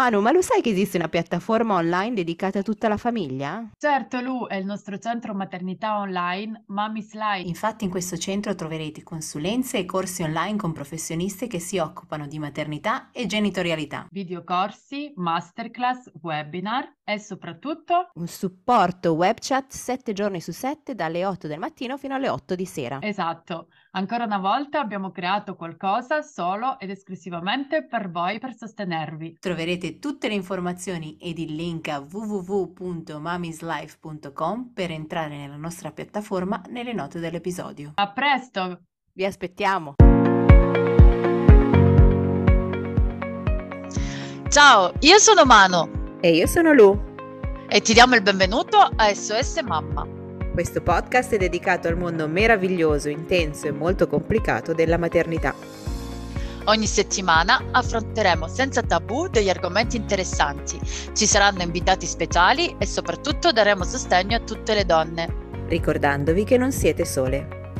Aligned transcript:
Manu, 0.00 0.22
ma 0.22 0.32
lo 0.32 0.40
sai 0.40 0.62
che 0.62 0.70
esiste 0.70 0.96
una 0.96 1.10
piattaforma 1.10 1.74
online 1.74 2.14
dedicata 2.14 2.60
a 2.60 2.62
tutta 2.62 2.88
la 2.88 2.96
famiglia? 2.96 3.68
Certo, 3.76 4.18
Lu, 4.22 4.46
è 4.46 4.54
il 4.54 4.64
nostro 4.64 4.96
centro 4.96 5.34
maternità 5.34 5.98
online 5.98 6.64
Mommy's 6.68 7.12
Life. 7.12 7.46
Infatti 7.46 7.84
in 7.84 7.90
questo 7.90 8.16
centro 8.16 8.54
troverete 8.54 9.02
consulenze 9.02 9.76
e 9.76 9.84
corsi 9.84 10.22
online 10.22 10.56
con 10.56 10.72
professionisti 10.72 11.48
che 11.48 11.58
si 11.58 11.76
occupano 11.76 12.26
di 12.26 12.38
maternità 12.38 13.10
e 13.12 13.26
genitorialità. 13.26 14.06
Videocorsi, 14.10 15.12
masterclass, 15.16 16.10
webinar 16.22 16.96
e 17.04 17.18
soprattutto 17.18 18.08
un 18.14 18.26
supporto 18.26 19.12
web 19.12 19.36
chat 19.38 19.70
7 19.70 20.14
giorni 20.14 20.40
su 20.40 20.52
7 20.52 20.94
dalle 20.94 21.26
8 21.26 21.46
del 21.46 21.58
mattino 21.58 21.98
fino 21.98 22.14
alle 22.14 22.30
8 22.30 22.54
di 22.54 22.64
sera. 22.64 23.02
Esatto. 23.02 23.66
Ancora 23.92 24.24
una 24.24 24.38
volta 24.38 24.78
abbiamo 24.78 25.10
creato 25.10 25.56
qualcosa 25.56 26.22
solo 26.22 26.78
ed 26.78 26.90
esclusivamente 26.90 27.84
per 27.84 28.08
voi 28.08 28.38
per 28.38 28.54
sostenervi. 28.54 29.38
Troverete 29.40 29.98
tutte 29.98 30.28
le 30.28 30.34
informazioni 30.34 31.16
ed 31.20 31.40
il 31.40 31.56
link 31.56 31.88
a 31.88 31.98
www.mamislife.com 31.98 34.70
per 34.72 34.92
entrare 34.92 35.36
nella 35.36 35.56
nostra 35.56 35.90
piattaforma 35.90 36.62
nelle 36.68 36.92
note 36.92 37.18
dell'episodio. 37.18 37.90
A 37.96 38.12
presto! 38.12 38.82
Vi 39.12 39.24
aspettiamo! 39.24 39.94
Ciao, 44.48 44.92
io 45.00 45.18
sono 45.18 45.44
Mano. 45.44 46.18
E 46.20 46.36
io 46.36 46.46
sono 46.46 46.72
Lu. 46.72 46.96
E 47.68 47.80
ti 47.80 47.92
diamo 47.92 48.14
il 48.14 48.22
benvenuto 48.22 48.76
a 48.78 49.12
SOS 49.12 49.62
Mamma 49.62 50.18
questo 50.60 50.82
podcast 50.82 51.32
è 51.32 51.38
dedicato 51.38 51.88
al 51.88 51.96
mondo 51.96 52.28
meraviglioso, 52.28 53.08
intenso 53.08 53.66
e 53.66 53.70
molto 53.70 54.06
complicato 54.06 54.74
della 54.74 54.98
maternità. 54.98 55.54
Ogni 56.64 56.86
settimana 56.86 57.68
affronteremo 57.70 58.46
senza 58.46 58.82
tabù 58.82 59.28
degli 59.28 59.48
argomenti 59.48 59.96
interessanti, 59.96 60.78
ci 61.14 61.24
saranno 61.24 61.62
invitati 61.62 62.04
speciali 62.04 62.76
e 62.76 62.84
soprattutto 62.84 63.52
daremo 63.52 63.84
sostegno 63.84 64.36
a 64.36 64.40
tutte 64.40 64.74
le 64.74 64.84
donne. 64.84 65.34
Ricordandovi 65.66 66.44
che 66.44 66.58
non 66.58 66.72
siete 66.72 67.06
sole. 67.06 67.72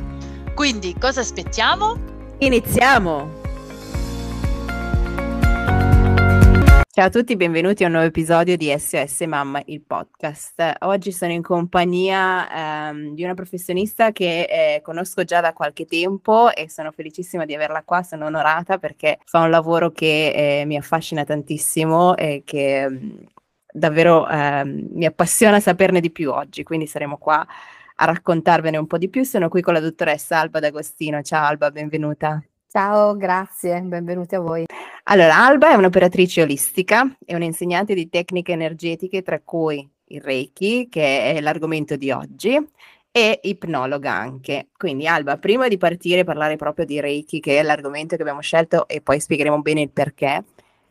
Quindi 0.55 0.95
cosa 0.97 1.21
aspettiamo? 1.21 1.99
Iniziamo! 2.39 3.40
Ciao 6.93 7.05
a 7.05 7.09
tutti, 7.09 7.37
benvenuti 7.37 7.83
a 7.83 7.85
un 7.85 7.93
nuovo 7.93 8.07
episodio 8.07 8.57
di 8.57 8.69
SOS 8.77 9.21
Mamma, 9.21 9.61
il 9.67 9.81
podcast. 9.81 10.75
Oggi 10.79 11.13
sono 11.13 11.31
in 11.31 11.41
compagnia 11.41 12.89
ehm, 12.89 13.13
di 13.13 13.23
una 13.23 13.33
professionista 13.33 14.11
che 14.11 14.41
eh, 14.41 14.81
conosco 14.81 15.23
già 15.23 15.39
da 15.39 15.53
qualche 15.53 15.85
tempo 15.85 16.53
e 16.53 16.69
sono 16.69 16.91
felicissima 16.91 17.45
di 17.45 17.55
averla 17.55 17.83
qua, 17.83 18.03
sono 18.03 18.25
onorata 18.25 18.77
perché 18.77 19.19
fa 19.23 19.39
un 19.39 19.49
lavoro 19.49 19.91
che 19.91 20.59
eh, 20.59 20.65
mi 20.65 20.75
affascina 20.75 21.23
tantissimo 21.23 22.17
e 22.17 22.41
che 22.43 22.89
mm, 22.89 23.09
davvero 23.71 24.27
eh, 24.27 24.65
mi 24.65 25.05
appassiona 25.05 25.61
saperne 25.61 26.01
di 26.01 26.11
più 26.11 26.29
oggi, 26.29 26.63
quindi 26.63 26.87
saremo 26.87 27.17
qua 27.17 27.47
a 27.95 28.05
raccontarvene 28.05 28.75
un 28.75 28.87
po' 28.87 28.97
di 28.97 29.07
più. 29.07 29.23
Sono 29.23 29.47
qui 29.47 29.61
con 29.61 29.73
la 29.75 29.79
dottoressa 29.79 30.39
Alba 30.39 30.59
D'Agostino. 30.59 31.21
Ciao 31.21 31.45
Alba, 31.45 31.71
benvenuta. 31.71 32.43
Ciao, 32.67 33.15
grazie, 33.15 33.79
benvenuti 33.79 34.35
a 34.35 34.41
voi. 34.41 34.65
Allora, 35.05 35.35
Alba 35.37 35.71
è 35.71 35.75
un'operatrice 35.75 36.41
olistica 36.41 37.15
e 37.25 37.35
un'insegnante 37.35 37.93
di 37.93 38.07
tecniche 38.09 38.51
energetiche, 38.51 39.21
tra 39.21 39.39
cui 39.39 39.87
il 40.05 40.21
Reiki, 40.21 40.87
che 40.89 41.33
è 41.33 41.41
l'argomento 41.41 41.95
di 41.95 42.11
oggi, 42.11 42.57
e 43.11 43.39
ipnologa 43.43 44.13
anche. 44.13 44.67
Quindi, 44.77 45.07
Alba, 45.07 45.37
prima 45.37 45.67
di 45.67 45.77
partire 45.77 46.21
e 46.21 46.23
parlare 46.23 46.55
proprio 46.55 46.85
di 46.85 46.99
Reiki, 46.99 47.39
che 47.39 47.59
è 47.59 47.63
l'argomento 47.63 48.15
che 48.15 48.21
abbiamo 48.21 48.41
scelto, 48.41 48.87
e 48.87 49.01
poi 49.01 49.19
spiegheremo 49.19 49.61
bene 49.61 49.81
il 49.81 49.91
perché, 49.91 50.43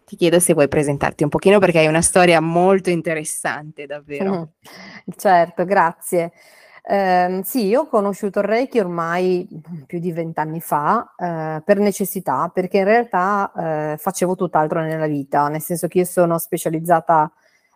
ti 0.04 0.16
chiedo 0.16 0.40
se 0.40 0.54
vuoi 0.54 0.66
presentarti 0.66 1.22
un 1.22 1.28
pochino 1.28 1.60
perché 1.60 1.78
hai 1.78 1.86
una 1.86 2.02
storia 2.02 2.40
molto 2.40 2.90
interessante, 2.90 3.86
davvero. 3.86 4.30
Mm, 4.30 4.42
certo, 5.16 5.64
grazie. 5.64 6.32
Eh, 6.82 7.40
sì, 7.44 7.66
io 7.66 7.82
ho 7.82 7.86
conosciuto 7.86 8.38
il 8.40 8.46
Reiki 8.46 8.78
ormai 8.78 9.46
più 9.86 9.98
di 9.98 10.12
vent'anni 10.12 10.60
fa 10.60 11.14
eh, 11.16 11.62
per 11.64 11.78
necessità, 11.78 12.50
perché 12.52 12.78
in 12.78 12.84
realtà 12.84 13.52
eh, 13.92 13.96
facevo 13.98 14.34
tutt'altro 14.34 14.80
nella 14.80 15.06
vita, 15.06 15.48
nel 15.48 15.60
senso 15.60 15.86
che 15.88 15.98
io 15.98 16.04
sono 16.04 16.38
specializzata 16.38 17.30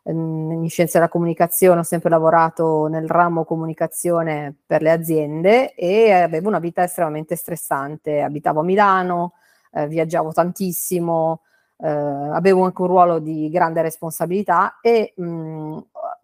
ehm, 0.05 0.63
in 0.63 0.69
scienze 0.71 0.99
della 0.99 1.11
comunicazione, 1.11 1.81
ho 1.81 1.83
sempre 1.83 2.09
lavorato 2.11 2.87
nel 2.87 3.07
ramo 3.09 3.45
comunicazione 3.45 4.55
per 4.67 4.83
le 4.83 4.91
aziende 4.91 5.75
e 5.75 6.11
avevo 6.13 6.49
una 6.49 6.59
vita 6.59 6.83
estremamente 6.83 7.37
stressante. 7.37 8.21
Abitavo 8.23 8.61
a 8.61 8.65
Milano, 8.65 9.35
eh, 9.73 9.87
viaggiavo 9.87 10.33
tantissimo, 10.33 11.43
eh, 11.79 11.89
avevo 11.89 12.65
anche 12.65 12.81
un 12.83 12.89
ruolo 12.89 13.19
di 13.19 13.49
grande 13.51 13.83
responsabilità 13.83 14.79
e 14.81 15.13
mh, 15.17 15.79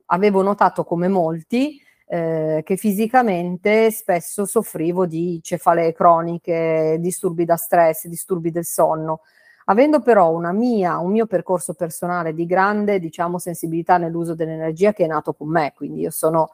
avevo 0.06 0.42
notato 0.42 0.84
come 0.84 1.08
molti 1.08 1.80
eh, 2.12 2.62
che 2.65 2.76
fisicamente 2.76 3.93
spesso 3.93 4.44
soffrivo 4.44 5.06
di 5.06 5.38
cefalee 5.41 5.93
croniche, 5.93 6.97
disturbi 6.98 7.44
da 7.44 7.54
stress, 7.54 8.06
disturbi 8.09 8.50
del 8.50 8.65
sonno. 8.65 9.21
Avendo 9.66 10.00
però 10.00 10.37
mia, 10.50 10.99
un 10.99 11.12
mio 11.12 11.26
percorso 11.26 11.75
personale 11.75 12.34
di 12.34 12.47
grande, 12.47 12.99
diciamo, 12.99 13.38
sensibilità 13.38 13.97
nell'uso 13.97 14.34
dell'energia 14.34 14.93
che 14.93 15.04
è 15.04 15.06
nato 15.06 15.34
con 15.34 15.50
me, 15.50 15.72
quindi 15.76 16.00
io 16.00 16.10
sono, 16.10 16.50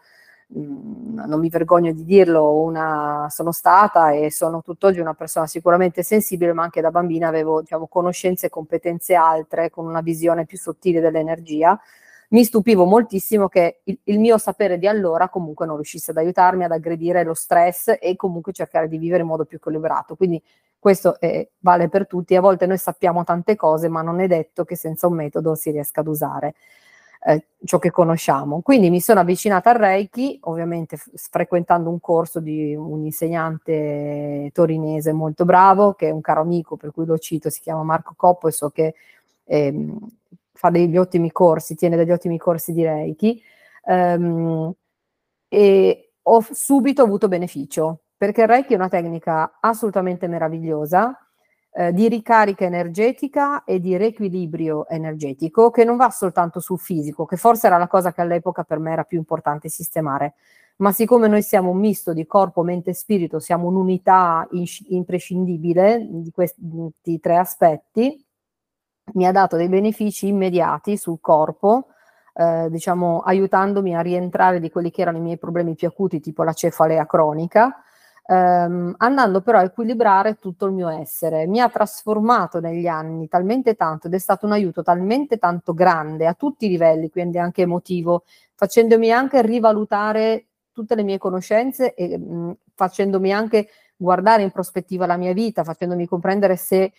mh, 0.49 0.61
mm, 0.61 1.19
non 1.27 1.41
mi 1.41 1.49
vergogno 1.49 1.93
di 1.93 2.05
dirlo, 2.05 2.61
una, 2.61 3.27
sono 3.31 3.51
stata 3.53 4.11
e 4.11 4.31
sono 4.31 4.61
tutt'oggi 4.61 5.01
una 5.01 5.15
persona 5.15 5.47
sicuramente 5.47 6.03
sensibile, 6.03 6.53
ma 6.53 6.65
anche 6.65 6.83
da 6.83 6.91
bambina 6.91 7.29
avevo 7.29 7.63
diciamo, 7.63 7.87
conoscenze 7.87 8.47
e 8.47 8.51
competenze 8.51 9.15
altre, 9.15 9.71
con 9.71 9.87
una 9.87 10.03
visione 10.03 10.45
più 10.45 10.59
sottile 10.59 11.01
dell'energia 11.01 11.81
mi 12.31 12.45
stupivo 12.45 12.85
moltissimo 12.85 13.49
che 13.49 13.81
il, 13.85 13.99
il, 14.05 14.19
mio 14.19 14.39
sapere 14.39 14.79
di 14.79 14.87
allora 14.87 15.29
comunque 15.29 15.67
non 15.67 15.77
riuscisse 15.77 16.11
ad 16.11 16.17
aiutarmi 16.17 16.65
ad 16.65 16.73
aggredire 16.73 17.25
lo 17.25 17.35
stress 17.35 17.97
e 18.01 18.17
comunque 18.17 18.53
cercare 18.53 18.89
di 18.89 18.99
vivere 18.99 19.23
in 19.23 19.29
modo 19.29 19.45
più 19.45 19.59
equilibrato. 19.59 20.17
Quindi 20.17 20.43
questo 20.79 21.19
eh, 21.21 21.51
vale 21.59 21.89
per 21.89 22.07
tutti. 22.07 22.35
A 22.37 22.41
volte 22.41 22.67
noi 22.67 22.79
sappiamo 22.79 23.25
tante 23.25 23.55
cose, 23.57 23.89
ma 23.89 24.03
non 24.03 24.21
è 24.21 24.27
detto 24.27 24.65
che 24.65 24.77
senza 24.77 25.07
un 25.07 25.15
metodo 25.15 25.55
si 25.55 25.71
riesca 25.71 26.01
ad 26.01 26.07
usare 26.09 26.55
eh, 27.27 27.47
ciò 27.65 27.79
che 27.79 27.91
conosciamo. 27.91 28.61
Quindi 28.61 28.91
mi 28.91 29.01
sono 29.01 29.21
avvicinata 29.21 29.71
al 29.71 29.77
Reiki, 29.77 30.39
ovviamente 30.43 30.97
f- 30.97 31.11
frequentando 31.31 31.91
un 31.91 32.01
corso 32.01 32.41
di 32.41 32.75
un 32.75 33.05
insegnante 33.05 34.51
torinese 34.53 35.13
molto 35.13 35.45
bravo, 35.45 35.95
che 35.95 36.09
è 36.09 36.11
un 36.11 36.21
caro 36.21 36.43
amico, 36.43 36.77
per 36.77 36.93
cui 36.93 37.05
lo 37.07 37.19
cito, 37.19 37.51
si 37.51 37.61
chiama 37.61 37.83
Marco 37.83 38.15
Coppo 38.17 38.49
e 38.49 38.53
so 38.53 38.71
che 38.71 38.95
ehm, 39.45 39.99
fa 40.57 40.71
degli 40.71 40.97
ottimi 40.97 41.31
corsi, 41.31 41.75
tiene 41.75 41.97
degli 41.97 42.11
ottimi 42.11 42.39
corsi 42.39 42.73
di 42.73 42.85
Reiki, 42.85 43.43
um, 43.85 44.73
e 45.49 46.13
ho 46.23 46.45
subito 46.51 47.03
avuto 47.03 47.29
beneficio, 47.29 48.01
perché 48.17 48.43
il 48.43 48.49
Reiki 48.49 48.73
è 48.73 48.77
una 48.77 48.89
tecnica 48.89 49.59
assolutamente 49.61 50.27
meravigliosa, 50.27 51.17
eh, 51.79 51.93
di 51.93 52.09
ricarica 52.09 52.65
energetica 52.65 53.63
e 53.65 53.81
di 53.81 53.97
riequilibrio 53.97 54.89
energetico, 54.89 55.71
che 55.71 55.85
non 55.85 55.97
va 55.97 56.11
soltanto 56.11 56.59
sul 56.59 56.79
fisico, 56.79 57.27
che 57.27 57.37
forse 57.37 57.67
era 57.67 57.77
la 57.77 57.87
cosa 57.87 58.13
che 58.13 58.23
all'epoca 58.23 58.65
per 58.65 58.79
me 58.79 58.93
era 58.93 59.05
più 59.05 59.19
importante 59.19 59.69
sistemare, 59.69 60.35
ma 60.77 60.93
siccome 60.93 61.29
noi 61.29 61.43
siamo 61.43 61.71
un 61.71 61.79
misto 61.79 62.13
di 62.13 62.27
corpo, 62.27 62.63
mente 62.63 62.91
e 62.91 62.95
spirito, 62.95 63.39
siamo 63.39 63.69
un'unità 63.69 64.49
imprescindibile 64.89 66.07
di 66.11 66.31
questi 66.31 67.21
tre 67.21 67.37
aspetti, 67.37 68.26
mi 69.15 69.27
ha 69.27 69.33
dato 69.33 69.57
dei 69.57 69.69
benefici 69.69 70.29
immediati 70.29 70.97
sul 70.97 71.19
corpo, 71.21 71.89
eh, 72.35 72.69
diciamo 72.71 73.21
aiutandomi 73.21 73.95
a 73.97 74.01
rientrare 74.01 74.61
di 74.61 74.71
quelli 74.71 74.91
che 74.91 75.03
erano 75.03 75.19
i 75.19 75.21
miei 75.21 75.39
problemi 75.39 75.75
più 75.75 75.89
acuti, 75.89 76.21
tipo 76.21 76.43
la 76.43 76.53
cefalea 76.53 77.07
cronica, 77.07 77.83
ehm, 78.27 78.95
andando 78.99 79.41
però 79.41 79.59
a 79.59 79.63
equilibrare 79.63 80.35
tutto 80.39 80.67
il 80.67 80.73
mio 80.73 80.89
essere. 80.89 81.47
Mi 81.47 81.61
ha 81.61 81.69
trasformato 81.69 82.61
negli 82.61 82.87
anni 82.89 83.29
talmente 83.29 83.75
tanto 83.75 84.09
ed 84.09 84.15
è 84.15 84.19
stato 84.19 84.45
un 84.47 84.53
aiuto 84.53 84.83
talmente 84.83 85.39
tanto 85.39 85.73
grande 85.73 86.27
a 86.27 86.35
tutti 86.35 86.67
i 86.67 86.69
livelli, 86.69 87.09
quindi 87.11 87.39
anche 87.39 87.63
emotivo, 87.63 88.25
facendomi 88.55 89.11
anche 89.13 89.41
rivalutare 89.43 90.47
tutte 90.73 90.95
le 90.95 91.03
mie 91.05 91.17
conoscenze 91.19 91.95
e 91.95 92.19
mh, 92.19 92.57
facendomi 92.75 93.33
anche 93.33 93.69
guardare 93.97 94.43
in 94.43 94.51
prospettiva 94.51 95.07
la 95.07 95.17
mia 95.17 95.33
vita, 95.33 95.65
facendomi 95.65 96.07
comprendere 96.07 96.57
se 96.57 96.93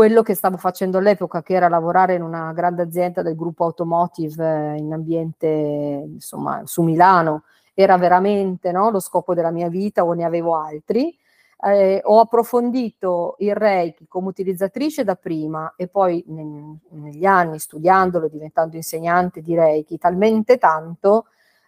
quello 0.00 0.22
che 0.22 0.34
stavo 0.34 0.56
facendo 0.56 0.96
all'epoca, 0.96 1.42
che 1.42 1.52
era 1.52 1.68
lavorare 1.68 2.14
in 2.14 2.22
una 2.22 2.54
grande 2.54 2.80
azienda 2.80 3.20
del 3.20 3.36
gruppo 3.36 3.64
automotive 3.64 4.72
eh, 4.72 4.78
in 4.78 4.94
ambiente, 4.94 5.46
insomma, 5.46 6.62
su 6.64 6.80
Milano, 6.80 7.42
era 7.74 7.98
veramente 7.98 8.72
no, 8.72 8.88
lo 8.88 8.98
scopo 8.98 9.34
della 9.34 9.50
mia 9.50 9.68
vita 9.68 10.02
o 10.02 10.14
ne 10.14 10.24
avevo 10.24 10.56
altri. 10.56 11.14
Eh, 11.62 12.00
ho 12.02 12.18
approfondito 12.18 13.34
il 13.40 13.54
Reiki 13.54 14.06
come 14.08 14.28
utilizzatrice 14.28 15.04
da 15.04 15.16
prima 15.16 15.74
e 15.76 15.86
poi 15.86 16.24
ne, 16.28 16.78
negli 16.92 17.26
anni 17.26 17.58
studiandolo, 17.58 18.28
diventando 18.28 18.76
insegnante 18.76 19.42
di 19.42 19.54
Reiki, 19.54 19.98
talmente 19.98 20.56
tanto 20.56 21.26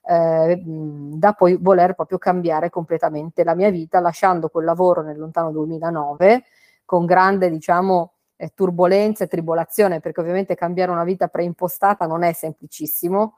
eh, 0.08 0.58
da 0.64 1.34
poi 1.34 1.58
voler 1.60 1.92
proprio 1.92 2.16
cambiare 2.16 2.70
completamente 2.70 3.44
la 3.44 3.54
mia 3.54 3.68
vita, 3.68 4.00
lasciando 4.00 4.48
quel 4.48 4.64
lavoro 4.64 5.02
nel 5.02 5.18
lontano 5.18 5.50
2009 5.50 6.44
con 6.86 7.04
grande, 7.04 7.50
diciamo, 7.50 8.12
eh, 8.42 8.50
turbolenza 8.54 9.22
e 9.24 9.28
tribolazione, 9.28 10.00
perché 10.00 10.20
ovviamente 10.20 10.56
cambiare 10.56 10.90
una 10.90 11.04
vita 11.04 11.28
preimpostata 11.28 12.06
non 12.06 12.24
è 12.24 12.32
semplicissimo, 12.32 13.36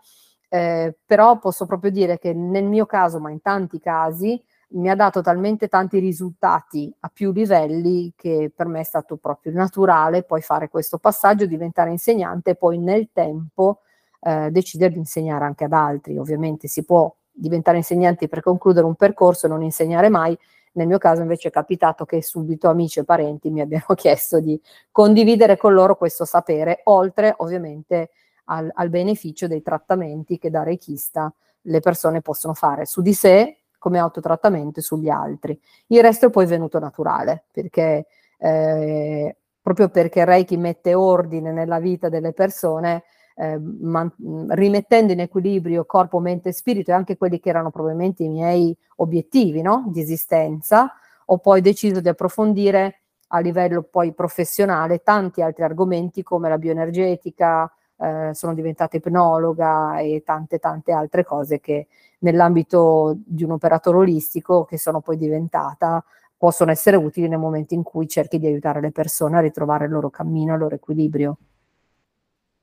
eh, 0.48 0.96
però 1.04 1.38
posso 1.38 1.66
proprio 1.66 1.90
dire 1.90 2.18
che 2.18 2.32
nel 2.32 2.64
mio 2.64 2.86
caso, 2.86 3.20
ma 3.20 3.30
in 3.30 3.42
tanti 3.42 3.78
casi, 3.80 4.42
mi 4.68 4.88
ha 4.88 4.96
dato 4.96 5.20
talmente 5.20 5.68
tanti 5.68 5.98
risultati 5.98 6.92
a 7.00 7.10
più 7.12 7.32
livelli 7.32 8.12
che 8.16 8.50
per 8.54 8.66
me 8.66 8.80
è 8.80 8.84
stato 8.84 9.16
proprio 9.16 9.52
naturale 9.52 10.22
poi 10.24 10.40
fare 10.40 10.68
questo 10.68 10.98
passaggio, 10.98 11.46
diventare 11.46 11.90
insegnante 11.90 12.50
e 12.50 12.54
poi 12.56 12.78
nel 12.78 13.10
tempo 13.12 13.82
eh, 14.20 14.50
decidere 14.50 14.94
di 14.94 14.98
insegnare 14.98 15.44
anche 15.44 15.64
ad 15.64 15.72
altri. 15.74 16.16
Ovviamente 16.16 16.66
si 16.66 16.84
può 16.84 17.14
diventare 17.30 17.76
insegnanti 17.76 18.26
per 18.26 18.40
concludere 18.40 18.86
un 18.86 18.94
percorso 18.94 19.46
e 19.46 19.50
non 19.50 19.62
insegnare 19.62 20.08
mai. 20.08 20.36
Nel 20.74 20.86
mio 20.86 20.98
caso 20.98 21.22
invece 21.22 21.48
è 21.48 21.50
capitato 21.50 22.04
che 22.04 22.22
subito 22.22 22.68
amici 22.68 23.00
e 23.00 23.04
parenti 23.04 23.50
mi 23.50 23.60
abbiano 23.60 23.86
chiesto 23.94 24.40
di 24.40 24.60
condividere 24.90 25.56
con 25.56 25.72
loro 25.72 25.96
questo 25.96 26.24
sapere, 26.24 26.80
oltre 26.84 27.34
ovviamente 27.38 28.10
al, 28.46 28.70
al 28.72 28.88
beneficio 28.90 29.46
dei 29.46 29.62
trattamenti 29.62 30.38
che 30.38 30.50
da 30.50 30.62
reichista 30.62 31.32
le 31.62 31.80
persone 31.80 32.20
possono 32.20 32.54
fare 32.54 32.86
su 32.86 33.02
di 33.02 33.14
sé 33.14 33.58
come 33.78 33.98
autotrattamento 33.98 34.80
e 34.80 34.82
sugli 34.82 35.08
altri. 35.08 35.58
Il 35.88 36.02
resto 36.02 36.26
è 36.26 36.30
poi 36.30 36.46
venuto 36.46 36.78
naturale, 36.78 37.44
perché 37.50 38.06
eh, 38.38 39.36
proprio 39.60 39.88
perché 39.88 40.24
Reiki 40.24 40.56
mette 40.56 40.94
ordine 40.94 41.52
nella 41.52 41.78
vita 41.78 42.08
delle 42.08 42.32
persone, 42.32 43.04
eh, 43.34 43.58
man- 43.58 44.12
rimettendo 44.50 45.12
in 45.12 45.20
equilibrio 45.20 45.84
corpo, 45.84 46.18
mente 46.20 46.50
e 46.50 46.52
spirito 46.52 46.90
e 46.90 46.94
anche 46.94 47.16
quelli 47.16 47.40
che 47.40 47.48
erano 47.48 47.70
probabilmente 47.70 48.22
i 48.22 48.28
miei 48.28 48.76
obiettivi 48.96 49.62
no? 49.62 49.84
di 49.88 50.00
esistenza, 50.00 50.92
ho 51.26 51.38
poi 51.38 51.60
deciso 51.60 52.00
di 52.00 52.08
approfondire 52.08 53.00
a 53.28 53.40
livello 53.40 53.82
poi 53.82 54.12
professionale 54.12 55.02
tanti 55.02 55.42
altri 55.42 55.64
argomenti 55.64 56.22
come 56.22 56.48
la 56.48 56.58
bioenergetica, 56.58 57.70
eh, 57.96 58.30
sono 58.32 58.54
diventata 58.54 58.96
ipnologa 58.96 59.98
e 59.98 60.22
tante 60.24 60.58
tante 60.58 60.92
altre 60.92 61.24
cose 61.24 61.60
che 61.60 61.88
nell'ambito 62.20 63.16
di 63.24 63.44
un 63.44 63.52
operatore 63.52 63.98
olistico 63.98 64.64
che 64.64 64.78
sono 64.78 65.00
poi 65.00 65.16
diventata 65.16 66.04
possono 66.36 66.70
essere 66.70 66.96
utili 66.96 67.28
nel 67.28 67.38
momento 67.38 67.74
in 67.74 67.82
cui 67.82 68.06
cerchi 68.08 68.38
di 68.38 68.46
aiutare 68.46 68.80
le 68.80 68.90
persone 68.90 69.36
a 69.36 69.40
ritrovare 69.40 69.86
il 69.86 69.90
loro 69.90 70.10
cammino, 70.10 70.54
il 70.54 70.60
loro 70.60 70.74
equilibrio. 70.74 71.38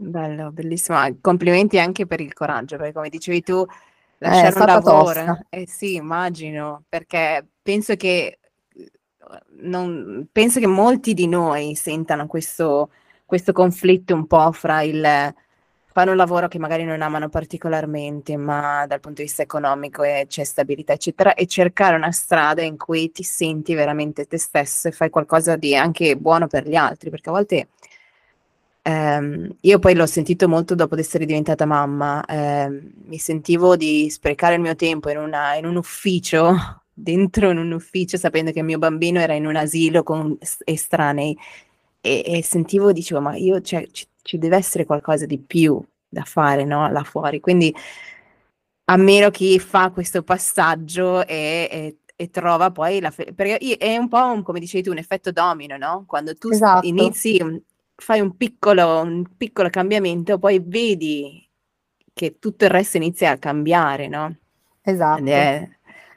Bello, 0.03 0.51
bellissimo. 0.51 0.97
Ah, 0.97 1.13
complimenti 1.21 1.77
anche 1.77 2.07
per 2.07 2.21
il 2.21 2.33
coraggio, 2.33 2.75
perché 2.75 2.91
come 2.91 3.09
dicevi 3.09 3.43
tu, 3.43 3.63
lasciare 4.17 4.55
eh, 4.55 4.59
un 4.59 4.65
lavoro, 4.65 5.39
eh 5.49 5.67
sì, 5.67 5.93
immagino, 5.93 6.83
perché 6.89 7.45
penso 7.61 7.95
che, 7.95 8.39
non, 9.59 10.27
penso 10.31 10.59
che 10.59 10.65
molti 10.65 11.13
di 11.13 11.27
noi 11.27 11.75
sentano 11.75 12.25
questo, 12.25 12.89
questo 13.27 13.51
conflitto 13.51 14.15
un 14.15 14.25
po' 14.25 14.51
fra 14.51 14.81
il 14.81 15.33
fare 15.93 16.09
un 16.09 16.15
lavoro 16.15 16.47
che 16.47 16.57
magari 16.57 16.83
non 16.83 17.01
amano 17.01 17.29
particolarmente, 17.29 18.37
ma 18.37 18.85
dal 18.87 19.01
punto 19.01 19.21
di 19.21 19.27
vista 19.27 19.43
economico 19.43 20.01
e 20.01 20.25
c'è 20.27 20.43
stabilità, 20.43 20.93
eccetera, 20.93 21.35
e 21.35 21.45
cercare 21.45 21.95
una 21.95 22.11
strada 22.11 22.63
in 22.63 22.77
cui 22.77 23.11
ti 23.11 23.23
senti 23.23 23.75
veramente 23.75 24.25
te 24.25 24.39
stesso 24.39 24.87
e 24.87 24.91
fai 24.91 25.09
qualcosa 25.11 25.57
di 25.57 25.75
anche 25.75 26.15
buono 26.15 26.47
per 26.47 26.67
gli 26.67 26.75
altri, 26.75 27.09
perché 27.11 27.29
a 27.29 27.33
volte 27.33 27.67
ehm, 28.81 29.55
io 29.61 29.79
poi 29.79 29.93
l'ho 29.95 30.05
sentito 30.05 30.47
molto 30.47 30.75
dopo 30.75 30.95
di 30.95 31.01
essere 31.01 31.25
diventata 31.25 31.65
mamma, 31.65 32.23
ehm, 32.25 32.91
mi 33.05 33.17
sentivo 33.17 33.75
di 33.75 34.09
sprecare 34.09 34.55
il 34.55 34.61
mio 34.61 34.75
tempo 34.75 35.09
in, 35.09 35.17
una, 35.17 35.55
in 35.55 35.65
un 35.65 35.75
ufficio, 35.77 36.81
dentro 36.93 37.49
in 37.51 37.57
un 37.57 37.71
ufficio, 37.71 38.17
sapendo 38.17 38.51
che 38.51 38.59
il 38.59 38.65
mio 38.65 38.77
bambino 38.77 39.19
era 39.19 39.33
in 39.33 39.45
un 39.45 39.55
asilo 39.55 40.03
con 40.03 40.37
estranei. 40.63 41.37
E, 42.01 42.23
e 42.25 42.43
sentivo, 42.43 42.91
dicevo, 42.91 43.21
ma 43.21 43.35
io, 43.35 43.61
cioè, 43.61 43.87
ci, 43.91 44.07
ci 44.21 44.37
deve 44.37 44.57
essere 44.57 44.85
qualcosa 44.85 45.25
di 45.25 45.37
più 45.39 45.81
da 46.09 46.23
fare, 46.23 46.65
no? 46.65 46.89
Là 46.91 47.03
fuori. 47.03 47.39
Quindi 47.39 47.73
a 48.85 48.97
meno 48.97 49.29
chi 49.29 49.57
fa 49.59 49.89
questo 49.91 50.21
passaggio 50.23 51.25
e, 51.25 51.67
e, 51.71 51.97
e 52.15 52.29
trova 52.29 52.71
poi 52.71 52.99
la 52.99 53.09
fe- 53.11 53.33
perché 53.33 53.77
è 53.77 53.95
un 53.97 54.09
po' 54.09 54.25
un, 54.25 54.43
come 54.43 54.59
dicevi 54.59 54.83
tu 54.83 54.91
un 54.91 54.97
effetto 54.97 55.31
domino, 55.31 55.77
no? 55.77 56.03
Quando 56.05 56.35
tu 56.35 56.49
esatto. 56.49 56.85
inizi, 56.85 57.39
fai 58.01 58.19
un 58.19 58.35
piccolo, 58.35 59.01
un 59.01 59.25
piccolo 59.37 59.69
cambiamento, 59.69 60.39
poi 60.39 60.59
vedi 60.65 61.47
che 62.13 62.39
tutto 62.39 62.65
il 62.65 62.71
resto 62.71 62.97
inizia 62.97 63.31
a 63.31 63.37
cambiare, 63.37 64.07
no? 64.07 64.35
Esatto. 64.81 65.23
È, 65.23 65.69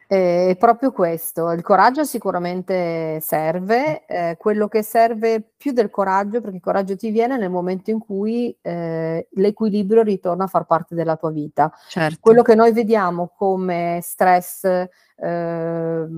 è 0.07 0.57
proprio 0.59 0.93
questo, 0.93 1.51
il 1.53 1.63
coraggio 1.63 2.05
sicuramente 2.05 3.21
serve, 3.21 4.07
eh, 4.07 4.37
quello 4.39 4.69
che 4.69 4.83
serve 4.83 5.43
più 5.57 5.73
del 5.73 5.91
coraggio, 5.91 6.41
perché 6.41 6.57
il 6.57 6.63
coraggio 6.63 6.97
ti 6.97 7.11
viene 7.11 7.37
nel 7.37 7.51
momento 7.51 7.91
in 7.91 7.99
cui 7.99 8.57
eh, 8.63 9.29
l'equilibrio 9.31 10.03
ritorna 10.03 10.45
a 10.45 10.49
far 10.49 10.65
parte 10.65 10.95
della 10.95 11.17
tua 11.17 11.31
vita. 11.31 11.73
Certo. 11.89 12.19
Quello 12.21 12.43
che 12.43 12.55
noi 12.55 12.73
vediamo 12.73 13.31
come 13.37 13.99
stress, 14.03 14.89
nel 15.17 16.09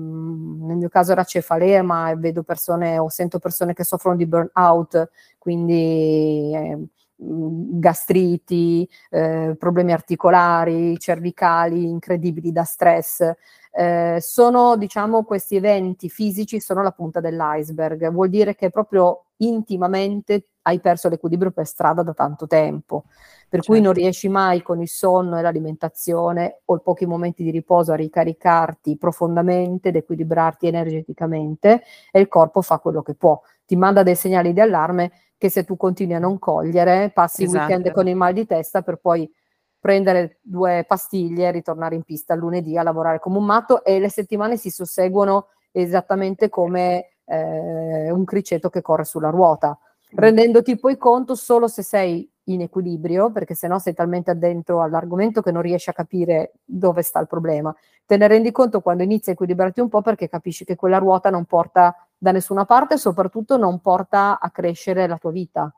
mio 0.77 0.89
caso 0.89 1.11
era 1.11 1.23
cefalea, 1.23 1.83
ma 1.83 2.13
vedo 2.15 2.43
persone 2.43 2.97
o 2.97 3.09
sento 3.09 3.39
persone 3.39 3.73
che 3.73 3.83
soffrono 3.83 4.15
di 4.15 4.25
burnout, 4.25 5.09
quindi 5.37 6.51
eh, 6.53 6.77
gastriti, 7.17 8.87
eh, 9.09 9.55
problemi 9.57 9.91
articolari, 9.91 10.97
cervicali 10.99 11.89
incredibili 11.89 12.51
da 12.51 12.63
stress. 12.63 13.31
Eh, 13.71 14.17
sono, 14.21 14.75
diciamo, 14.75 15.23
questi 15.23 15.55
eventi 15.55 16.09
fisici 16.09 16.59
sono 16.59 16.81
la 16.81 16.91
punta 16.91 17.19
dell'iceberg, 17.19 18.09
vuol 18.11 18.29
dire 18.29 18.55
che 18.55 18.69
proprio 18.69 19.25
intimamente 19.37 20.45
hai 20.67 20.79
perso 20.79 21.07
l'equilibrio 21.07 21.51
per 21.51 21.65
strada 21.65 22.03
da 22.03 22.13
tanto 22.13 22.45
tempo, 22.45 23.05
per 23.49 23.61
certo. 23.61 23.67
cui 23.67 23.77
non 23.77 23.93
certo. 23.93 24.01
riesci 24.01 24.29
mai 24.29 24.61
con 24.61 24.81
il 24.81 24.89
sonno 24.89 25.37
e 25.37 25.41
l'alimentazione 25.41 26.61
o 26.65 26.75
i 26.75 26.81
pochi 26.83 27.05
momenti 27.05 27.43
di 27.43 27.51
riposo 27.51 27.93
a 27.93 27.95
ricaricarti 27.95 28.97
profondamente 28.97 29.89
ed 29.89 29.95
equilibrarti 29.95 30.67
energeticamente 30.67 31.83
e 32.11 32.19
il 32.19 32.27
corpo 32.27 32.61
fa 32.61 32.79
quello 32.79 33.01
che 33.01 33.15
può, 33.15 33.39
ti 33.65 33.77
manda 33.77 34.03
dei 34.03 34.15
segnali 34.15 34.51
di 34.51 34.59
allarme 34.59 35.11
che 35.37 35.49
se 35.49 35.63
tu 35.63 35.77
continui 35.77 36.15
a 36.15 36.19
non 36.19 36.37
cogliere, 36.37 37.11
passi 37.13 37.43
esatto. 37.43 37.55
il 37.55 37.61
weekend 37.61 37.85
esatto. 37.85 38.01
con 38.01 38.09
il 38.09 38.15
mal 38.15 38.33
di 38.33 38.45
testa 38.45 38.81
per 38.81 38.97
poi 38.97 39.31
prendere 39.79 40.39
due 40.41 40.83
pastiglie 40.85 41.47
e 41.47 41.51
ritornare 41.51 41.95
in 41.95 42.03
pista 42.03 42.35
lunedì 42.35 42.77
a 42.77 42.83
lavorare 42.83 43.19
come 43.19 43.37
un 43.37 43.45
matto 43.45 43.85
e 43.85 43.99
le 43.99 44.09
settimane 44.09 44.57
si 44.57 44.69
susseguono 44.69 45.47
esattamente 45.71 46.49
come 46.49 47.11
eh, 47.25 48.11
un 48.11 48.25
criceto 48.25 48.69
che 48.69 48.81
corre 48.81 49.05
sulla 49.05 49.29
ruota. 49.29 49.77
Rendendoti 50.15 50.77
poi 50.77 50.97
conto 50.97 51.35
solo 51.35 51.67
se 51.67 51.83
sei 51.83 52.29
in 52.45 52.61
equilibrio, 52.61 53.31
perché 53.31 53.53
sennò 53.55 53.77
sei 53.77 53.93
talmente 53.93 54.31
addentro 54.31 54.81
all'argomento 54.81 55.41
che 55.41 55.51
non 55.51 55.61
riesci 55.61 55.89
a 55.89 55.93
capire 55.93 56.53
dove 56.63 57.01
sta 57.01 57.19
il 57.19 57.27
problema. 57.27 57.75
Te 58.05 58.15
ne 58.17 58.27
rendi 58.27 58.51
conto 58.51 58.79
quando 58.81 59.03
inizi 59.03 59.29
a 59.29 59.33
equilibrarti 59.33 59.81
un 59.81 59.89
po' 59.89 60.01
perché 60.01 60.29
capisci 60.29 60.63
che 60.63 60.75
quella 60.75 60.97
ruota 60.97 61.29
non 61.29 61.43
porta 61.45 61.93
da 62.17 62.31
nessuna 62.31 62.65
parte 62.65 62.93
e 62.95 62.97
soprattutto 62.97 63.57
non 63.57 63.79
porta 63.81 64.39
a 64.39 64.49
crescere 64.49 65.07
la 65.07 65.17
tua 65.17 65.31
vita. 65.31 65.71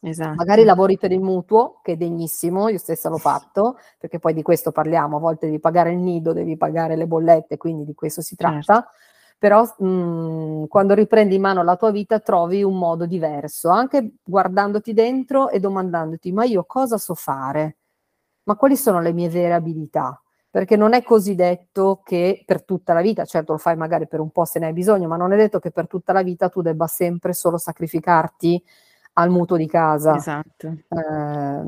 Esatto. 0.00 0.34
Magari 0.34 0.62
lavori 0.62 0.96
per 0.96 1.10
il 1.10 1.20
mutuo, 1.20 1.80
che 1.82 1.92
è 1.92 1.96
degnissimo, 1.96 2.68
io 2.68 2.78
stessa 2.78 3.08
l'ho 3.08 3.18
fatto, 3.18 3.78
perché 3.98 4.20
poi 4.20 4.32
di 4.32 4.42
questo 4.42 4.70
parliamo, 4.70 5.16
a 5.16 5.20
volte 5.20 5.46
devi 5.46 5.58
pagare 5.58 5.90
il 5.90 5.98
nido, 5.98 6.32
devi 6.32 6.56
pagare 6.56 6.94
le 6.94 7.08
bollette, 7.08 7.56
quindi 7.56 7.84
di 7.84 7.94
questo 7.94 8.20
si 8.22 8.36
tratta. 8.36 8.74
Certo. 8.74 8.88
Però 9.38 9.62
mh, 9.78 9.86
mhmm, 9.86 10.66
quando 10.66 10.94
riprendi 10.94 11.36
in 11.36 11.40
mano 11.40 11.62
la 11.62 11.76
tua 11.76 11.90
vita 11.90 12.18
trovi 12.18 12.62
un 12.62 12.76
modo 12.76 13.06
diverso, 13.06 13.68
anche 13.68 14.14
guardandoti 14.22 14.92
dentro 14.92 15.48
e 15.48 15.60
domandandoti, 15.60 16.32
ma 16.32 16.44
io 16.44 16.64
cosa 16.64 16.98
so 16.98 17.14
fare? 17.14 17.76
Ma 18.44 18.56
quali 18.56 18.76
sono 18.76 19.00
le 19.00 19.12
mie 19.12 19.28
vere 19.28 19.54
abilità? 19.54 20.20
Perché 20.50 20.76
non 20.76 20.94
è 20.94 21.02
così 21.02 21.34
detto 21.34 22.00
che 22.02 22.42
per 22.44 22.64
tutta 22.64 22.94
la 22.94 23.02
vita, 23.02 23.24
certo 23.26 23.52
lo 23.52 23.58
fai 23.58 23.76
magari 23.76 24.08
per 24.08 24.20
un 24.20 24.30
po' 24.30 24.44
se 24.44 24.58
ne 24.58 24.66
hai 24.66 24.72
bisogno, 24.72 25.06
ma 25.06 25.16
non 25.16 25.32
è 25.32 25.36
detto 25.36 25.58
che 25.60 25.70
per 25.70 25.86
tutta 25.86 26.12
la 26.12 26.22
vita 26.22 26.48
tu 26.48 26.62
debba 26.62 26.86
sempre 26.86 27.32
solo 27.34 27.58
sacrificarti 27.58 28.60
al 29.14 29.30
mutuo 29.30 29.56
di 29.56 29.66
casa. 29.66 30.16
Esatto. 30.16 30.66
Eh, 30.66 31.62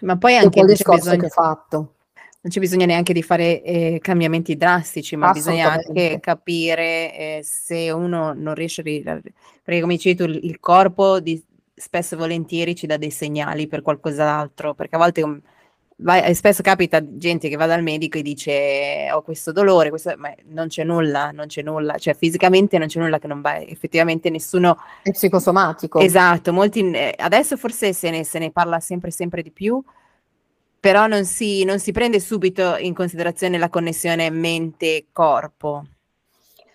ma 0.00 0.18
poi 0.18 0.36
anche 0.36 0.60
il 0.60 0.66
discorso 0.66 1.10
bisogno... 1.10 1.20
che 1.20 1.26
ho 1.26 1.30
fatto. 1.30 1.94
Non 2.44 2.52
c'è 2.52 2.60
bisogno 2.60 2.84
neanche 2.84 3.14
di 3.14 3.22
fare 3.22 3.62
eh, 3.62 3.98
cambiamenti 4.02 4.54
drastici, 4.54 5.16
ma 5.16 5.32
bisogna 5.32 5.72
anche 5.72 6.18
capire 6.20 7.16
eh, 7.16 7.40
se 7.42 7.90
uno 7.90 8.34
non 8.34 8.54
riesce 8.54 8.82
a... 8.82 9.18
Perché 9.62 9.80
come 9.80 9.94
dicevi 9.94 10.14
tu, 10.14 10.24
il 10.24 10.60
corpo 10.60 11.20
di, 11.20 11.42
spesso 11.74 12.16
e 12.16 12.18
volentieri 12.18 12.74
ci 12.74 12.86
dà 12.86 12.98
dei 12.98 13.10
segnali 13.10 13.66
per 13.66 13.80
qualcos'altro, 13.80 14.74
perché 14.74 14.94
a 14.96 14.98
volte 14.98 15.40
vai, 15.96 16.34
spesso 16.34 16.60
capita 16.62 17.00
gente 17.16 17.48
che 17.48 17.56
va 17.56 17.64
dal 17.64 17.82
medico 17.82 18.18
e 18.18 18.22
dice 18.22 19.08
ho 19.10 19.22
questo 19.22 19.50
dolore, 19.50 19.88
questo, 19.88 20.12
ma 20.18 20.30
non 20.48 20.68
c'è 20.68 20.84
nulla, 20.84 21.30
non 21.30 21.46
c'è 21.46 21.62
nulla, 21.62 21.96
cioè 21.96 22.14
fisicamente 22.14 22.76
non 22.76 22.88
c'è 22.88 23.00
nulla 23.00 23.18
che 23.18 23.26
non 23.26 23.40
va, 23.40 23.58
effettivamente 23.58 24.28
nessuno... 24.28 24.76
È 25.02 25.10
psicosomatico. 25.10 25.98
Esatto, 25.98 26.52
molti, 26.52 26.90
eh, 26.90 27.14
adesso 27.16 27.56
forse 27.56 27.94
se 27.94 28.10
ne, 28.10 28.22
se 28.22 28.38
ne, 28.38 28.50
parla 28.50 28.80
sempre 28.80 29.10
sempre 29.10 29.40
di 29.40 29.50
più, 29.50 29.82
però 30.84 31.06
non 31.06 31.24
si, 31.24 31.64
non 31.64 31.78
si 31.78 31.92
prende 31.92 32.20
subito 32.20 32.76
in 32.76 32.92
considerazione 32.92 33.56
la 33.56 33.70
connessione 33.70 34.28
mente-corpo. 34.28 35.86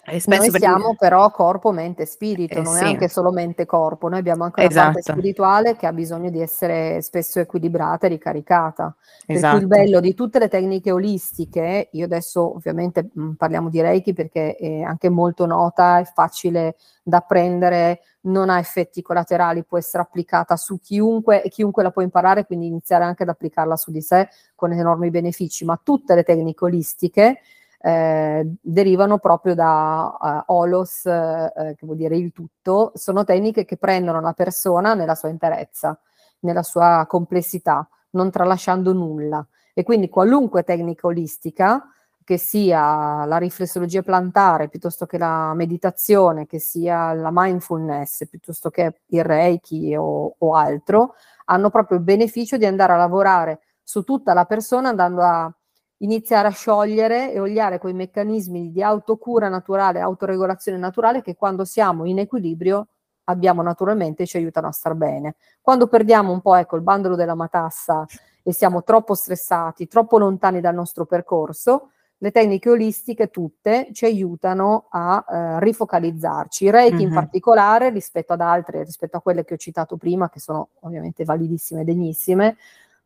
E 0.06 0.22
noi 0.26 0.50
siamo 0.50 0.96
però 0.96 1.30
corpo, 1.30 1.72
mente 1.72 2.04
e 2.04 2.06
spirito, 2.06 2.58
eh, 2.58 2.62
non 2.62 2.76
sì. 2.76 2.84
è 2.84 2.88
anche 2.88 3.08
solo 3.08 3.32
mente 3.32 3.64
e 3.64 3.66
corpo, 3.66 4.08
noi 4.08 4.20
abbiamo 4.20 4.44
anche 4.44 4.62
una 4.62 4.70
esatto. 4.70 4.94
parte 4.94 5.12
spirituale 5.12 5.76
che 5.76 5.86
ha 5.86 5.94
bisogno 5.94 6.30
di 6.30 6.42
essere 6.42 7.02
spesso 7.02 7.40
equilibrata 7.40 8.08
e 8.08 8.10
ricaricata. 8.10 8.96
Esatto. 9.26 9.54
Per 9.54 9.62
il 9.62 9.68
bello 9.68 10.00
di 10.00 10.14
tutte 10.16 10.40
le 10.40 10.48
tecniche 10.48 10.92
olistiche, 10.92 11.90
io 11.92 12.06
adesso 12.06 12.56
ovviamente 12.56 13.10
mh, 13.14 13.32
parliamo 13.34 13.70
di 13.70 13.82
Reiki 13.82 14.14
perché 14.14 14.56
è 14.56 14.82
anche 14.82 15.10
molto 15.10 15.46
nota, 15.46 16.00
è 16.00 16.06
facile 16.06 16.76
da 17.04 17.18
apprendere, 17.18 18.02
non 18.22 18.50
ha 18.50 18.58
effetti 18.58 19.02
collaterali, 19.02 19.64
può 19.64 19.78
essere 19.78 20.04
applicata 20.04 20.56
su 20.56 20.80
chiunque 20.80 21.44
e 21.44 21.50
chiunque 21.50 21.84
la 21.84 21.92
può 21.92 22.02
imparare, 22.02 22.46
quindi 22.46 22.68
iniziare 22.68 23.04
anche 23.04 23.24
ad 23.24 23.30
applicarla 23.30 23.76
su 23.76 23.92
di 23.92 24.02
sé 24.02 24.28
con 24.56 24.72
enormi 24.72 25.10
benefici, 25.10 25.66
ma 25.66 25.80
tutte 25.82 26.16
le 26.16 26.24
tecniche 26.24 26.64
olistiche 26.66 27.40
eh, 27.82 28.46
derivano 28.62 29.20
proprio 29.20 29.56
da 29.56 30.46
uh, 30.48 30.54
Olos, 30.54 31.06
eh, 31.06 31.76
che 31.78 31.86
vuol 31.86 31.98
dire 31.98 32.18
il 32.18 32.32
tutto, 32.32 32.92
sono 32.96 33.24
tecniche 33.24 33.66
che 33.66 33.78
prendono 33.78 34.20
la 34.20 34.34
persona 34.34 34.94
nella 34.94 35.16
sua 35.16 35.30
interezza, 35.30 36.00
nella 36.40 36.64
sua 36.64 37.06
complessità, 37.08 37.88
non 38.12 38.32
tralasciando 38.32 38.94
nulla. 38.94 39.46
E 39.74 39.84
quindi 39.84 40.10
qualunque 40.10 40.64
tecnica 40.64 41.08
olistica, 41.08 41.90
che 42.30 42.38
sia 42.38 43.26
la 43.26 43.38
riflessologia 43.38 44.04
plantare 44.04 44.70
piuttosto 44.70 45.08
che 45.08 45.18
la 45.18 45.52
meditazione, 45.56 46.46
che 46.46 46.60
sia 46.60 47.12
la 47.14 47.32
mindfulness 47.32 48.28
piuttosto 48.28 48.70
che 48.70 49.02
il 49.08 49.24
reiki 49.24 49.96
o, 49.96 50.36
o 50.38 50.54
altro, 50.54 51.16
hanno 51.46 51.72
proprio 51.72 51.98
il 51.98 52.04
beneficio 52.04 52.58
di 52.58 52.68
andare 52.68 52.94
a 52.94 52.98
lavorare 52.98 53.62
su 53.82 54.04
tutta 54.04 54.36
la 54.36 54.46
persona 54.46 54.90
andando 54.90 55.22
a 55.24 55.52
iniziare 56.00 56.48
a 56.48 56.52
sciogliere 56.52 57.32
e 57.32 57.40
oliare 57.40 57.80
quei 57.80 57.94
meccanismi 57.94 58.72
di 58.72 58.82
autocura 58.82 59.50
naturale, 59.50 60.00
autoregolazione 60.00 60.78
naturale 60.78 61.22
che 61.22 61.36
quando 61.36 61.66
siamo 61.66 62.06
in 62.06 62.20
equilibrio 62.20 62.88
abbiamo 63.26 63.62
naturalmente 63.62 64.24
e 64.24 64.26
ci 64.26 64.38
aiutano 64.38 64.68
a 64.68 64.72
star 64.72 64.96
bene. 64.96 65.36
Quando 65.62 65.88
perdiamo 65.88 66.32
un 66.32 66.42
po' 66.42 66.56
ecco, 66.56 66.76
il 66.76 66.82
bandolo 66.82 67.16
della 67.16 67.36
matassa 67.36 68.06
e 68.42 68.54
siamo 68.54 68.84
troppo 68.84 69.14
stressati, 69.14 69.88
troppo 69.88 70.18
lontani 70.18 70.62
dal 70.62 70.74
nostro 70.74 71.06
percorso, 71.06 71.92
le 72.22 72.32
tecniche 72.32 72.70
olistiche 72.70 73.30
tutte 73.30 73.90
ci 73.94 74.06
aiutano 74.06 74.88
a 74.90 75.24
eh, 75.28 75.60
rifocalizzarci. 75.60 76.66
I 76.66 76.70
Reiki 76.70 76.96
mm-hmm. 76.96 77.08
in 77.08 77.14
particolare 77.14 77.90
rispetto 77.92 78.34
ad 78.34 78.42
altre, 78.42 78.84
rispetto 78.84 79.18
a 79.18 79.22
quelle 79.22 79.46
che 79.46 79.54
ho 79.54 79.58
citato 79.58 79.96
prima, 79.96 80.30
che 80.30 80.40
sono 80.40 80.70
ovviamente 80.82 81.24
validissime 81.24 81.82
e 81.82 81.84
degnissime, 81.86 82.58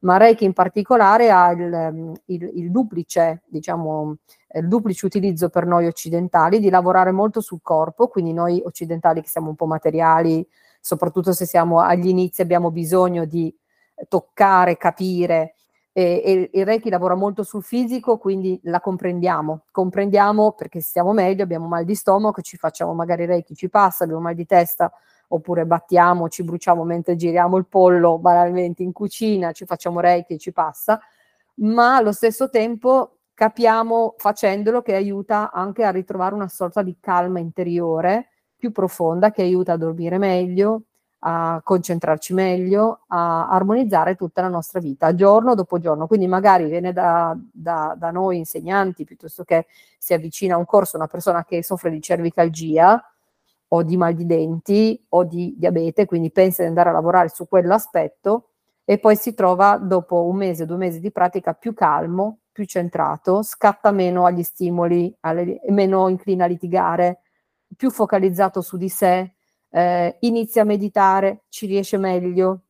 ma 0.03 0.17
Reiki 0.17 0.45
in 0.45 0.53
particolare 0.53 1.31
ha 1.31 1.51
il, 1.51 1.73
ehm, 1.73 2.13
il, 2.25 2.51
il 2.55 2.71
duplice, 2.71 3.43
diciamo, 3.47 4.17
il 4.55 4.67
duplice 4.67 5.05
utilizzo 5.05 5.49
per 5.49 5.65
noi 5.65 5.87
occidentali 5.87 6.59
di 6.59 6.69
lavorare 6.69 7.11
molto 7.11 7.41
sul 7.41 7.59
corpo, 7.61 8.07
quindi 8.07 8.33
noi 8.33 8.61
occidentali 8.63 9.21
che 9.21 9.27
siamo 9.27 9.49
un 9.49 9.55
po' 9.55 9.65
materiali, 9.65 10.45
soprattutto 10.79 11.31
se 11.31 11.45
siamo 11.45 11.79
agli 11.79 12.07
inizi 12.07 12.41
abbiamo 12.41 12.71
bisogno 12.71 13.25
di 13.25 13.53
toccare, 14.07 14.77
capire, 14.77 15.55
e, 15.95 16.21
e, 16.25 16.49
il 16.51 16.65
Reiki 16.65 16.89
lavora 16.89 17.15
molto 17.15 17.43
sul 17.43 17.63
fisico, 17.63 18.17
quindi 18.17 18.59
la 18.63 18.81
comprendiamo, 18.81 19.65
comprendiamo 19.71 20.53
perché 20.53 20.81
stiamo 20.81 21.13
meglio, 21.13 21.43
abbiamo 21.43 21.67
mal 21.67 21.85
di 21.85 21.95
stomaco, 21.95 22.41
ci 22.41 22.57
facciamo 22.57 22.93
magari 22.93 23.25
Reiki, 23.25 23.55
ci 23.55 23.69
passa, 23.69 24.03
abbiamo 24.03 24.21
mal 24.21 24.33
di 24.35 24.45
testa, 24.45 24.91
oppure 25.33 25.65
battiamo, 25.65 26.29
ci 26.29 26.43
bruciamo 26.43 26.83
mentre 26.83 27.15
giriamo 27.15 27.57
il 27.57 27.65
pollo 27.65 28.19
banalmente 28.19 28.83
in 28.83 28.91
cucina, 28.91 29.51
ci 29.51 29.65
facciamo 29.65 29.99
reiki 29.99 30.33
e 30.33 30.37
ci 30.37 30.51
passa, 30.51 30.99
ma 31.55 31.95
allo 31.95 32.11
stesso 32.11 32.49
tempo 32.49 33.17
capiamo 33.33 34.13
facendolo 34.17 34.81
che 34.81 34.93
aiuta 34.93 35.51
anche 35.51 35.83
a 35.83 35.89
ritrovare 35.89 36.35
una 36.35 36.47
sorta 36.47 36.83
di 36.83 36.97
calma 36.99 37.39
interiore 37.39 38.29
più 38.55 38.71
profonda 38.71 39.31
che 39.31 39.41
aiuta 39.41 39.73
a 39.73 39.77
dormire 39.77 40.17
meglio, 40.17 40.83
a 41.25 41.59
concentrarci 41.63 42.33
meglio, 42.33 43.01
a 43.07 43.49
armonizzare 43.49 44.15
tutta 44.15 44.41
la 44.41 44.49
nostra 44.49 44.79
vita, 44.79 45.15
giorno 45.15 45.55
dopo 45.55 45.79
giorno. 45.79 46.05
Quindi 46.05 46.27
magari 46.27 46.65
viene 46.65 46.93
da, 46.93 47.35
da, 47.51 47.95
da 47.97 48.11
noi 48.11 48.37
insegnanti, 48.37 49.03
piuttosto 49.03 49.43
che 49.43 49.65
si 49.97 50.13
avvicina 50.13 50.55
a 50.55 50.57
un 50.57 50.65
corso 50.65 50.95
una 50.95 51.07
persona 51.07 51.43
che 51.43 51.63
soffre 51.63 51.89
di 51.89 52.01
cervicalgia, 52.01 53.12
o 53.75 53.83
di 53.83 53.97
mal 53.97 54.13
di 54.13 54.25
denti 54.25 55.03
o 55.09 55.23
di 55.23 55.55
diabete, 55.57 56.05
quindi 56.05 56.31
pensa 56.31 56.61
di 56.61 56.67
andare 56.67 56.89
a 56.89 56.93
lavorare 56.93 57.29
su 57.29 57.47
quell'aspetto 57.47 58.49
e 58.85 58.99
poi 58.99 59.15
si 59.15 59.33
trova 59.33 59.77
dopo 59.77 60.25
un 60.25 60.35
mese, 60.35 60.65
due 60.65 60.77
mesi 60.77 60.99
di 60.99 61.11
pratica 61.11 61.53
più 61.53 61.73
calmo, 61.73 62.41
più 62.51 62.65
centrato, 62.65 63.41
scatta 63.41 63.91
meno 63.91 64.25
agli 64.25 64.43
stimoli, 64.43 65.15
alle, 65.21 65.59
meno 65.69 66.07
inclina 66.07 66.45
a 66.45 66.47
litigare, 66.47 67.21
più 67.75 67.89
focalizzato 67.89 68.61
su 68.61 68.77
di 68.77 68.89
sé, 68.89 69.33
eh, 69.69 70.17
inizia 70.19 70.61
a 70.61 70.65
meditare, 70.65 71.45
ci 71.49 71.65
riesce 71.65 71.97
meglio. 71.97 72.65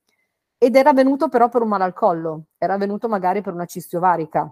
Ed 0.57 0.77
era 0.77 0.93
venuto 0.93 1.27
però 1.27 1.49
per 1.49 1.63
un 1.63 1.67
male 1.67 1.83
al 1.83 1.93
collo, 1.93 2.45
era 2.57 2.77
venuto 2.77 3.09
magari 3.09 3.41
per 3.41 3.53
una 3.53 3.65
cisti 3.65 3.97
ovarica, 3.97 4.49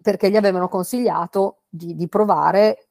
perché 0.00 0.30
gli 0.30 0.36
avevano 0.36 0.68
consigliato 0.68 1.64
di, 1.68 1.94
di 1.94 2.08
provare 2.08 2.85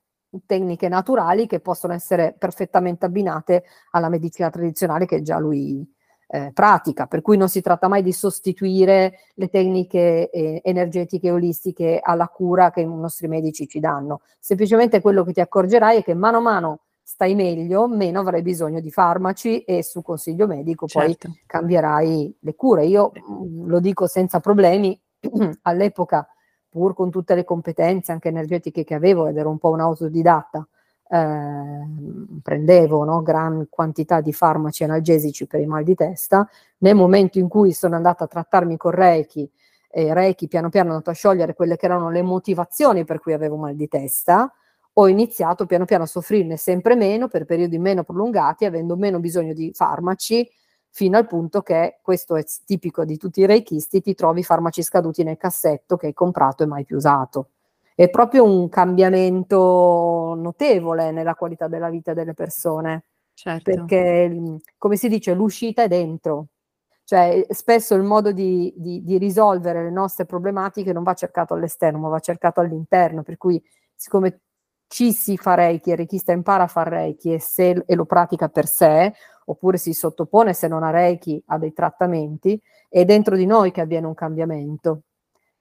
tecniche 0.45 0.87
naturali 0.87 1.47
che 1.47 1.59
possono 1.59 1.93
essere 1.93 2.35
perfettamente 2.37 3.05
abbinate 3.05 3.63
alla 3.91 4.09
medicina 4.09 4.49
tradizionale 4.49 5.05
che 5.05 5.21
già 5.21 5.37
lui 5.37 5.87
eh, 6.27 6.51
pratica, 6.53 7.05
per 7.05 7.21
cui 7.21 7.37
non 7.37 7.49
si 7.49 7.61
tratta 7.61 7.87
mai 7.87 8.01
di 8.01 8.11
sostituire 8.11 9.19
le 9.35 9.47
tecniche 9.49 10.29
eh, 10.29 10.61
energetiche 10.63 11.27
e 11.27 11.31
olistiche 11.31 11.99
alla 12.01 12.27
cura 12.27 12.71
che 12.71 12.81
i 12.81 12.85
nostri 12.85 13.27
medici 13.27 13.67
ci 13.67 13.79
danno. 13.79 14.21
Semplicemente 14.39 15.01
quello 15.01 15.23
che 15.23 15.33
ti 15.33 15.41
accorgerai 15.41 15.99
è 15.99 16.03
che 16.03 16.13
mano 16.13 16.37
a 16.37 16.41
mano 16.41 16.79
stai 17.01 17.35
meglio, 17.35 17.87
meno 17.87 18.19
avrai 18.21 18.41
bisogno 18.41 18.79
di 18.79 18.89
farmaci 18.89 19.59
e 19.59 19.83
su 19.83 20.01
consiglio 20.01 20.47
medico 20.47 20.87
certo. 20.87 21.27
poi 21.27 21.41
cambierai 21.45 22.37
le 22.39 22.55
cure. 22.55 22.85
Io 22.85 23.11
mh, 23.13 23.33
mm, 23.33 23.67
lo 23.67 23.79
dico 23.79 24.07
senza 24.07 24.39
problemi, 24.39 24.99
all'epoca 25.61 26.27
pur 26.75 26.93
con 26.93 27.09
tutte 27.09 27.35
le 27.35 27.45
competenze 27.45 28.11
anche 28.11 28.27
energetiche 28.27 28.83
che 28.83 28.95
avevo 28.95 29.27
ed 29.27 29.37
ero 29.37 29.49
un 29.49 29.57
po' 29.57 29.69
un 29.69 29.79
autodidatta, 29.79 30.67
eh, 31.09 31.87
prendevo 32.43 33.05
no, 33.05 33.21
gran 33.21 33.67
quantità 33.69 34.19
di 34.19 34.33
farmaci 34.33 34.83
analgesici 34.83 35.47
per 35.47 35.61
i 35.61 35.65
mal 35.67 35.85
di 35.85 35.95
testa, 35.95 36.45
nel 36.79 36.95
momento 36.95 37.39
in 37.39 37.47
cui 37.47 37.71
sono 37.71 37.95
andata 37.95 38.25
a 38.25 38.27
trattarmi 38.27 38.75
con 38.75 38.91
Reiki, 38.91 39.49
e 39.89 40.13
Reiki 40.13 40.49
piano 40.49 40.67
piano 40.67 40.89
è 40.89 40.91
andato 40.91 41.11
a 41.11 41.13
sciogliere 41.13 41.53
quelle 41.53 41.77
che 41.77 41.85
erano 41.85 42.09
le 42.09 42.21
motivazioni 42.21 43.05
per 43.05 43.21
cui 43.21 43.31
avevo 43.31 43.55
mal 43.55 43.73
di 43.73 43.87
testa, 43.87 44.53
ho 44.97 45.07
iniziato 45.07 45.65
piano 45.65 45.85
piano 45.85 46.03
a 46.03 46.07
soffrirne 46.07 46.57
sempre 46.57 46.95
meno 46.95 47.29
per 47.29 47.45
periodi 47.45 47.79
meno 47.79 48.03
prolungati, 48.03 48.65
avendo 48.65 48.97
meno 48.97 49.21
bisogno 49.21 49.53
di 49.53 49.71
farmaci, 49.73 50.45
fino 50.95 51.17
al 51.17 51.27
punto 51.27 51.61
che, 51.61 51.99
questo 52.01 52.37
è 52.37 52.43
tipico 52.65 53.03
di 53.03 53.17
tutti 53.17 53.41
i 53.41 53.45
reichisti, 53.45 53.99
ti 53.99 54.13
trovi 54.13 54.45
farmaci 54.45 54.81
scaduti 54.81 55.23
nel 55.23 55.35
cassetto 55.35 55.97
che 55.97 56.05
hai 56.05 56.13
comprato 56.13 56.63
e 56.63 56.67
mai 56.67 56.85
più 56.85 56.95
usato. 56.95 57.49
È 57.93 58.09
proprio 58.09 58.45
un 58.45 58.69
cambiamento 58.69 60.35
notevole 60.37 61.11
nella 61.11 61.35
qualità 61.35 61.67
della 61.67 61.89
vita 61.89 62.13
delle 62.13 62.33
persone. 62.33 63.07
Certo. 63.33 63.73
Perché, 63.73 64.59
come 64.77 64.95
si 64.95 65.09
dice, 65.09 65.33
l'uscita 65.33 65.83
è 65.83 65.89
dentro. 65.89 66.47
Cioè, 67.03 67.45
spesso 67.49 67.93
il 67.95 68.03
modo 68.03 68.31
di, 68.31 68.73
di, 68.77 69.03
di 69.03 69.17
risolvere 69.17 69.83
le 69.83 69.91
nostre 69.91 70.23
problematiche 70.23 70.93
non 70.93 71.03
va 71.03 71.13
cercato 71.13 71.55
all'esterno, 71.55 71.99
ma 71.99 72.07
va 72.07 72.19
cercato 72.19 72.61
all'interno. 72.61 73.21
Per 73.21 73.35
cui, 73.35 73.61
siccome 73.93 74.43
ci 74.87 75.11
si 75.11 75.35
fa 75.35 75.55
Reiki, 75.55 75.89
il 75.89 75.97
Reichista 75.97 76.31
impara 76.31 76.63
a 76.63 76.67
fare 76.67 76.89
Reiki 76.91 77.33
e, 77.33 77.39
se, 77.41 77.83
e 77.85 77.95
lo 77.95 78.05
pratica 78.05 78.47
per 78.47 78.65
sé, 78.65 79.13
oppure 79.45 79.77
si 79.77 79.93
sottopone 79.93 80.53
se 80.53 80.67
non 80.67 80.83
ha 80.83 80.89
Reiki 80.89 81.41
a 81.47 81.57
dei 81.57 81.73
trattamenti, 81.73 82.59
è 82.89 83.05
dentro 83.05 83.35
di 83.35 83.45
noi 83.45 83.71
che 83.71 83.81
avviene 83.81 84.07
un 84.07 84.13
cambiamento. 84.13 85.01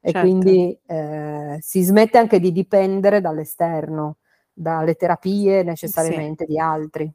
E 0.01 0.13
certo. 0.13 0.29
quindi 0.29 0.79
eh, 0.87 1.57
si 1.61 1.83
smette 1.83 2.19
anche 2.19 2.39
di 2.39 2.53
dipendere 2.53 3.21
dall'esterno, 3.21 4.19
dalle 4.53 4.95
terapie 4.95 5.63
necessariamente 5.63 6.45
sì. 6.45 6.53
di 6.53 6.59
altri. 6.59 7.11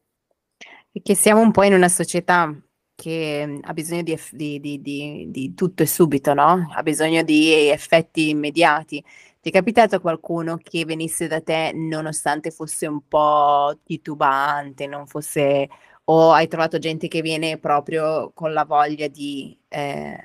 Perché 0.91 1.13
siamo 1.13 1.41
un 1.41 1.51
po' 1.51 1.63
in 1.63 1.73
una 1.73 1.88
società 1.88 2.51
che 2.95 3.59
ha 3.61 3.73
bisogno 3.73 4.01
di, 4.01 4.19
di, 4.59 4.81
di, 4.81 5.27
di 5.29 5.53
tutto 5.53 5.83
e 5.83 5.85
subito, 5.85 6.33
no? 6.33 6.67
Ha 6.73 6.83
bisogno 6.83 7.23
di 7.23 7.69
effetti 7.69 8.29
immediati. 8.29 9.01
Ti 9.39 9.49
è 9.49 9.51
capitato 9.53 10.01
qualcuno 10.01 10.57
che 10.61 10.83
venisse 10.83 11.27
da 11.27 11.39
te 11.39 11.71
nonostante 11.73 12.51
fosse 12.51 12.88
un 12.88 13.07
po' 13.07 13.79
titubante, 13.85 14.85
non 14.85 15.07
fosse 15.07 15.69
o 16.12 16.32
hai 16.32 16.48
trovato 16.48 16.80
gente 16.80 17.08
che 17.08 17.22
viene 17.22 17.58
proprio 17.58 18.32
con 18.34 18.51
la 18.51 18.66
voglia 18.66 19.08
di... 19.08 19.58
Eh... 19.68 20.18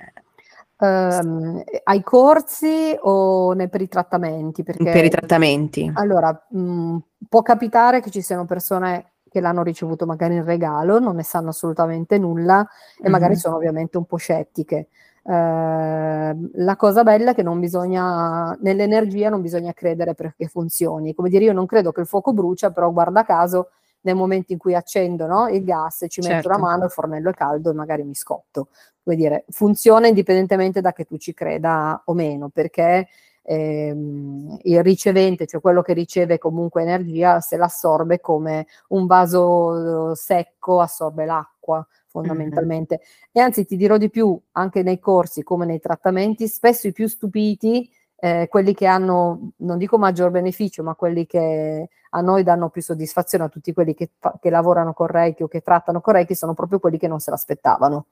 Um, 0.77 1.63
ai 1.83 2.03
corsi 2.03 2.97
o 2.99 3.53
ne, 3.53 3.69
per 3.69 3.81
i 3.81 3.87
trattamenti? 3.87 4.63
Perché, 4.63 4.91
per 4.91 5.05
i 5.05 5.09
trattamenti. 5.09 5.89
Allora, 5.93 6.45
mh, 6.49 6.59
mm, 6.59 6.97
può 7.29 7.41
capitare 7.43 8.01
che 8.01 8.09
ci 8.09 8.21
siano 8.21 8.45
persone 8.45 9.11
che 9.29 9.39
l'hanno 9.39 9.63
ricevuto 9.63 10.05
magari 10.05 10.35
in 10.35 10.43
regalo, 10.43 10.99
non 10.99 11.15
ne 11.15 11.23
sanno 11.23 11.49
assolutamente 11.49 12.17
nulla 12.17 12.61
e 12.61 13.03
mm-hmm. 13.03 13.11
magari 13.11 13.35
sono 13.35 13.55
ovviamente 13.55 13.97
un 13.97 14.05
po' 14.05 14.17
scettiche. 14.17 14.87
Eh, 15.23 16.35
la 16.53 16.75
cosa 16.75 17.03
bella 17.03 17.31
è 17.31 17.35
che 17.35 17.43
non 17.43 17.59
bisogna, 17.59 18.53
nell'energia 18.59 19.29
non 19.29 19.41
bisogna 19.41 19.71
credere 19.71 20.13
perché 20.13 20.47
funzioni. 20.47 21.13
Come 21.13 21.29
dire, 21.29 21.45
io 21.45 21.53
non 21.53 21.67
credo 21.67 21.91
che 21.91 22.01
il 22.01 22.07
fuoco 22.07 22.33
brucia, 22.33 22.71
però 22.71 22.91
guarda 22.91 23.23
caso 23.23 23.69
nel 24.05 24.15
momento 24.15 24.53
in 24.53 24.57
cui 24.57 24.73
accendo 24.73 25.25
no, 25.27 25.47
il 25.49 25.63
gas 25.63 26.05
ci 26.07 26.21
certo. 26.21 26.29
metto 26.29 26.47
la 26.47 26.55
certo. 26.55 26.69
mano, 26.69 26.85
il 26.85 26.91
fornello 26.91 27.29
è 27.29 27.33
caldo 27.33 27.71
e 27.71 27.73
magari 27.73 28.03
mi 28.03 28.15
scotto. 28.15 28.69
Come 29.03 29.15
dire, 29.15 29.45
funziona 29.49 30.07
indipendentemente 30.07 30.81
da 30.81 30.93
che 30.93 31.05
tu 31.05 31.17
ci 31.17 31.33
creda 31.33 32.01
o 32.05 32.13
meno, 32.13 32.49
perché 32.49 33.07
ehm, 33.41 34.59
il 34.63 34.83
ricevente, 34.83 35.45
cioè 35.45 35.61
quello 35.61 35.81
che 35.81 35.93
riceve 35.93 36.37
comunque 36.37 36.81
energia, 36.81 37.39
se 37.39 37.57
l'assorbe 37.57 38.19
come 38.19 38.67
un 38.89 39.05
vaso 39.05 40.15
secco 40.15 40.81
assorbe 40.81 41.25
l'acqua 41.25 41.85
fondamentalmente. 42.07 42.99
Mm-hmm. 42.99 43.29
E 43.31 43.39
anzi 43.41 43.65
ti 43.65 43.75
dirò 43.75 43.97
di 43.97 44.09
più, 44.09 44.39
anche 44.53 44.83
nei 44.83 44.99
corsi 44.99 45.43
come 45.43 45.65
nei 45.65 45.79
trattamenti, 45.79 46.47
spesso 46.47 46.87
i 46.87 46.93
più 46.93 47.07
stupiti, 47.07 47.89
eh, 48.17 48.47
quelli 48.49 48.73
che 48.73 48.85
hanno, 48.85 49.51
non 49.57 49.77
dico 49.77 49.97
maggior 49.97 50.31
beneficio, 50.31 50.83
ma 50.83 50.95
quelli 50.95 51.25
che 51.25 51.89
a 52.09 52.21
noi 52.21 52.43
danno 52.43 52.69
più 52.69 52.81
soddisfazione, 52.81 53.45
a 53.45 53.49
tutti 53.49 53.73
quelli 53.73 53.93
che, 53.93 54.11
che 54.39 54.49
lavorano 54.49 54.93
con 54.93 55.07
Reiki 55.07 55.43
o 55.43 55.47
che 55.47 55.61
trattano 55.61 56.01
con 56.01 56.13
Reiki, 56.13 56.35
sono 56.35 56.53
proprio 56.53 56.79
quelli 56.79 56.97
che 56.97 57.07
non 57.07 57.19
se 57.19 57.31
l'aspettavano. 57.31 58.07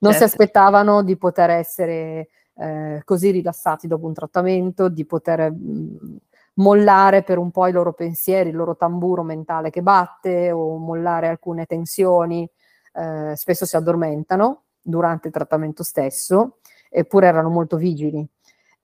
Non 0.00 0.12
certo. 0.12 0.26
si 0.26 0.32
aspettavano 0.34 1.02
di 1.02 1.16
poter 1.16 1.50
essere 1.50 2.28
eh, 2.56 3.02
così 3.04 3.30
rilassati 3.30 3.86
dopo 3.86 4.06
un 4.06 4.12
trattamento, 4.12 4.88
di 4.88 5.04
poter 5.06 5.50
mh, 5.50 5.56
mm, 5.56 6.16
mollare 6.54 7.22
per 7.22 7.38
un 7.38 7.50
po' 7.50 7.66
i 7.66 7.72
loro 7.72 7.92
pensieri, 7.92 8.50
il 8.50 8.56
loro 8.56 8.76
tamburo 8.76 9.22
mentale 9.22 9.70
che 9.70 9.82
batte 9.82 10.50
o 10.50 10.76
mollare 10.76 11.28
alcune 11.28 11.66
tensioni 11.66 12.48
eh, 12.94 13.34
spesso 13.34 13.66
si 13.66 13.76
addormentano 13.76 14.62
durante 14.80 15.28
il 15.28 15.32
trattamento 15.32 15.82
stesso, 15.82 16.58
eppure 16.88 17.26
erano 17.26 17.48
molto 17.48 17.76
vigili 17.76 18.26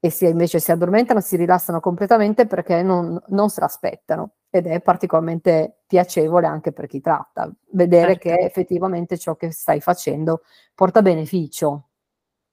e 0.00 0.10
si, 0.10 0.24
invece 0.26 0.58
si 0.60 0.72
addormentano, 0.72 1.20
si 1.20 1.36
rilassano 1.36 1.78
completamente 1.78 2.46
perché 2.46 2.82
non, 2.82 3.22
non 3.28 3.50
se 3.50 3.60
l'aspettano 3.60 4.32
ed 4.48 4.66
è 4.66 4.80
particolarmente 4.80 5.82
piacevole 5.86 6.46
anche 6.46 6.72
per 6.72 6.86
chi 6.86 7.00
tratta, 7.00 7.52
vedere 7.72 8.18
certo. 8.18 8.28
che 8.28 8.44
effettivamente 8.46 9.18
ciò 9.18 9.36
che 9.36 9.52
stai 9.52 9.80
facendo 9.80 10.42
porta 10.74 11.02
beneficio 11.02 11.88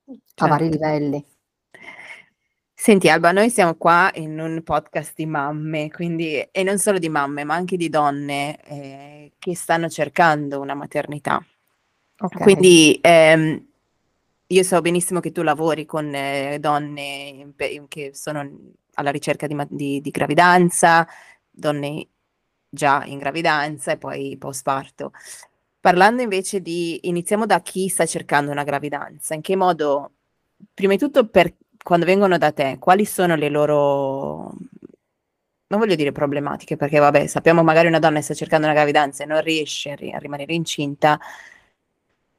certo. 0.06 0.44
a 0.44 0.48
vari 0.48 0.70
certo. 0.70 0.86
livelli. 0.86 1.26
Senti 2.80 3.10
Alba, 3.10 3.32
noi 3.32 3.50
siamo 3.50 3.76
qua 3.76 4.12
in 4.16 4.40
un 4.40 4.62
podcast 4.62 5.14
di 5.16 5.26
mamme, 5.26 5.90
quindi, 5.90 6.40
e 6.40 6.64
non 6.64 6.78
solo 6.78 7.00
di 7.00 7.10
mamme, 7.10 7.44
ma 7.44 7.56
anche 7.56 7.76
di 7.76 7.90
donne 7.90 8.62
eh, 8.66 9.32
che 9.40 9.56
stanno 9.56 9.90
cercando 9.90 10.60
una 10.60 10.76
maternità. 10.76 11.44
Okay. 12.20 12.42
Quindi 12.44 13.00
ehm, 13.02 13.68
io 14.48 14.64
so 14.64 14.80
benissimo 14.82 15.20
che 15.20 15.32
tu 15.32 15.42
lavori 15.42 15.86
con 15.86 16.14
eh, 16.14 16.58
donne 16.60 17.54
che 17.88 18.12
sono 18.14 18.50
alla 18.94 19.12
ricerca 19.12 19.46
di, 19.48 19.56
di, 19.70 20.02
di, 20.02 20.10
gravidanza, 20.10 21.08
donne 21.50 22.08
già 22.70 23.04
in 23.06 23.18
gravidanza 23.18 23.92
e 23.92 23.98
poi 23.98 24.38
postparto. 24.38 25.12
Parlando 25.80 26.22
invece 26.22 26.62
di, 26.62 27.08
iniziamo 27.08 27.46
da 27.46 27.62
chi 27.62 27.88
sta 27.90 28.06
cercando 28.06 28.52
una 28.52 28.64
gravidanza, 28.64 29.34
in 29.36 29.42
che 29.42 29.56
modo, 29.56 30.12
prima 30.74 30.94
di 30.94 31.00
tutto 31.00 31.28
per 31.28 31.54
quando 31.84 32.06
vengono 32.06 32.38
da 32.38 32.52
te, 32.52 32.78
quali 32.80 33.06
sono 33.06 33.36
le 33.36 33.50
loro, 33.50 34.54
non 35.68 35.80
voglio 35.80 35.96
dire 35.96 36.12
problematiche, 36.12 36.78
perché 36.78 37.00
vabbè, 37.00 37.28
sappiamo 37.28 37.64
magari 37.64 37.88
una 37.88 38.00
donna 38.00 38.22
sta 38.22 38.34
cercando 38.34 38.66
una 38.66 38.76
gravidanza 38.76 39.24
e 39.24 39.28
non 39.28 39.42
riesce 39.42 39.92
a, 39.92 39.96
ri- 39.96 40.12
a 40.14 40.18
rimanere 40.20 40.54
incinta, 40.54 41.20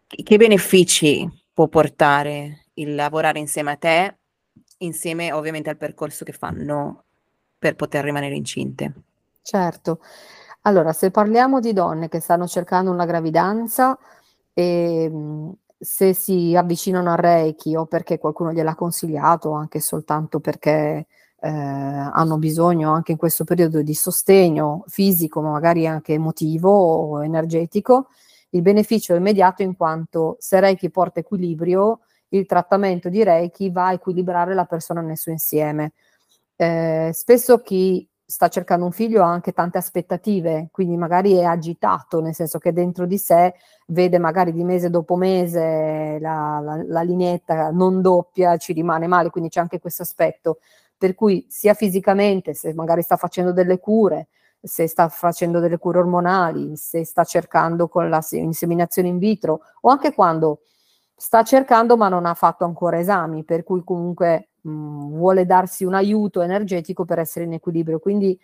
che 0.06 0.36
benefici 0.36 1.37
può 1.58 1.66
portare 1.66 2.66
il 2.74 2.94
lavorare 2.94 3.40
insieme 3.40 3.72
a 3.72 3.76
te, 3.76 4.18
insieme 4.78 5.32
ovviamente 5.32 5.68
al 5.68 5.76
percorso 5.76 6.24
che 6.24 6.30
fanno 6.30 7.02
per 7.58 7.74
poter 7.74 8.04
rimanere 8.04 8.36
incinte? 8.36 8.92
Certo. 9.42 9.98
Allora, 10.62 10.92
se 10.92 11.10
parliamo 11.10 11.58
di 11.58 11.72
donne 11.72 12.08
che 12.08 12.20
stanno 12.20 12.46
cercando 12.46 12.92
una 12.92 13.06
gravidanza, 13.06 13.98
e, 14.54 15.02
ehm, 15.02 15.52
se 15.76 16.14
si 16.14 16.54
avvicinano 16.54 17.10
a 17.10 17.16
Reiki 17.16 17.74
o 17.74 17.86
perché 17.86 18.18
qualcuno 18.18 18.52
gliel'ha 18.52 18.76
consigliato, 18.76 19.50
anche 19.50 19.80
soltanto 19.80 20.38
perché 20.38 21.08
eh, 21.40 21.48
hanno 21.48 22.38
bisogno 22.38 22.92
anche 22.92 23.10
in 23.10 23.18
questo 23.18 23.42
periodo 23.42 23.82
di 23.82 23.94
sostegno 23.94 24.84
fisico, 24.86 25.40
ma 25.40 25.50
magari 25.50 25.88
anche 25.88 26.12
emotivo 26.12 26.70
o 26.70 27.24
energetico, 27.24 28.10
il 28.50 28.62
beneficio 28.62 29.14
è 29.14 29.18
immediato 29.18 29.62
in 29.62 29.76
quanto 29.76 30.36
se 30.38 30.60
Reiki 30.60 30.90
porta 30.90 31.20
equilibrio, 31.20 32.00
il 32.30 32.46
trattamento 32.46 33.08
di 33.08 33.22
Reiki 33.22 33.70
va 33.70 33.88
a 33.88 33.92
equilibrare 33.92 34.54
la 34.54 34.64
persona 34.64 35.00
nel 35.00 35.16
suo 35.16 35.32
insieme. 35.32 35.92
Eh, 36.56 37.10
spesso 37.12 37.58
chi 37.58 38.06
sta 38.30 38.48
cercando 38.48 38.84
un 38.84 38.92
figlio 38.92 39.22
ha 39.22 39.26
anche 39.26 39.52
tante 39.52 39.78
aspettative, 39.78 40.68
quindi 40.70 40.98
magari 40.98 41.34
è 41.36 41.44
agitato, 41.44 42.20
nel 42.20 42.34
senso 42.34 42.58
che 42.58 42.74
dentro 42.74 43.06
di 43.06 43.16
sé 43.16 43.54
vede 43.86 44.18
magari 44.18 44.52
di 44.52 44.64
mese 44.64 44.90
dopo 44.90 45.16
mese 45.16 46.18
la, 46.20 46.60
la, 46.62 46.84
la 46.86 47.02
lineetta 47.02 47.70
non 47.70 48.02
doppia, 48.02 48.58
ci 48.58 48.74
rimane 48.74 49.06
male, 49.06 49.30
quindi 49.30 49.48
c'è 49.48 49.60
anche 49.60 49.80
questo 49.80 50.02
aspetto. 50.02 50.58
Per 50.98 51.14
cui 51.14 51.46
sia 51.48 51.72
fisicamente, 51.72 52.52
se 52.52 52.74
magari 52.74 53.00
sta 53.02 53.16
facendo 53.16 53.52
delle 53.52 53.78
cure, 53.78 54.28
se 54.60 54.86
sta 54.88 55.08
facendo 55.08 55.60
delle 55.60 55.78
cure 55.78 55.98
ormonali, 55.98 56.76
se 56.76 57.04
sta 57.04 57.24
cercando 57.24 57.88
con 57.88 58.08
la 58.08 58.24
inseminazione 58.30 59.08
in 59.08 59.18
vitro 59.18 59.60
o 59.82 59.88
anche 59.90 60.12
quando 60.12 60.60
sta 61.14 61.42
cercando 61.42 61.96
ma 61.96 62.08
non 62.08 62.26
ha 62.26 62.34
fatto 62.34 62.64
ancora 62.64 62.98
esami, 62.98 63.44
per 63.44 63.64
cui 63.64 63.82
comunque 63.84 64.50
mh, 64.60 65.16
vuole 65.16 65.46
darsi 65.46 65.84
un 65.84 65.94
aiuto 65.94 66.42
energetico 66.42 67.04
per 67.04 67.18
essere 67.18 67.44
in 67.44 67.54
equilibrio. 67.54 67.98
Quindi 67.98 68.38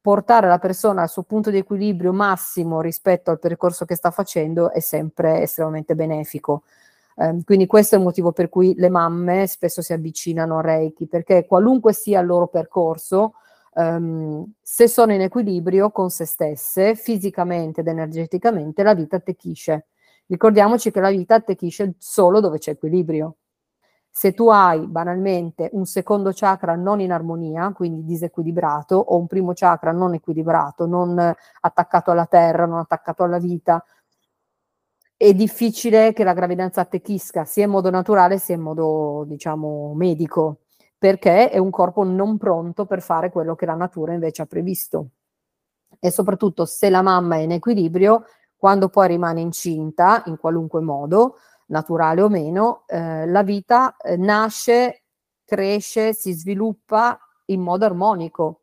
portare 0.00 0.48
la 0.48 0.58
persona 0.58 1.02
al 1.02 1.08
suo 1.08 1.22
punto 1.22 1.50
di 1.50 1.58
equilibrio 1.58 2.12
massimo 2.12 2.80
rispetto 2.82 3.30
al 3.30 3.38
percorso 3.38 3.84
che 3.86 3.94
sta 3.94 4.10
facendo 4.10 4.70
è 4.70 4.80
sempre 4.80 5.40
estremamente 5.42 5.94
benefico. 5.94 6.64
Eh, 7.16 7.42
quindi 7.44 7.66
questo 7.66 7.94
è 7.94 7.98
il 7.98 8.04
motivo 8.04 8.32
per 8.32 8.48
cui 8.48 8.74
le 8.76 8.90
mamme 8.90 9.46
spesso 9.46 9.82
si 9.82 9.92
avvicinano 9.92 10.58
a 10.58 10.62
Reiki, 10.62 11.06
perché 11.06 11.46
qualunque 11.46 11.92
sia 11.92 12.20
il 12.20 12.26
loro 12.26 12.48
percorso, 12.48 13.34
um, 13.74 14.52
se 14.60 14.88
sono 14.88 15.12
in 15.12 15.20
equilibrio 15.20 15.90
con 15.90 16.10
se 16.10 16.24
stesse, 16.24 16.94
fisicamente 16.94 17.80
ed 17.80 17.88
energeticamente, 17.88 18.82
la 18.82 18.94
vita 18.94 19.16
attecchisce. 19.16 19.86
Ricordiamoci 20.26 20.90
che 20.90 21.00
la 21.00 21.10
vita 21.10 21.34
attecchisce 21.34 21.94
solo 21.98 22.40
dove 22.40 22.58
c'è 22.58 22.72
equilibrio. 22.72 23.36
Se 24.10 24.32
tu 24.32 24.48
hai 24.48 24.86
banalmente 24.86 25.70
un 25.72 25.86
secondo 25.86 26.30
chakra 26.32 26.76
non 26.76 27.00
in 27.00 27.10
armonia, 27.10 27.72
quindi 27.72 28.04
disequilibrato, 28.04 28.96
o 28.96 29.18
un 29.18 29.26
primo 29.26 29.52
chakra 29.54 29.90
non 29.90 30.14
equilibrato, 30.14 30.86
non 30.86 31.18
attaccato 31.60 32.10
alla 32.12 32.26
terra, 32.26 32.64
non 32.64 32.78
attaccato 32.78 33.24
alla 33.24 33.38
vita, 33.38 33.84
è 35.16 35.32
difficile 35.34 36.12
che 36.12 36.24
la 36.24 36.32
gravidanza 36.32 36.80
attecchisca 36.80 37.44
sia 37.44 37.64
in 37.64 37.70
modo 37.70 37.90
naturale 37.90 38.38
sia 38.38 38.54
in 38.54 38.60
modo, 38.60 39.24
diciamo, 39.26 39.94
medico, 39.94 40.63
perché 41.04 41.50
è 41.50 41.58
un 41.58 41.68
corpo 41.68 42.02
non 42.02 42.38
pronto 42.38 42.86
per 42.86 43.02
fare 43.02 43.30
quello 43.30 43.54
che 43.54 43.66
la 43.66 43.74
natura 43.74 44.14
invece 44.14 44.40
ha 44.40 44.46
previsto. 44.46 45.08
E 46.00 46.10
soprattutto 46.10 46.64
se 46.64 46.88
la 46.88 47.02
mamma 47.02 47.36
è 47.36 47.40
in 47.40 47.52
equilibrio, 47.52 48.24
quando 48.56 48.88
poi 48.88 49.08
rimane 49.08 49.42
incinta, 49.42 50.22
in 50.28 50.38
qualunque 50.38 50.80
modo, 50.80 51.36
naturale 51.66 52.22
o 52.22 52.30
meno, 52.30 52.84
eh, 52.86 53.26
la 53.26 53.42
vita 53.42 53.98
eh, 53.98 54.16
nasce, 54.16 55.02
cresce, 55.44 56.14
si 56.14 56.32
sviluppa 56.32 57.18
in 57.48 57.60
modo 57.60 57.84
armonico, 57.84 58.62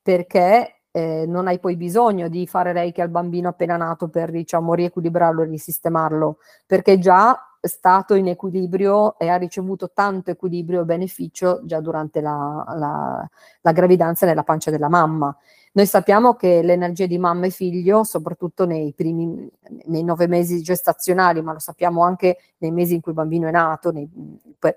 perché 0.00 0.82
eh, 0.92 1.24
non 1.26 1.48
hai 1.48 1.58
poi 1.58 1.74
bisogno 1.74 2.28
di 2.28 2.46
fare 2.46 2.70
reiki 2.72 3.00
al 3.00 3.08
bambino 3.08 3.48
appena 3.48 3.76
nato 3.76 4.08
per 4.08 4.30
diciamo 4.30 4.74
riequilibrarlo 4.74 5.42
e 5.42 5.46
risistemarlo, 5.46 6.38
perché 6.66 7.00
già 7.00 7.36
stato 7.68 8.14
in 8.14 8.28
equilibrio 8.28 9.18
e 9.18 9.28
ha 9.28 9.36
ricevuto 9.36 9.90
tanto 9.92 10.30
equilibrio 10.30 10.82
e 10.82 10.84
beneficio 10.84 11.60
già 11.64 11.80
durante 11.80 12.20
la, 12.20 12.64
la, 12.76 13.30
la 13.60 13.72
gravidanza 13.72 14.26
nella 14.26 14.42
pancia 14.42 14.70
della 14.70 14.88
mamma. 14.88 15.36
Noi 15.72 15.86
sappiamo 15.86 16.34
che 16.34 16.62
l'energia 16.62 17.06
di 17.06 17.18
mamma 17.18 17.46
e 17.46 17.50
figlio, 17.50 18.02
soprattutto 18.02 18.66
nei 18.66 18.92
primi 18.92 19.48
nei 19.86 20.02
nove 20.02 20.26
mesi 20.26 20.62
gestazionali, 20.62 21.42
ma 21.42 21.52
lo 21.52 21.60
sappiamo 21.60 22.02
anche 22.02 22.38
nei 22.58 22.72
mesi 22.72 22.94
in 22.94 23.00
cui 23.00 23.12
il 23.12 23.18
bambino 23.18 23.46
è 23.46 23.52
nato, 23.52 23.92
nei, 23.92 24.08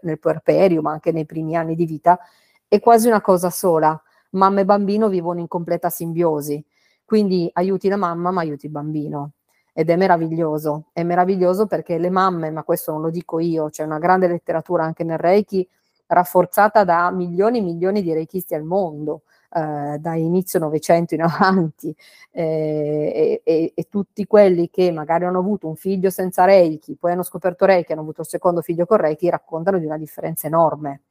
nel 0.02 0.20
puerperio, 0.20 0.82
ma 0.82 0.92
anche 0.92 1.12
nei 1.12 1.26
primi 1.26 1.56
anni 1.56 1.76
di 1.76 1.86
vita, 1.86 2.20
è 2.68 2.80
quasi 2.80 3.08
una 3.08 3.22
cosa 3.22 3.50
sola. 3.50 4.00
Mamma 4.32 4.62
e 4.62 4.66
bambino 4.66 5.08
vivono 5.10 5.40
in 5.40 5.48
completa 5.48 5.90
simbiosi. 5.90 6.64
Quindi 7.06 7.50
aiuti 7.54 7.88
la 7.88 7.98
mamma, 7.98 8.32
ma 8.32 8.42
aiuti 8.42 8.66
il 8.68 8.72
bambino 8.72 9.32
ed 9.74 9.90
è 9.90 9.96
meraviglioso. 9.96 10.86
È 10.94 11.04
meraviglioso 11.04 11.66
perché 11.66 11.98
le 11.98 12.10
mamme, 12.10 12.52
ma 12.52 12.64
questo 12.64 12.92
non 12.92 13.02
lo 13.02 13.10
dico 13.10 13.40
io, 13.40 13.70
c'è 13.70 13.84
una 13.84 14.00
grande 14.00 14.28
letteratura 14.28 14.84
anche 14.84 15.04
nel 15.04 15.18
Reiki, 15.18 15.68
rafforzata 16.08 16.84
da 16.84 17.10
milioni 17.12 17.58
e 17.58 17.62
milioni 17.62 18.02
di 18.02 18.14
reichisti 18.14 18.54
al 18.56 18.64
mondo, 18.64 19.24
eh, 19.52 19.98
da 20.00 20.16
inizio 20.16 20.60
Novecento 20.60 21.16
in 21.16 21.24
avanti, 21.24 21.96
eh, 22.32 23.42
e, 23.44 23.72
e, 23.76 23.88
tutti 23.90 24.26
quelli 24.26 24.70
che 24.70 24.92
magari 24.92 25.26
hanno 25.26 25.40
avuto 25.40 25.68
un 25.68 25.76
figlio 25.76 26.10
senza 26.10 26.46
Reiki, 26.46 26.96
poi 26.96 27.12
hanno 27.14 27.24
scoperto 27.24 27.66
Reiki, 27.66 27.92
hanno 27.92 28.02
avuto 28.02 28.22
il 28.22 28.28
secondo 28.28 28.62
figlio 28.62 28.86
con 28.86 28.98
Reiki, 28.98 29.30
raccontano 29.30 29.80
di 29.80 29.86
una 29.86 29.98
differenza 29.98 30.48
enorme 30.48 31.02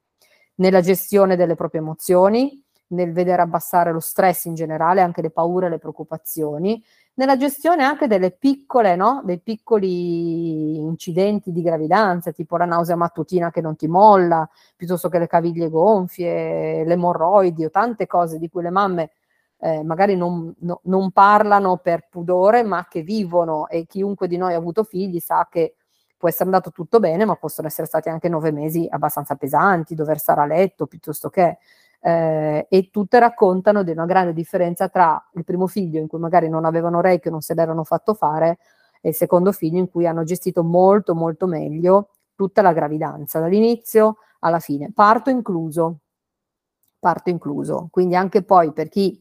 nella 0.55 0.81
gestione 0.81 1.35
delle 1.35 1.55
proprie 1.55 1.81
emozioni, 1.81 2.61
nel 2.87 3.11
vedere 3.11 3.41
abbassare 3.41 3.91
lo 3.91 3.99
stress 3.99 4.45
in 4.45 4.55
generale, 4.55 5.01
anche 5.01 5.21
le 5.21 5.31
paure, 5.31 5.69
le 5.69 5.79
preoccupazioni, 5.79 6.83
nella 7.15 7.37
gestione 7.37 7.83
anche 7.83 8.07
delle 8.07 8.31
piccole, 8.31 8.95
no? 8.95 9.21
dei 9.23 9.39
piccoli 9.39 10.77
incidenti 10.77 11.51
di 11.51 11.61
gravidanza, 11.61 12.31
tipo 12.31 12.57
la 12.57 12.65
nausea 12.65 12.95
mattutina 12.95 13.51
che 13.51 13.61
non 13.61 13.75
ti 13.75 13.87
molla, 13.87 14.49
piuttosto 14.75 15.09
che 15.09 15.19
le 15.19 15.27
caviglie 15.27 15.69
gonfie, 15.69 16.83
le 16.83 16.93
emorroidi 16.93 17.65
o 17.65 17.69
tante 17.69 18.07
cose 18.07 18.39
di 18.39 18.49
cui 18.49 18.63
le 18.63 18.71
mamme 18.71 19.11
eh, 19.63 19.81
magari 19.81 20.15
non, 20.17 20.53
no, 20.59 20.81
non 20.83 21.11
parlano 21.11 21.77
per 21.77 22.07
pudore, 22.09 22.63
ma 22.63 22.85
che 22.89 23.01
vivono 23.01 23.67
e 23.69 23.85
chiunque 23.85 24.27
di 24.27 24.35
noi 24.35 24.53
ha 24.53 24.57
avuto 24.57 24.83
figli 24.83 25.19
sa 25.19 25.47
che 25.49 25.75
può 26.17 26.27
essere 26.27 26.45
andato 26.45 26.71
tutto 26.71 26.99
bene, 26.99 27.23
ma 27.25 27.35
possono 27.35 27.67
essere 27.67 27.87
stati 27.87 28.09
anche 28.09 28.27
nove 28.27 28.51
mesi 28.51 28.87
abbastanza 28.89 29.35
pesanti, 29.35 29.95
dover 29.95 30.19
stare 30.19 30.41
a 30.41 30.45
letto 30.45 30.85
piuttosto 30.85 31.29
che 31.29 31.59
eh, 32.05 32.67
e 32.69 32.89
tutte 32.91 33.17
raccontano 33.17 33.81
di 33.81 33.91
una 33.91 34.05
grande 34.05 34.33
differenza 34.33 34.89
tra 34.89 35.29
il 35.35 35.45
primo 35.45 35.67
figlio 35.67 35.99
in 35.99 36.07
cui 36.07 36.19
magari 36.19 36.49
non 36.49 36.65
avevano 36.65 36.99
Reiki 36.99 37.29
o 37.29 37.31
non 37.31 37.41
se 37.41 37.53
l'erano 37.53 37.85
fatto 37.85 38.13
fare 38.13 38.57
e 38.99 39.09
il 39.09 39.15
secondo 39.15 39.53
figlio 39.53 39.79
in 39.79 39.89
cui 39.89 40.05
hanno 40.05 40.23
gestito 40.23 40.63
molto 40.63 41.15
molto 41.15 41.47
meglio 41.47 42.09
tutta 42.35 42.61
la 42.61 42.73
gravidanza, 42.73 43.39
dall'inizio 43.39 44.17
alla 44.39 44.59
fine, 44.59 44.91
parto 44.93 45.29
incluso, 45.29 45.99
parto 46.99 47.29
incluso, 47.29 47.87
quindi 47.89 48.15
anche 48.15 48.43
poi 48.43 48.73
per 48.73 48.89
chi 48.89 49.17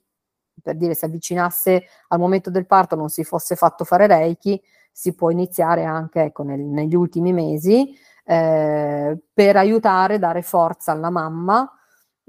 per 0.61 0.77
dire 0.77 0.95
si 0.95 1.05
avvicinasse 1.05 1.85
al 2.09 2.18
momento 2.18 2.51
del 2.51 2.66
parto 2.66 2.95
non 2.95 3.09
si 3.09 3.25
fosse 3.25 3.55
fatto 3.55 3.85
fare 3.85 4.07
Reiki, 4.07 4.61
si 4.90 5.14
può 5.14 5.31
iniziare 5.31 5.85
anche 5.85 6.23
ecco, 6.23 6.42
nel, 6.42 6.61
negli 6.61 6.95
ultimi 6.95 7.33
mesi 7.33 7.95
eh, 8.25 9.18
per 9.33 9.57
aiutare, 9.57 10.18
dare 10.18 10.42
forza 10.42 10.92
alla 10.92 11.11
mamma 11.11 11.71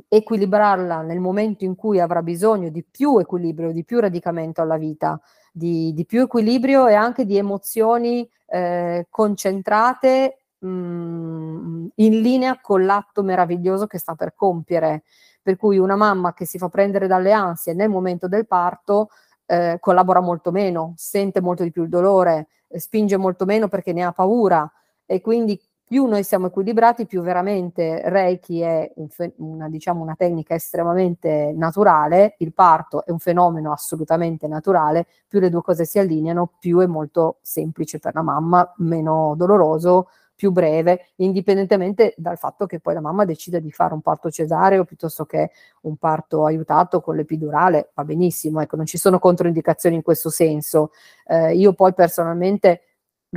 equilibrarla 0.08 1.02
nel 1.02 1.20
momento 1.20 1.64
in 1.64 1.76
cui 1.76 2.00
avrà 2.00 2.22
bisogno 2.22 2.70
di 2.70 2.84
più 2.84 3.20
equilibrio, 3.20 3.72
di 3.72 3.84
più 3.84 4.00
radicamento 4.00 4.62
alla 4.62 4.78
vita, 4.78 5.20
di, 5.52 5.94
di 5.94 6.06
più 6.06 6.22
equilibrio 6.22 6.88
e 6.88 6.94
anche 6.94 7.26
di 7.26 7.38
emozioni 7.38 8.28
eh, 8.48 9.08
concentrate 9.10 10.46
mh, 10.60 10.68
mm, 10.68 11.86
in 11.96 12.22
linea 12.22 12.60
con 12.60 12.86
l'atto 12.86 13.24
meraviglioso 13.24 13.88
che 13.88 13.98
sta 14.00 14.16
per 14.16 14.34
compiere. 14.36 15.04
Per 15.42 15.58
cui 15.58 15.78
una 15.78 15.96
mamma 15.96 16.34
che 16.34 16.46
si 16.46 16.58
fa 16.58 16.70
prendere 16.70 17.06
dalle 17.06 17.34
ansie 17.34 17.74
nel 17.74 17.90
momento 17.90 18.28
del 18.28 18.48
parto 18.48 19.10
eh, 19.46 19.78
collabora 19.80 20.22
molto 20.22 20.52
meno, 20.52 20.94
sente 20.96 21.42
molto 21.42 21.64
di 21.64 21.72
più 21.72 21.84
il 21.84 21.90
dolore, 21.90 22.48
eh, 22.70 22.80
spinge 22.80 23.18
molto 23.18 23.46
meno 23.46 23.68
perché 23.68 23.92
ne 23.92 24.04
ha 24.04 24.12
paura 24.14 24.72
e 25.06 25.20
quindi 25.22 25.60
più 25.86 26.06
noi 26.06 26.24
siamo 26.24 26.48
equilibrati, 26.48 27.06
più 27.06 27.22
veramente 27.22 28.02
Reiki 28.06 28.62
è 28.62 28.92
un 28.96 29.08
una, 29.38 29.70
diciamo, 29.70 30.02
una 30.02 30.16
tecnica 30.16 30.56
estremamente 30.56 31.54
naturale, 31.56 32.36
il 32.40 32.54
parto 32.54 33.06
è 33.06 33.12
un 33.12 33.20
fenomeno 33.20 33.72
assolutamente 33.72 34.48
naturale, 34.48 35.06
più 35.28 35.40
le 35.40 35.50
due 35.50 35.62
cose 35.62 35.86
si 35.86 36.00
allineano, 36.00 36.52
più 36.60 36.80
è 36.80 36.86
molto 36.86 37.38
semplice 37.42 38.00
per 38.00 38.14
la 38.16 38.22
mamma, 38.22 38.74
meno 38.78 39.34
doloroso, 39.38 40.08
più 40.36 40.52
breve, 40.52 41.12
indipendentemente 41.18 42.14
dal 42.18 42.38
fatto 42.38 42.66
che 42.66 42.80
poi 42.80 42.96
la 42.96 43.02
mamma 43.02 43.24
decida 43.24 43.60
di 43.60 43.72
fare 43.72 43.94
un 43.94 44.02
parto 44.02 44.32
cesareo 44.32 44.84
piuttosto 44.84 45.26
che 45.26 45.52
un 45.82 45.98
parto 45.98 46.46
aiutato 46.46 47.02
con 47.02 47.16
l'epidurale, 47.16 47.92
va 47.94 48.04
benissimo, 48.04 48.60
ecco, 48.62 48.76
non 48.76 48.86
ci 48.86 48.98
sono 48.98 49.20
controindicazioni 49.20 49.96
in 49.96 50.02
questo 50.02 50.30
senso. 50.30 50.92
Eh, 51.28 51.56
io 51.56 51.74
poi 51.74 51.94
personalmente 51.94 52.82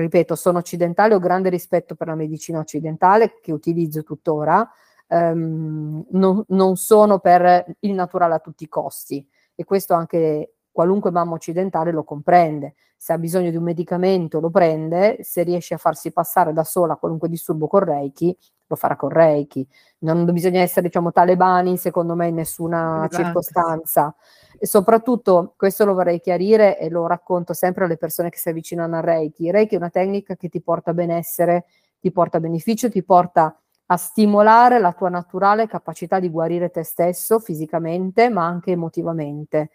ripeto, 0.02 0.35
sono 0.35 0.59
occidentale, 0.59 1.14
ho 1.14 1.18
grande 1.18 1.48
rispetto 1.48 1.94
per 1.94 2.09
la 2.09 2.14
medicina 2.14 2.59
occidentale 2.59 3.38
che 3.40 3.52
utilizzo 3.52 4.02
tuttora, 4.02 4.68
um, 5.09 6.04
non, 6.11 6.44
non, 6.48 6.76
sono 6.76 7.18
per 7.18 7.76
il 7.80 7.92
naturale 7.92 8.35
a 8.35 8.38
tutti 8.38 8.64
i 8.64 8.68
costi. 8.68 9.26
E 9.54 9.64
questo 9.64 9.94
anche 9.94 10.56
qualunque 10.77 11.11
mamma 11.11 11.33
occidentale 11.33 11.91
lo 11.91 12.05
comprende. 12.05 12.75
Se 12.99 13.15
ha 13.15 13.17
bisogno 13.17 13.49
di 13.49 13.57
un 13.57 13.62
medicamento 13.62 14.41
lo 14.41 14.51
prende, 14.51 15.17
se 15.23 15.43
riesce 15.43 15.73
a 15.73 15.79
farsi 15.79 16.12
passare 16.12 16.53
da 16.53 16.65
sola 16.65 16.97
qualunque 16.97 17.31
disturbo 17.31 17.67
con 17.67 17.81
Reiki, 17.81 18.37
lo 18.67 18.77
farà 18.77 18.95
con 18.95 19.09
Reiki. 19.09 19.67
Non 20.01 20.31
bisogna 20.31 20.61
essere, 20.61 20.89
diciamo, 20.89 21.12
talebani, 21.12 21.79
secondo 21.79 22.15
me, 22.15 22.29
in 22.29 22.35
nessuna 22.35 23.07
esatto. 23.07 23.25
circostanza. 23.25 24.15
E 24.59 24.67
soprattutto, 24.67 25.55
questo 25.57 25.87
lo 25.87 25.95
vorrei 25.95 26.21
chiarire 26.21 26.79
e 26.79 26.91
lo 26.91 27.07
racconto 27.07 27.55
sempre 27.55 27.87
alle 27.87 27.97
persone 27.97 28.29
che 28.29 28.37
si 28.37 28.51
avvicinano 28.51 28.97
al 28.97 29.03
Reiki. 29.03 29.51
Reiki 29.51 29.77
è 29.77 29.79
una 29.79 29.89
tecnica 29.89 30.37
che 30.37 30.51
ti 30.51 30.61
porta 30.61 30.93
benessere, 30.93 31.65
ti 31.99 32.12
porta 32.12 32.39
beneficio, 32.39 32.91
ti 32.91 33.03
porta 33.03 33.59
a 33.87 33.97
stimolare 33.97 34.79
la 34.79 34.93
tua 34.93 35.09
naturale 35.09 35.69
capacità 35.69 36.21
di 36.21 36.29
guarire 36.29 36.69
te 36.69 36.83
stesso 36.83 37.39
fisicamente, 37.39 38.29
ma 38.29 38.45
anche 38.45 38.73
emotivamente. 38.73 39.71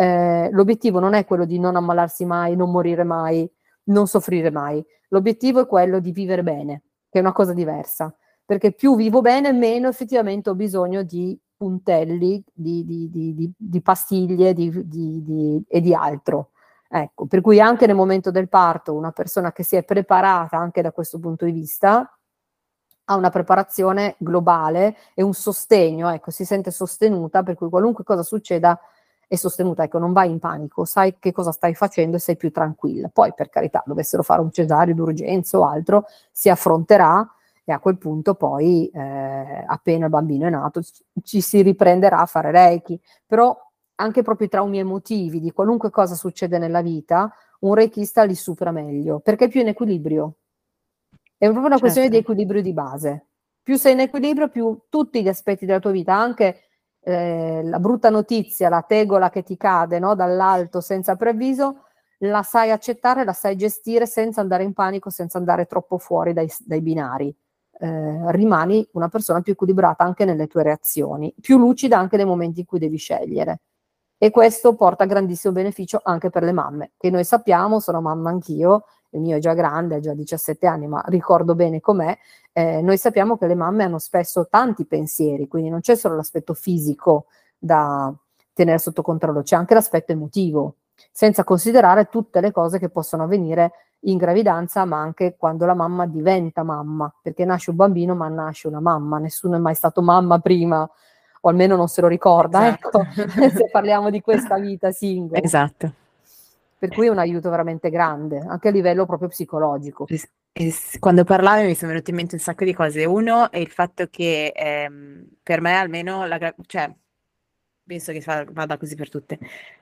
Eh, 0.00 0.48
l'obiettivo 0.52 0.98
non 0.98 1.12
è 1.12 1.26
quello 1.26 1.44
di 1.44 1.58
non 1.58 1.76
ammalarsi 1.76 2.24
mai, 2.24 2.56
non 2.56 2.70
morire 2.70 3.04
mai, 3.04 3.46
non 3.88 4.06
soffrire 4.06 4.50
mai. 4.50 4.82
L'obiettivo 5.08 5.60
è 5.60 5.66
quello 5.66 5.98
di 5.98 6.10
vivere 6.10 6.42
bene, 6.42 6.84
che 7.10 7.18
è 7.18 7.20
una 7.20 7.34
cosa 7.34 7.52
diversa, 7.52 8.10
perché 8.42 8.72
più 8.72 8.96
vivo 8.96 9.20
bene, 9.20 9.52
meno 9.52 9.88
effettivamente 9.88 10.48
ho 10.48 10.54
bisogno 10.54 11.02
di 11.02 11.38
puntelli, 11.54 12.42
di, 12.50 12.86
di, 12.86 13.10
di, 13.10 13.52
di 13.54 13.82
pastiglie 13.82 14.54
e 14.54 15.80
di 15.82 15.94
altro. 15.94 16.52
Ecco, 16.88 17.26
per 17.26 17.42
cui 17.42 17.60
anche 17.60 17.86
nel 17.86 17.94
momento 17.94 18.30
del 18.30 18.48
parto 18.48 18.94
una 18.94 19.12
persona 19.12 19.52
che 19.52 19.64
si 19.64 19.76
è 19.76 19.84
preparata 19.84 20.56
anche 20.56 20.80
da 20.80 20.92
questo 20.92 21.18
punto 21.18 21.44
di 21.44 21.52
vista 21.52 22.10
ha 23.04 23.14
una 23.16 23.28
preparazione 23.28 24.14
globale 24.18 24.96
e 25.12 25.22
un 25.22 25.34
sostegno, 25.34 26.08
ecco, 26.08 26.30
si 26.30 26.46
sente 26.46 26.70
sostenuta, 26.70 27.42
per 27.42 27.54
cui 27.54 27.68
qualunque 27.68 28.02
cosa 28.02 28.22
succeda 28.22 28.80
è 29.30 29.36
sostenuta, 29.36 29.84
ecco, 29.84 29.98
non 29.98 30.12
vai 30.12 30.28
in 30.28 30.40
panico, 30.40 30.84
sai 30.84 31.14
che 31.20 31.30
cosa 31.30 31.52
stai 31.52 31.72
facendo 31.76 32.16
e 32.16 32.18
sei 32.18 32.36
più 32.36 32.50
tranquilla. 32.50 33.08
Poi, 33.12 33.32
per 33.32 33.48
carità, 33.48 33.80
dovessero 33.86 34.24
fare 34.24 34.40
un 34.40 34.50
cesareo 34.50 34.92
d'urgenza 34.92 35.56
o 35.56 35.68
altro, 35.68 36.06
si 36.32 36.48
affronterà 36.48 37.32
e 37.64 37.70
a 37.70 37.78
quel 37.78 37.96
punto 37.96 38.34
poi, 38.34 38.88
eh, 38.92 39.64
appena 39.64 40.06
il 40.06 40.10
bambino 40.10 40.48
è 40.48 40.50
nato, 40.50 40.80
ci 41.22 41.40
si 41.40 41.62
riprenderà 41.62 42.18
a 42.18 42.26
fare 42.26 42.50
reiki. 42.50 43.00
Però 43.24 43.56
anche 43.94 44.22
proprio 44.22 44.48
i 44.48 44.50
traumi 44.50 44.80
emotivi 44.80 45.38
di 45.38 45.52
qualunque 45.52 45.90
cosa 45.90 46.16
succede 46.16 46.58
nella 46.58 46.82
vita, 46.82 47.32
un 47.60 47.74
reikista 47.74 48.24
li 48.24 48.34
supera 48.34 48.72
meglio, 48.72 49.20
perché 49.20 49.44
è 49.44 49.48
più 49.48 49.60
in 49.60 49.68
equilibrio. 49.68 50.38
È 51.12 51.44
proprio 51.44 51.66
una 51.66 51.68
certo. 51.68 51.82
questione 51.82 52.08
di 52.08 52.16
equilibrio 52.16 52.62
di 52.62 52.72
base. 52.72 53.26
Più 53.62 53.76
sei 53.76 53.92
in 53.92 54.00
equilibrio, 54.00 54.48
più 54.48 54.76
tutti 54.88 55.22
gli 55.22 55.28
aspetti 55.28 55.66
della 55.66 55.78
tua 55.78 55.92
vita, 55.92 56.16
anche 56.16 56.69
eh, 57.02 57.62
la 57.64 57.78
brutta 57.78 58.10
notizia, 58.10 58.68
la 58.68 58.82
tegola 58.82 59.30
che 59.30 59.42
ti 59.42 59.56
cade 59.56 59.98
no, 59.98 60.14
dall'alto 60.14 60.80
senza 60.80 61.16
preavviso, 61.16 61.84
la 62.18 62.42
sai 62.42 62.70
accettare, 62.70 63.24
la 63.24 63.32
sai 63.32 63.56
gestire 63.56 64.06
senza 64.06 64.40
andare 64.40 64.64
in 64.64 64.72
panico, 64.72 65.10
senza 65.10 65.38
andare 65.38 65.66
troppo 65.66 65.98
fuori 65.98 66.32
dai, 66.32 66.50
dai 66.64 66.80
binari 66.80 67.34
eh, 67.80 68.32
rimani 68.32 68.86
una 68.92 69.08
persona 69.08 69.40
più 69.40 69.52
equilibrata 69.54 70.04
anche 70.04 70.24
nelle 70.24 70.46
tue 70.46 70.62
reazioni, 70.62 71.34
più 71.40 71.56
lucida 71.56 71.98
anche 71.98 72.16
nei 72.16 72.26
momenti 72.26 72.60
in 72.60 72.66
cui 72.66 72.78
devi 72.78 72.98
scegliere. 72.98 73.62
E 74.18 74.30
questo 74.30 74.74
porta 74.74 75.06
grandissimo 75.06 75.54
beneficio 75.54 75.98
anche 76.02 76.28
per 76.28 76.42
le 76.42 76.52
mamme, 76.52 76.92
che 76.98 77.08
noi 77.08 77.24
sappiamo, 77.24 77.80
sono 77.80 78.02
mamma 78.02 78.28
anch'io, 78.28 78.84
il 79.10 79.20
mio 79.20 79.36
è 79.36 79.40
già 79.40 79.54
grande, 79.54 79.96
ha 79.96 80.00
già 80.00 80.14
17 80.14 80.66
anni, 80.66 80.86
ma 80.86 81.02
ricordo 81.06 81.54
bene 81.54 81.80
com'è, 81.80 82.16
eh, 82.52 82.80
noi 82.82 82.96
sappiamo 82.98 83.36
che 83.36 83.46
le 83.46 83.54
mamme 83.54 83.84
hanno 83.84 83.98
spesso 83.98 84.48
tanti 84.48 84.84
pensieri, 84.86 85.48
quindi 85.48 85.70
non 85.70 85.80
c'è 85.80 85.94
solo 85.94 86.16
l'aspetto 86.16 86.54
fisico 86.54 87.26
da 87.58 88.12
tenere 88.52 88.78
sotto 88.78 89.02
controllo, 89.02 89.42
c'è 89.42 89.56
anche 89.56 89.74
l'aspetto 89.74 90.12
emotivo, 90.12 90.76
senza 91.10 91.44
considerare 91.44 92.08
tutte 92.08 92.40
le 92.40 92.52
cose 92.52 92.78
che 92.78 92.88
possono 92.88 93.24
avvenire 93.24 93.72
in 94.04 94.16
gravidanza, 94.16 94.84
ma 94.84 94.98
anche 94.98 95.36
quando 95.36 95.66
la 95.66 95.74
mamma 95.74 96.06
diventa 96.06 96.62
mamma, 96.62 97.12
perché 97.22 97.44
nasce 97.44 97.70
un 97.70 97.76
bambino, 97.76 98.14
ma 98.14 98.28
nasce 98.28 98.68
una 98.68 98.80
mamma, 98.80 99.18
nessuno 99.18 99.56
è 99.56 99.58
mai 99.58 99.74
stato 99.74 100.02
mamma 100.02 100.38
prima, 100.38 100.88
o 101.42 101.48
almeno 101.48 101.76
non 101.76 101.88
se 101.88 102.00
lo 102.00 102.08
ricorda, 102.08 102.68
esatto. 102.68 103.00
ecco, 103.00 103.50
se 103.56 103.68
parliamo 103.70 104.10
di 104.10 104.20
questa 104.20 104.58
vita 104.58 104.90
singola. 104.90 105.40
Esatto. 105.40 105.92
Per 106.80 106.88
cui 106.90 107.06
è 107.06 107.10
un 107.10 107.18
aiuto 107.18 107.50
veramente 107.50 107.90
grande, 107.90 108.38
anche 108.38 108.68
a 108.68 108.70
livello 108.72 109.06
proprio 109.06 109.28
psicologico. 109.28 110.06
Quando 110.98 111.24
parlavi 111.24 111.66
mi 111.66 111.74
sono 111.74 111.92
venute 111.92 112.10
in 112.10 112.16
mente 112.16 112.34
un 112.34 112.40
sacco 112.40 112.64
di 112.64 112.74
cose. 112.74 113.04
Uno 113.04 113.50
è 113.50 113.58
il 113.58 113.70
fatto 113.70 114.06
che 114.08 114.52
ehm, 114.54 115.28
per 115.42 115.60
me 115.60 115.74
almeno, 115.74 116.26
la, 116.26 116.54
cioè, 116.66 116.92
penso 117.84 118.12
che 118.12 118.22
vada 118.52 118.78
così 118.78 118.94
per 118.94 119.08
tutte, 119.10 119.38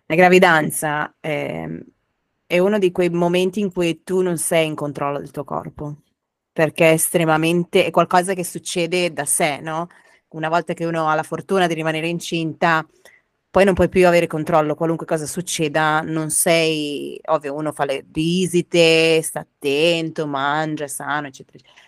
la 0.06 0.14
gravidanza 0.14 1.14
ehm, 1.20 1.82
è 2.46 2.58
uno 2.58 2.78
di 2.78 2.90
quei 2.92 3.11
momenti 3.11 3.61
in 3.61 3.72
cui 3.72 4.02
tu 4.02 4.22
non 4.22 4.38
sei 4.38 4.66
in 4.66 4.74
controllo 4.74 5.18
del 5.18 5.30
tuo 5.30 5.44
corpo. 5.44 5.96
perché 6.52 6.90
è 6.90 6.92
estremamente 6.94 7.84
è 7.87 7.90
qualcosa 7.90 8.34
che 8.34 8.44
succede 8.44 9.12
da 9.12 9.24
sé, 9.24 9.61
no? 9.61 9.88
Una 10.30 10.48
volta 10.48 10.74
che 10.74 10.84
uno 10.87 11.08
ha 11.08 11.14
la 11.14 11.22
fortuna 11.22 11.66
di 11.68 11.74
rimanere 11.74 12.08
incinta, 12.08 12.87
poi 13.50 13.64
non 13.64 13.74
puoi 13.74 13.88
più 13.88 14.06
avere 14.06 14.26
controllo, 14.26 14.74
qualunque 14.74 15.06
cosa 15.06 15.26
succeda, 15.26 16.00
non 16.02 16.30
sei, 16.30 17.18
ovvio, 17.26 17.54
uno 17.54 17.72
fa 17.72 17.84
le 17.84 18.04
visite, 18.06 19.22
sta 19.22 19.40
attento, 19.40 20.26
mangia 20.26 20.87
sano, 20.87 21.28
eccetera. 21.28 21.58
eccetera. 21.58 21.87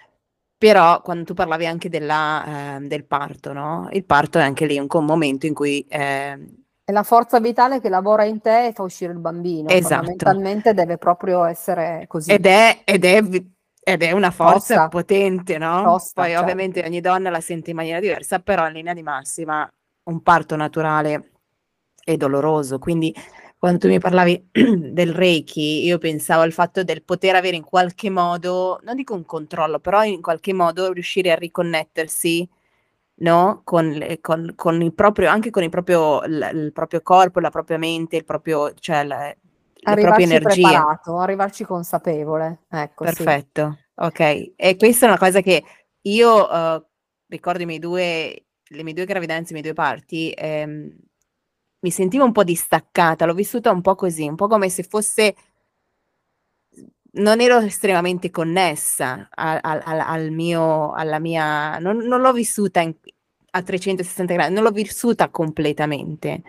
Però 0.56 1.00
quando 1.02 1.24
tu 1.24 1.34
parlavi 1.34 1.66
anche 1.66 1.88
della, 1.88 2.76
eh, 2.76 2.80
del 2.80 3.04
parto, 3.04 3.52
no? 3.52 3.88
Il 3.92 4.04
parto 4.04 4.38
è 4.38 4.42
anche 4.42 4.66
lì 4.66 4.78
un, 4.78 4.86
un 4.90 5.04
momento 5.04 5.46
in 5.46 5.54
cui... 5.54 5.84
Eh, 5.88 6.38
è 6.84 6.92
la 6.92 7.02
forza 7.02 7.40
vitale 7.40 7.80
che 7.80 7.88
lavora 7.88 8.24
in 8.24 8.40
te 8.40 8.66
e 8.66 8.72
fa 8.72 8.82
uscire 8.82 9.12
il 9.12 9.18
bambino. 9.18 9.68
Esatto. 9.68 10.06
Fondamentalmente 10.06 10.74
deve 10.74 10.98
proprio 10.98 11.44
essere 11.44 12.04
così. 12.08 12.32
Ed 12.32 12.46
è, 12.46 12.82
ed 12.84 13.04
è, 13.04 13.22
ed 13.82 14.02
è 14.02 14.10
una 14.12 14.30
forza 14.30 14.74
Tosta. 14.74 14.88
potente, 14.88 15.56
no? 15.56 15.82
Tosta, 15.82 16.22
Poi 16.22 16.30
certo. 16.30 16.42
ovviamente 16.42 16.82
ogni 16.84 17.00
donna 17.00 17.30
la 17.30 17.40
sente 17.40 17.70
in 17.70 17.76
maniera 17.76 18.00
diversa, 18.00 18.40
però 18.40 18.66
in 18.66 18.72
linea 18.72 18.92
di 18.92 19.02
massima 19.02 19.68
un 20.10 20.22
parto 20.22 20.56
naturale 20.56 21.29
è 22.02 22.16
doloroso. 22.16 22.78
Quindi 22.78 23.14
quando 23.60 23.78
tu 23.78 23.88
mi 23.88 23.98
parlavi 23.98 24.48
del 24.92 25.12
Reiki, 25.12 25.84
io 25.84 25.98
pensavo 25.98 26.42
al 26.42 26.52
fatto 26.52 26.82
del 26.82 27.02
poter 27.02 27.34
avere 27.34 27.56
in 27.56 27.64
qualche 27.64 28.08
modo, 28.08 28.80
non 28.84 28.96
dico 28.96 29.14
un 29.14 29.26
controllo, 29.26 29.78
però 29.80 30.02
in 30.02 30.22
qualche 30.22 30.54
modo 30.54 30.92
riuscire 30.92 31.30
a 31.30 31.36
riconnettersi 31.36 32.48
no? 33.16 33.60
con, 33.64 34.02
con, 34.20 34.52
con 34.56 34.82
il 34.82 34.94
proprio, 34.94 35.28
anche 35.28 35.50
con 35.50 35.62
il 35.62 35.68
proprio, 35.68 36.22
il, 36.24 36.50
il 36.54 36.72
proprio 36.72 37.02
corpo, 37.02 37.40
la 37.40 37.50
propria 37.50 37.78
mente, 37.78 38.16
il 38.16 38.24
proprio, 38.24 38.72
cioè 38.74 39.04
la, 39.04 39.26
le 39.26 40.00
proprie 40.00 40.24
energie. 40.24 40.62
preparato, 40.62 41.18
arrivarci 41.18 41.64
consapevole. 41.64 42.60
Ecco, 42.68 43.04
Perfetto, 43.04 43.78
sì. 43.78 44.04
ok. 44.06 44.52
E 44.56 44.76
questa 44.78 45.06
è 45.06 45.08
una 45.08 45.18
cosa 45.18 45.40
che 45.40 45.62
io 46.00 46.50
uh, 46.50 46.82
ricordo 47.28 47.62
i 47.62 47.66
miei 47.66 47.78
due, 47.78 48.46
le 48.62 48.82
mie 48.82 48.94
due 48.94 49.04
gravidanze, 49.04 49.50
i 49.50 49.52
miei 49.52 49.64
due 49.64 49.74
parti, 49.74 50.32
ehm, 50.34 50.96
mi 51.80 51.90
sentivo 51.90 52.24
un 52.24 52.32
po' 52.32 52.44
distaccata, 52.44 53.24
l'ho 53.24 53.34
vissuta 53.34 53.70
un 53.70 53.80
po' 53.80 53.94
così, 53.94 54.28
un 54.28 54.36
po' 54.36 54.48
come 54.48 54.68
se 54.68 54.82
fosse 54.82 55.34
non 57.12 57.40
ero 57.40 57.58
estremamente 57.58 58.30
connessa 58.30 59.28
al, 59.34 59.58
al, 59.62 60.00
al 60.00 60.30
mio, 60.30 60.92
alla 60.92 61.18
mia, 61.18 61.78
non, 61.78 61.98
non 61.98 62.20
l'ho 62.20 62.32
vissuta 62.32 62.80
in, 62.80 62.94
a 63.50 63.62
360 63.62 64.34
gradi, 64.34 64.54
non 64.54 64.62
l'ho 64.62 64.70
vissuta 64.70 65.28
completamente. 65.30 66.42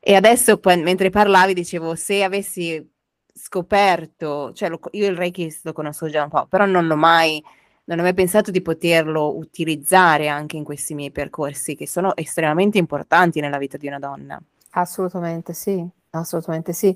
E 0.00 0.14
adesso, 0.14 0.60
mentre 0.62 1.10
parlavi, 1.10 1.54
dicevo, 1.54 1.94
se 1.94 2.22
avessi 2.22 2.84
scoperto, 3.32 4.52
cioè 4.52 4.68
lo, 4.68 4.80
io 4.92 5.08
il 5.08 5.16
Reiki 5.16 5.58
lo 5.62 5.72
conosco 5.72 6.08
già 6.08 6.22
un 6.22 6.28
po', 6.30 6.46
però 6.46 6.66
non 6.66 6.86
l'ho 6.86 6.96
mai, 6.96 7.42
non 7.84 7.98
ho 7.98 8.02
mai 8.02 8.14
pensato 8.14 8.50
di 8.50 8.62
poterlo 8.62 9.36
utilizzare 9.36 10.28
anche 10.28 10.56
in 10.56 10.64
questi 10.64 10.94
miei 10.94 11.10
percorsi, 11.10 11.74
che 11.74 11.86
sono 11.88 12.14
estremamente 12.16 12.78
importanti 12.78 13.40
nella 13.40 13.58
vita 13.58 13.76
di 13.76 13.86
una 13.88 13.98
donna. 13.98 14.40
Assolutamente 14.78 15.54
sì, 15.54 15.86
assolutamente 16.10 16.72
sì. 16.74 16.88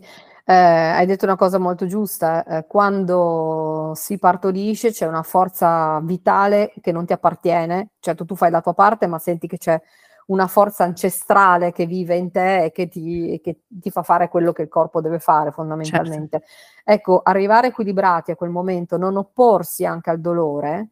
Eh, 0.44 0.52
hai 0.54 1.06
detto 1.06 1.24
una 1.24 1.36
cosa 1.36 1.56
molto 1.58 1.86
giusta, 1.86 2.44
eh, 2.44 2.66
quando 2.66 3.92
si 3.94 4.18
partorisce 4.18 4.90
c'è 4.90 5.06
una 5.06 5.22
forza 5.22 5.98
vitale 6.02 6.72
che 6.82 6.92
non 6.92 7.06
ti 7.06 7.14
appartiene, 7.14 7.92
certo 8.00 8.24
tu 8.26 8.34
fai 8.36 8.50
la 8.50 8.60
tua 8.60 8.74
parte 8.74 9.06
ma 9.06 9.18
senti 9.18 9.46
che 9.46 9.56
c'è 9.56 9.80
una 10.26 10.46
forza 10.46 10.84
ancestrale 10.84 11.72
che 11.72 11.86
vive 11.86 12.16
in 12.16 12.30
te 12.30 12.64
e 12.64 12.70
che 12.72 12.86
ti, 12.88 13.40
che 13.42 13.60
ti 13.66 13.90
fa 13.90 14.02
fare 14.02 14.28
quello 14.28 14.52
che 14.52 14.62
il 14.62 14.68
corpo 14.68 15.00
deve 15.00 15.18
fare 15.18 15.50
fondamentalmente. 15.50 16.40
Certo. 16.40 16.52
Ecco, 16.84 17.20
arrivare 17.24 17.68
equilibrati 17.68 18.30
a 18.32 18.36
quel 18.36 18.50
momento, 18.50 18.96
non 18.98 19.16
opporsi 19.16 19.86
anche 19.86 20.10
al 20.10 20.20
dolore, 20.20 20.90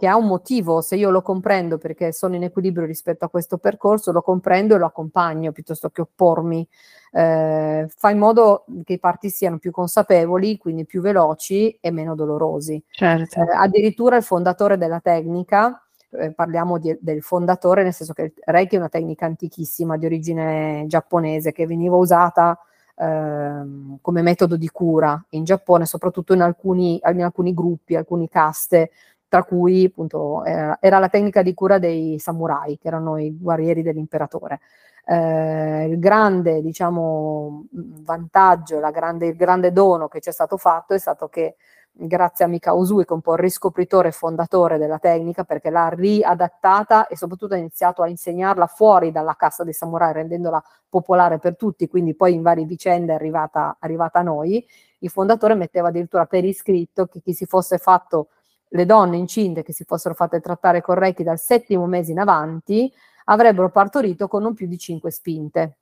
che 0.00 0.06
ha 0.06 0.16
un 0.16 0.28
motivo, 0.28 0.80
se 0.80 0.96
io 0.96 1.10
lo 1.10 1.20
comprendo 1.20 1.76
perché 1.76 2.10
sono 2.10 2.34
in 2.34 2.42
equilibrio 2.42 2.86
rispetto 2.86 3.26
a 3.26 3.28
questo 3.28 3.58
percorso, 3.58 4.12
lo 4.12 4.22
comprendo 4.22 4.74
e 4.74 4.78
lo 4.78 4.86
accompagno 4.86 5.52
piuttosto 5.52 5.90
che 5.90 6.00
oppormi. 6.00 6.66
Eh, 7.12 7.86
fa 7.86 8.08
in 8.08 8.16
modo 8.16 8.64
che 8.82 8.94
i 8.94 8.98
parti 8.98 9.28
siano 9.28 9.58
più 9.58 9.70
consapevoli, 9.70 10.56
quindi 10.56 10.86
più 10.86 11.02
veloci 11.02 11.76
e 11.78 11.90
meno 11.90 12.14
dolorosi. 12.14 12.82
Certo. 12.88 13.42
Eh, 13.42 13.54
addirittura 13.54 14.16
il 14.16 14.22
fondatore 14.22 14.78
della 14.78 15.00
tecnica, 15.00 15.84
eh, 16.12 16.32
parliamo 16.32 16.78
di, 16.78 16.96
del 16.98 17.20
fondatore, 17.20 17.82
nel 17.82 17.92
senso 17.92 18.14
che 18.14 18.22
il 18.22 18.32
Reiki 18.42 18.76
è 18.76 18.78
una 18.78 18.88
tecnica 18.88 19.26
antichissima 19.26 19.98
di 19.98 20.06
origine 20.06 20.84
giapponese 20.86 21.52
che 21.52 21.66
veniva 21.66 21.96
usata 21.96 22.58
ehm, 22.96 23.98
come 24.00 24.22
metodo 24.22 24.56
di 24.56 24.70
cura 24.70 25.22
in 25.32 25.44
Giappone, 25.44 25.84
soprattutto 25.84 26.32
in 26.32 26.40
alcuni, 26.40 26.98
in 27.04 27.22
alcuni 27.22 27.52
gruppi, 27.52 27.96
alcune 27.96 28.28
caste 28.30 28.92
tra 29.30 29.44
cui 29.44 29.84
appunto 29.84 30.44
era, 30.44 30.76
era, 30.80 30.98
la 30.98 31.08
tecnica 31.08 31.42
di 31.42 31.54
cura 31.54 31.78
dei 31.78 32.18
samurai, 32.18 32.76
che 32.78 32.88
erano 32.88 33.16
i 33.16 33.36
guerrieri 33.38 33.80
dell'imperatore. 33.80 34.58
Eh, 35.06 35.86
il 35.88 36.00
grande, 36.00 36.60
diciamo, 36.60 37.66
vantaggio, 37.70 38.80
grande, 38.90 39.28
il 39.28 39.36
grande 39.36 39.70
dono 39.70 40.08
che 40.08 40.20
ci 40.20 40.30
è 40.30 40.32
stato 40.32 40.56
fatto 40.56 40.94
è 40.94 40.98
stato 40.98 41.28
che 41.28 41.54
grazie 41.92 42.44
a 42.44 42.48
Mikao 42.48 42.76
Usui, 42.76 43.04
che 43.04 43.10
è 43.10 43.14
un 43.14 43.20
po' 43.20 43.34
il 43.34 43.38
riscopritore 43.38 44.08
e 44.08 44.12
fondatore 44.12 44.78
della 44.78 44.98
tecnica, 44.98 45.44
perché 45.44 45.70
l'ha 45.70 45.88
riadattata 45.90 47.06
e 47.06 47.16
soprattutto 47.16 47.54
ha 47.54 47.58
iniziato 47.58 48.02
a 48.02 48.08
insegnarla 48.08 48.66
fuori 48.66 49.12
dalla 49.12 49.36
cassa 49.36 49.62
dei 49.62 49.72
samurai, 49.72 50.12
rendendola 50.12 50.60
popolare 50.88 51.38
per 51.38 51.56
tutti, 51.56 51.86
quindi 51.86 52.16
poi 52.16 52.34
in 52.34 52.42
varie 52.42 52.64
vicende 52.64 53.12
è 53.12 53.14
arrivata, 53.14 53.76
arrivata 53.78 54.18
a 54.18 54.22
noi. 54.22 54.66
Il 54.98 55.10
fondatore 55.10 55.54
metteva 55.54 55.88
addirittura 55.88 56.26
per 56.26 56.44
iscritto 56.44 57.06
che 57.06 57.20
chi 57.20 57.32
si 57.32 57.46
fosse 57.46 57.78
fatto 57.78 58.30
le 58.70 58.86
donne 58.86 59.16
incinte 59.16 59.62
che 59.62 59.72
si 59.72 59.84
fossero 59.84 60.14
fatte 60.14 60.40
trattare 60.40 60.80
corretti 60.80 61.22
dal 61.22 61.38
settimo 61.38 61.86
mese 61.86 62.12
in 62.12 62.18
avanti 62.18 62.92
avrebbero 63.24 63.70
partorito 63.70 64.28
con 64.28 64.42
non 64.42 64.54
più 64.54 64.66
di 64.66 64.78
cinque 64.78 65.10
spinte. 65.10 65.78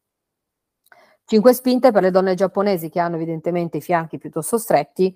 Cinque 1.25 1.53
spinte 1.53 1.93
per 1.93 2.03
le 2.03 2.11
donne 2.11 2.35
giapponesi 2.35 2.89
che 2.89 3.01
hanno 3.01 3.17
evidentemente 3.17 3.79
i 3.79 3.83
fianchi 3.83 4.19
piuttosto 4.19 4.57
stretti 4.57 5.15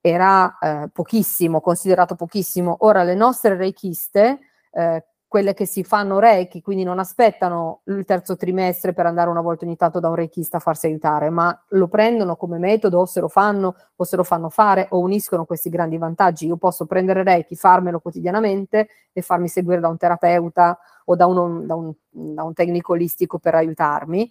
era 0.00 0.58
eh, 0.58 0.88
pochissimo, 0.92 1.60
considerato 1.60 2.14
pochissimo. 2.14 2.76
Ora 2.80 3.02
le 3.02 3.14
nostre 3.14 3.56
reikiste 3.56 4.38
eh, 4.70 5.04
quelle 5.28 5.54
che 5.54 5.66
si 5.66 5.82
fanno 5.82 6.18
reiki, 6.20 6.62
quindi 6.62 6.84
non 6.84 6.98
aspettano 7.00 7.80
il 7.86 8.04
terzo 8.04 8.36
trimestre 8.36 8.92
per 8.92 9.06
andare 9.06 9.28
una 9.28 9.40
volta 9.40 9.64
ogni 9.64 9.76
tanto 9.76 9.98
da 9.98 10.08
un 10.08 10.14
reikista 10.14 10.58
a 10.58 10.60
farsi 10.60 10.86
aiutare, 10.86 11.30
ma 11.30 11.58
lo 11.70 11.88
prendono 11.88 12.36
come 12.36 12.58
metodo 12.58 13.00
o 13.00 13.06
se 13.06 13.20
lo 13.20 13.28
fanno 13.28 13.74
o 13.96 14.04
se 14.04 14.16
lo 14.16 14.22
fanno 14.22 14.50
fare 14.50 14.86
o 14.90 15.00
uniscono 15.00 15.44
questi 15.44 15.68
grandi 15.68 15.98
vantaggi. 15.98 16.46
Io 16.46 16.56
posso 16.56 16.86
prendere 16.86 17.24
reiki, 17.24 17.56
farmelo 17.56 17.98
quotidianamente 17.98 18.88
e 19.12 19.20
farmi 19.20 19.48
seguire 19.48 19.80
da 19.80 19.88
un 19.88 19.96
terapeuta 19.96 20.78
o 21.06 21.16
da, 21.16 21.26
uno, 21.26 21.60
da, 21.62 21.74
un, 21.74 21.92
da 22.10 22.44
un 22.44 22.54
tecnico 22.54 22.92
olistico 22.92 23.38
per 23.38 23.56
aiutarmi. 23.56 24.30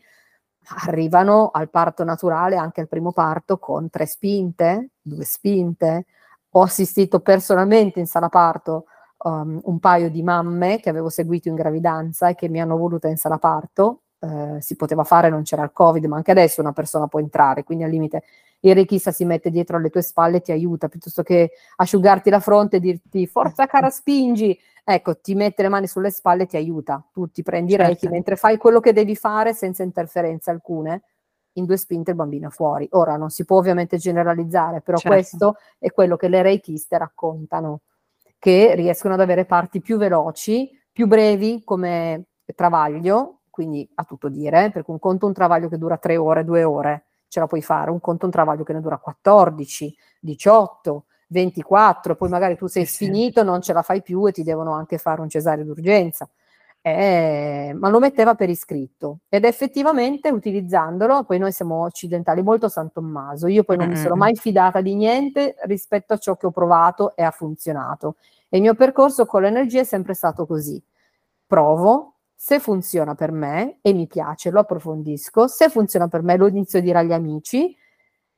Arrivano 0.87 1.51
al 1.51 1.69
parto 1.69 2.03
naturale, 2.03 2.55
anche 2.55 2.81
al 2.81 2.87
primo 2.87 3.11
parto, 3.11 3.59
con 3.59 3.89
tre 3.89 4.05
spinte, 4.05 4.91
due 5.01 5.25
spinte. 5.25 6.05
Ho 6.51 6.61
assistito 6.61 7.19
personalmente 7.19 7.99
in 7.99 8.07
sala 8.07 8.29
parto 8.29 8.85
um, 9.25 9.59
un 9.63 9.79
paio 9.79 10.09
di 10.09 10.23
mamme 10.23 10.79
che 10.79 10.89
avevo 10.89 11.09
seguito 11.09 11.49
in 11.49 11.55
gravidanza 11.55 12.29
e 12.29 12.35
che 12.35 12.47
mi 12.47 12.61
hanno 12.61 12.77
voluta 12.77 13.07
in 13.07 13.17
sala 13.17 13.37
parto. 13.37 14.01
Eh, 14.19 14.61
si 14.61 14.75
poteva 14.75 15.03
fare, 15.03 15.29
non 15.29 15.43
c'era 15.43 15.63
il 15.63 15.71
covid, 15.71 16.05
ma 16.05 16.15
anche 16.15 16.31
adesso 16.31 16.61
una 16.61 16.71
persona 16.71 17.07
può 17.07 17.19
entrare, 17.19 17.63
quindi 17.63 17.83
al 17.83 17.89
limite 17.89 18.23
il 18.61 18.73
rechista 18.73 19.11
si 19.11 19.25
mette 19.25 19.51
dietro 19.51 19.77
alle 19.77 19.89
tue 19.89 20.01
spalle 20.01 20.37
e 20.37 20.41
ti 20.41 20.51
aiuta, 20.51 20.87
piuttosto 20.87 21.21
che 21.21 21.51
asciugarti 21.75 22.29
la 22.29 22.39
fronte 22.39 22.77
e 22.77 22.79
dirti 22.79 23.27
forza 23.27 23.67
cara 23.67 23.89
spingi, 23.89 24.57
ecco 24.83 25.19
ti 25.19 25.35
mette 25.35 25.61
le 25.61 25.69
mani 25.69 25.87
sulle 25.87 26.09
spalle 26.09 26.43
e 26.43 26.45
ti 26.47 26.57
aiuta, 26.57 27.03
tu 27.11 27.29
ti 27.29 27.43
prendi 27.43 27.73
certo. 27.73 27.85
reiki 27.87 28.07
mentre 28.07 28.35
fai 28.35 28.57
quello 28.57 28.79
che 28.79 28.93
devi 28.93 29.15
fare 29.15 29.53
senza 29.53 29.83
interferenze 29.83 30.49
alcune, 30.49 31.03
in 31.57 31.65
due 31.65 31.77
spinte 31.77 32.11
il 32.11 32.17
bambino 32.17 32.47
è 32.47 32.51
fuori. 32.51 32.87
Ora 32.91 33.17
non 33.17 33.29
si 33.29 33.45
può 33.45 33.57
ovviamente 33.57 33.97
generalizzare, 33.97 34.81
però 34.81 34.97
certo. 34.97 35.15
questo 35.15 35.55
è 35.77 35.91
quello 35.91 36.15
che 36.15 36.29
le 36.29 36.41
reikiste 36.41 36.97
raccontano 36.97 37.81
che 38.39 38.75
riescono 38.75 39.13
ad 39.13 39.21
avere 39.21 39.45
parti 39.45 39.81
più 39.81 39.97
veloci, 39.97 40.69
più 40.91 41.07
brevi 41.07 41.63
come 41.63 42.25
travaglio, 42.55 43.39
quindi 43.49 43.89
a 43.95 44.03
tutto 44.03 44.29
dire, 44.29 44.71
perché 44.71 44.91
un 44.91 44.99
conto 44.99 45.25
un 45.25 45.33
travaglio 45.33 45.69
che 45.69 45.77
dura 45.77 45.97
tre 45.97 46.17
ore, 46.17 46.43
due 46.43 46.63
ore, 46.63 47.05
ce 47.27 47.39
la 47.39 47.47
puoi 47.47 47.61
fare, 47.61 47.91
un 47.91 47.99
conto 47.99 48.25
un 48.25 48.31
travaglio 48.31 48.63
che 48.63 48.73
ne 48.73 48.81
dura 48.81 48.97
14, 48.97 49.97
18, 50.19 51.05
24, 51.27 52.15
poi 52.15 52.29
magari 52.29 52.55
tu 52.55 52.67
sei 52.67 52.85
sfinito, 52.85 53.43
non 53.43 53.61
ce 53.61 53.73
la 53.73 53.81
fai 53.81 54.01
più 54.01 54.27
e 54.27 54.31
ti 54.31 54.43
devono 54.43 54.73
anche 54.73 54.97
fare 54.97 55.21
un 55.21 55.29
cesareo 55.29 55.63
d'urgenza 55.65 56.29
eh, 56.87 57.75
ma 57.75 57.89
lo 57.89 57.97
metteva 57.97 58.35
per 58.35 58.47
iscritto 58.47 59.21
ed 59.27 59.43
effettivamente 59.43 60.29
utilizzandolo, 60.29 61.23
poi 61.23 61.39
noi 61.39 61.51
siamo 61.51 61.81
occidentali 61.81 62.43
molto 62.43 62.69
San 62.69 62.91
Tommaso, 62.91 63.47
io 63.47 63.63
poi 63.63 63.77
non 63.77 63.87
mm-hmm. 63.87 63.95
mi 63.95 64.01
sono 64.03 64.15
mai 64.15 64.35
fidata 64.35 64.81
di 64.81 64.93
niente 64.93 65.55
rispetto 65.63 66.13
a 66.13 66.17
ciò 66.17 66.35
che 66.37 66.45
ho 66.45 66.51
provato 66.51 67.15
e 67.15 67.23
ha 67.23 67.31
funzionato. 67.31 68.17
E 68.47 68.57
il 68.57 68.61
mio 68.61 68.75
percorso 68.75 69.25
con 69.25 69.41
l'energia 69.41 69.79
è 69.79 69.83
sempre 69.83 70.13
stato 70.13 70.45
così. 70.45 70.79
Provo, 71.47 72.17
se 72.35 72.59
funziona 72.59 73.15
per 73.15 73.31
me 73.31 73.79
e 73.81 73.91
mi 73.91 74.05
piace, 74.05 74.51
lo 74.51 74.59
approfondisco, 74.59 75.47
se 75.47 75.69
funziona 75.69 76.07
per 76.07 76.21
me 76.21 76.37
lo 76.37 76.45
inizio 76.45 76.77
a 76.77 76.81
dire 76.83 76.99
agli 76.99 77.13
amici 77.13 77.75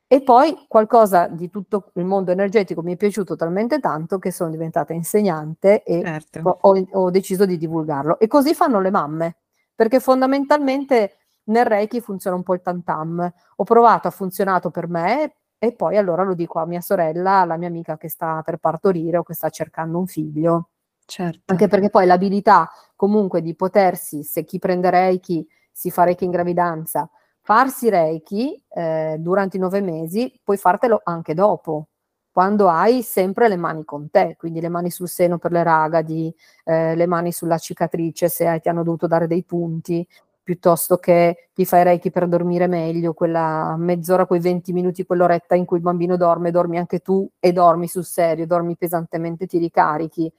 E 0.10 0.22
poi 0.22 0.66
qualcosa 0.70 1.28
di 1.28 1.50
tutto 1.50 1.92
il 1.96 2.06
mondo 2.06 2.32
energetico 2.32 2.82
mi 2.82 2.94
è 2.94 2.96
piaciuto 2.96 3.36
talmente 3.36 3.80
tanto 3.80 4.20
che 4.20 4.32
sono 4.32 4.50
diventata 4.50 4.94
insegnante 4.94 5.84
e 5.84 6.02
certo. 6.02 6.60
ho, 6.62 6.88
ho, 6.92 7.12
deciso 7.12 7.46
di 7.46 7.58
divulgarlo. 7.58 8.18
E 8.18 8.28
così 8.28 8.54
fanno 8.54 8.80
le 8.80 8.90
mamme, 8.90 9.36
perché 9.76 10.00
fondamentalmente 10.00 11.18
nel 11.48 11.66
Reiki 11.66 12.00
funziona 12.00 12.38
un 12.38 12.44
po' 12.44 12.54
il 12.54 12.62
tantam. 12.62 13.34
Ho 13.58 13.64
provato, 13.66 14.08
ha 14.08 14.12
funzionato 14.12 14.72
per 14.72 14.88
me 14.88 15.36
e 15.60 15.74
poi 15.74 15.98
allora 15.98 16.24
lo 16.24 16.36
dico 16.36 16.60
a 16.60 16.66
mia 16.66 16.82
sorella, 16.82 17.42
alla 17.42 17.58
mia 17.58 17.68
amica 17.68 17.98
che 17.98 18.08
sta 18.08 18.42
per 18.46 18.58
partorire 18.58 19.18
o 19.18 19.24
che 19.24 19.34
sta 19.34 19.50
cercando 19.50 19.98
un 19.98 20.08
figlio. 20.08 20.70
Certo. 21.06 21.52
Anche 21.52 21.68
perché 21.68 21.90
poi 21.90 22.06
l'abilità 22.06 22.70
comunque 22.96 23.42
di 23.42 23.56
potersi, 23.56 24.24
se 24.24 24.46
chi 24.46 24.58
prende 24.58 24.90
Reiki 24.90 25.46
si 25.70 25.92
fa 25.92 26.06
Reiki 26.06 26.24
in 26.24 26.32
gravidanza, 26.32 27.10
farsi 27.48 27.88
Reiki 27.90 28.62
eh, 28.68 29.16
durante 29.20 29.56
i 29.56 29.60
nove 29.62 29.80
mesi, 29.80 30.38
puoi 30.44 30.58
fartelo 30.58 31.00
anche 31.06 31.34
dopo, 31.34 31.88
quando 32.30 32.68
hai 32.68 33.02
sempre 33.04 33.48
le 33.48 33.56
mani 33.56 33.86
con 33.86 34.10
te, 34.10 34.36
quindi 34.38 34.60
le 34.60 34.68
mani 34.68 34.92
sul 34.92 35.08
seno 35.08 35.38
per 35.38 35.54
le 35.54 35.64
ragadi, 35.64 36.34
eh, 36.66 36.94
le 36.94 37.06
mani 37.08 37.32
sulla 37.32 37.58
cicatrice 37.58 38.28
se 38.28 38.48
hai, 38.48 38.60
ti 38.60 38.68
hanno 38.68 38.84
dovuto 38.84 39.08
dare 39.08 39.28
dei 39.28 39.46
punti, 39.46 40.06
piuttosto 40.44 40.98
che 40.98 41.48
ti 41.54 41.64
fai 41.64 41.84
Reiki 41.86 42.12
per 42.12 42.28
dormire 42.28 42.68
meglio, 42.68 43.14
quella 43.14 43.76
mezz'ora, 43.78 44.26
quei 44.26 44.42
20 44.42 44.74
minuti, 44.74 45.06
quell'oretta 45.06 45.56
in 45.56 45.64
cui 45.64 45.78
il 45.78 45.84
bambino 45.84 46.18
dorme, 46.18 46.52
dormi 46.52 46.78
anche 46.78 47.00
tu 47.00 47.26
e 47.40 47.54
dormi 47.54 47.88
sul 47.88 48.04
serio, 48.04 48.46
dormi 48.46 48.76
pesantemente, 48.76 49.46
ti 49.48 49.58
ricarichi. 49.58 50.30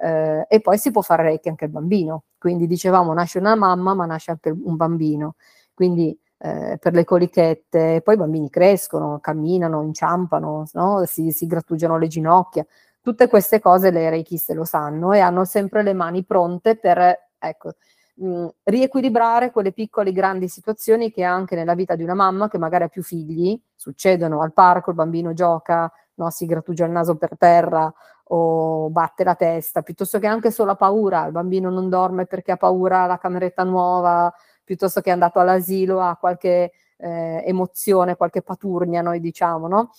Eh, 0.00 0.44
e 0.46 0.60
poi 0.60 0.76
si 0.76 0.90
può 0.90 1.00
fare 1.00 1.22
Reiki 1.22 1.48
anche 1.48 1.64
al 1.64 1.70
bambino. 1.70 2.24
Quindi 2.38 2.66
dicevamo 2.66 3.14
nasce 3.14 3.38
una 3.38 3.54
mamma, 3.54 3.94
ma 3.94 4.04
nasce 4.04 4.32
anche 4.32 4.50
un 4.50 4.76
bambino. 4.76 5.36
Quindi 5.74 6.16
eh, 6.38 6.78
per 6.80 6.92
le 6.94 7.04
colichette, 7.04 8.00
poi 8.02 8.14
i 8.14 8.18
bambini 8.18 8.48
crescono, 8.48 9.18
camminano, 9.20 9.82
inciampano, 9.82 10.64
no? 10.72 11.04
si, 11.04 11.30
si, 11.32 11.46
grattugiano 11.46 11.98
le 11.98 12.06
ginocchia. 12.06 12.64
Tutte 13.00 13.28
queste 13.28 13.60
cose 13.60 13.90
le 13.90 14.08
reichiste 14.10 14.54
lo 14.54 14.64
sanno 14.64 15.12
e 15.12 15.20
hanno 15.20 15.44
sempre 15.44 15.82
le 15.82 15.94
mani 15.94 16.24
pronte 16.24 16.76
per 16.76 17.28
ecco, 17.38 17.74
mh, 18.14 18.46
riequilibrare 18.64 19.50
quelle 19.50 19.72
piccole 19.72 20.12
grandi 20.12 20.48
situazioni 20.48 21.10
che 21.10 21.22
anche 21.24 21.56
nella 21.56 21.74
vita 21.74 21.94
di 21.96 22.02
una 22.02 22.14
mamma 22.14 22.48
che 22.48 22.58
magari 22.58 22.84
ha 22.84 22.88
più 22.88 23.02
figli 23.02 23.60
succedono 23.74 24.42
al 24.42 24.52
parco, 24.52 24.90
il 24.90 24.96
bambino 24.96 25.32
gioca, 25.32 25.90
no? 26.14 26.30
si 26.30 26.46
grattugia 26.46 26.84
il 26.84 26.92
naso 26.92 27.16
per 27.16 27.36
terra 27.38 27.92
o 28.30 28.90
batte 28.90 29.24
la 29.24 29.34
testa, 29.34 29.82
piuttosto 29.82 30.18
che 30.18 30.26
anche 30.26 30.50
solo 30.50 30.72
ha 30.72 30.76
paura, 30.76 31.24
il 31.26 31.32
bambino 31.32 31.70
non 31.70 31.88
dorme 31.88 32.26
perché 32.26 32.52
ha 32.52 32.56
paura 32.56 33.06
la 33.06 33.18
cameretta 33.18 33.64
nuova, 33.64 34.32
piuttosto 34.68 35.00
che 35.00 35.08
è 35.08 35.14
andato 35.14 35.38
all'asilo, 35.38 36.02
ha 36.02 36.14
qualche 36.16 36.72
eh, 36.98 37.42
emozione, 37.46 38.16
qualche 38.16 38.42
paturnia, 38.42 39.00
noi 39.00 39.18
diciamo, 39.18 39.66
no? 39.66 39.92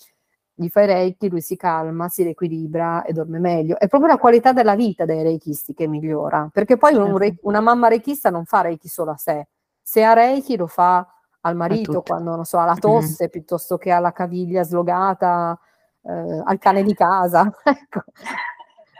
Gli 0.53 0.69
fai 0.69 0.85
reiki, 0.85 1.27
lui 1.27 1.41
si 1.41 1.55
calma, 1.55 2.07
si 2.07 2.21
riequilibra 2.21 3.03
e 3.03 3.11
dorme 3.13 3.39
meglio. 3.39 3.79
È 3.79 3.87
proprio 3.87 4.11
la 4.11 4.19
qualità 4.19 4.53
della 4.53 4.75
vita 4.75 5.05
dei 5.05 5.23
reikisti 5.23 5.73
che 5.73 5.87
migliora, 5.87 6.47
perché 6.53 6.77
poi 6.77 6.93
un 6.93 7.17
re- 7.17 7.29
certo. 7.29 7.47
una 7.47 7.61
mamma 7.61 7.87
reikista 7.87 8.29
non 8.29 8.45
fa 8.45 8.61
reiki 8.61 8.87
solo 8.87 9.09
a 9.09 9.17
sé, 9.17 9.47
se 9.81 10.03
ha 10.03 10.13
reiki 10.13 10.55
lo 10.55 10.67
fa 10.67 11.03
al 11.41 11.55
marito 11.55 12.03
quando, 12.03 12.35
non 12.35 12.45
so, 12.45 12.59
ha 12.59 12.65
la 12.65 12.75
tosse, 12.75 13.23
mm-hmm. 13.23 13.31
piuttosto 13.31 13.77
che 13.77 13.89
ha 13.89 13.97
la 13.97 14.11
caviglia 14.11 14.61
slogata, 14.61 15.59
eh, 16.03 16.41
al 16.45 16.59
cane 16.59 16.83
di 16.83 16.93
casa, 16.93 17.51
ecco. 17.63 18.03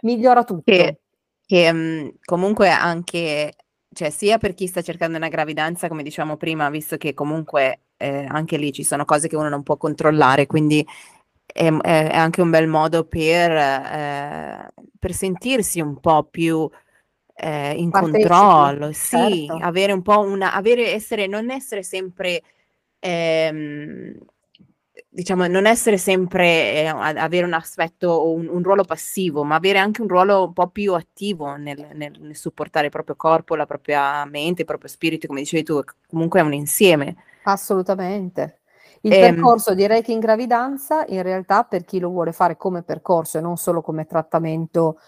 migliora 0.02 0.44
tutto. 0.44 0.64
Che, 0.66 1.00
che 1.46 1.70
um, 1.70 2.12
comunque 2.24 2.70
anche 2.70 3.54
cioè 3.94 4.10
sia 4.10 4.38
per 4.38 4.54
chi 4.54 4.68
sta 4.68 4.82
cercando 4.82 5.18
una 5.18 5.30
gravidanza, 5.30 5.88
come 5.88 6.04
dicevamo 6.04 6.38
prima, 6.38 6.70
visto 6.70 6.98
che 6.98 7.14
comunque 7.14 7.82
eh, 7.98 8.26
anche 8.28 8.58
lì 8.58 8.72
ci 8.72 8.84
sono 8.84 9.06
cose 9.06 9.28
che 9.28 9.36
uno 9.36 9.50
non 9.50 9.64
può 9.64 9.78
controllare, 9.78 10.46
quindi 10.46 10.86
è, 11.46 11.72
è 11.72 12.16
anche 12.16 12.42
un 12.42 12.50
bel 12.50 12.68
modo 12.68 13.06
per, 13.06 13.52
eh, 13.52 14.74
per 14.98 15.14
sentirsi 15.14 15.82
un 15.82 16.00
po' 16.00 16.24
più 16.24 16.70
eh, 17.36 17.74
in 17.74 17.90
Partecipi, 17.90 18.28
controllo, 18.28 18.92
sì, 18.92 19.46
certo. 19.48 19.58
avere 19.62 19.94
un 19.94 20.02
po' 20.02 20.20
una, 20.20 20.54
avere, 20.54 20.94
essere, 20.94 21.26
non 21.26 21.50
essere 21.50 21.84
sempre 21.84 22.44
ehm, 23.00 24.14
diciamo, 25.20 25.48
non 25.48 25.66
essere 25.66 25.98
sempre 25.98 26.74
eh, 26.74 26.88
avere 26.88 27.46
un 27.46 27.52
aspetto 27.54 28.08
o 28.08 28.32
un, 28.32 28.48
un, 28.48 28.64
ruolo 28.64 28.86
passivo, 28.86 29.44
ma 29.44 29.56
avere 29.56 29.78
anche 29.78 30.02
un 30.02 30.08
ruolo 30.08 30.46
un 30.46 30.54
po' 30.54 30.68
più 30.70 30.94
attivo 30.94 31.56
nel, 31.56 31.90
nel, 31.94 32.16
nel, 32.20 32.36
supportare 32.38 32.86
il 32.86 32.92
proprio 32.92 33.16
corpo, 33.18 33.56
la 33.56 33.66
propria 33.66 34.24
mente, 34.26 34.62
il 34.62 34.68
proprio 34.68 34.90
spirito, 34.90 35.28
come 35.28 35.42
dicevi 35.42 35.64
tu, 35.64 35.82
comunque 36.08 36.40
è 36.40 36.44
un 36.44 36.54
insieme. 36.54 37.18
Assolutamente. 37.44 38.62
Il 39.02 39.12
ehm, 39.12 39.36
percorso 39.36 39.74
di 39.74 39.86
Reiki 39.88 40.14
in 40.14 40.20
gravidanza, 40.20 41.04
in 41.08 41.22
realtà, 41.22 41.64
per 41.64 41.84
chi 41.84 42.00
lo 42.00 42.10
vuole 42.10 42.32
fare 42.32 42.56
come 42.56 42.84
percorso 42.84 43.38
e 43.38 43.42
non 43.42 43.58
solo 43.58 43.82
come 43.82 44.06
trattamento 44.06 45.00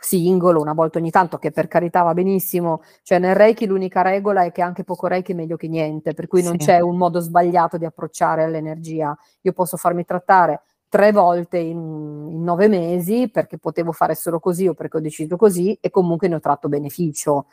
singolo, 0.00 0.60
una 0.60 0.72
volta 0.72 0.98
ogni 0.98 1.10
tanto, 1.10 1.36
che 1.36 1.50
per 1.50 1.68
carità 1.68 2.02
va 2.02 2.14
benissimo, 2.14 2.82
cioè 3.02 3.18
nel 3.18 3.34
Reiki 3.34 3.66
l'unica 3.66 4.00
regola 4.02 4.44
è 4.44 4.50
che 4.50 4.62
anche 4.62 4.82
poco 4.82 5.06
Reiki 5.06 5.32
è 5.32 5.34
meglio 5.34 5.56
che 5.56 5.68
niente, 5.68 6.14
per 6.14 6.26
cui 6.26 6.42
non 6.42 6.58
sì. 6.58 6.66
c'è 6.66 6.80
un 6.80 6.96
modo 6.96 7.20
sbagliato 7.20 7.76
di 7.76 7.84
approcciare 7.84 8.42
all'energia. 8.42 9.16
Io 9.42 9.52
posso 9.52 9.76
farmi 9.76 10.04
trattare 10.04 10.62
tre 10.88 11.12
volte 11.12 11.58
in, 11.58 12.28
in, 12.30 12.42
nove 12.42 12.66
mesi 12.66 13.30
perché 13.30 13.58
potevo 13.58 13.92
fare 13.92 14.16
solo 14.16 14.40
così 14.40 14.66
o 14.66 14.74
perché 14.74 14.96
ho 14.96 15.00
deciso 15.00 15.36
così 15.36 15.76
e 15.80 15.88
comunque 15.88 16.26
ne 16.26 16.34
ho 16.36 16.40
tratto 16.40 16.68
beneficio, 16.68 17.46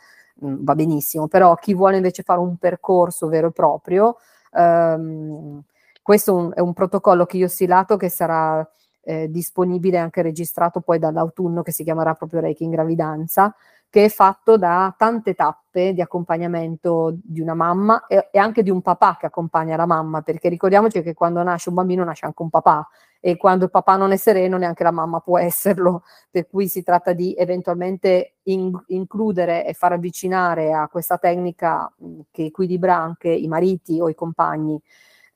mm, 0.44 0.56
va 0.62 0.74
benissimo, 0.74 1.28
però 1.28 1.54
chi 1.56 1.76
vuole 1.76 1.98
invece 1.98 2.24
fare 2.24 2.40
un 2.40 2.58
percorso 2.58 3.28
vero 3.28 3.50
e 3.50 3.52
proprio, 3.52 4.18
ehm, 4.54 5.62
questo 6.02 6.36
un, 6.36 6.52
è 6.56 6.62
un 6.62 6.74
protocollo 6.74 7.26
che 7.26 7.38
io 7.38 7.46
ho 7.46 7.50
stilato 7.50 7.98
che 7.98 8.10
sarà 8.10 8.68
eh, 9.08 9.32
disponibile 9.32 9.98
anche 9.98 10.22
registrato 10.22 10.82
poi 10.82 11.00
dall'autunno 11.00 11.62
che 11.62 11.72
si 11.72 11.86
chiamerà 11.86 12.14
proprio 12.14 12.42
Reiki 12.42 12.66
in 12.66 12.72
gravidanza, 12.72 13.56
che 13.90 14.04
è 14.06 14.10
fatto 14.10 14.58
da 14.58 14.94
tante 14.98 15.34
tappe 15.34 15.94
di 15.94 16.02
accompagnamento 16.02 17.16
di 17.24 17.40
una 17.40 17.54
mamma 17.54 18.06
e, 18.06 18.28
e, 18.30 18.38
anche 18.38 18.64
di 18.64 18.70
un 18.70 18.82
papà 18.82 19.16
che 19.18 19.28
accompagna 19.28 19.78
la 19.78 19.86
mamma, 19.86 20.22
perché 20.22 20.50
ricordiamoci 20.50 21.02
che 21.02 21.14
quando 21.14 21.42
nasce 21.42 21.70
un 21.70 21.76
bambino 21.76 22.04
nasce 22.04 22.26
anche 22.26 22.42
un 22.42 22.50
papà 22.50 22.86
e 23.22 23.38
quando 23.38 23.64
il 23.64 23.72
papà 23.72 23.96
non 23.96 24.12
è 24.12 24.18
sereno 24.18 24.58
neanche 24.58 24.84
la 24.84 24.92
mamma 24.92 25.22
può 25.22 25.40
esserlo, 25.40 26.04
per 26.30 26.50
cui 26.50 26.68
si 26.68 26.84
tratta 26.84 27.14
di 27.14 27.34
eventualmente 27.34 28.36
in, 28.44 28.78
includere 28.88 29.66
e 29.66 29.72
far 29.72 29.94
avvicinare 29.94 30.74
a 30.74 30.90
questa 30.90 31.18
tecnica 31.18 31.90
che 32.30 32.44
equilibra 32.44 32.98
anche 32.98 33.30
i 33.30 33.48
mariti 33.48 34.02
o 34.02 34.10
i 34.10 34.16
compagni 34.16 34.78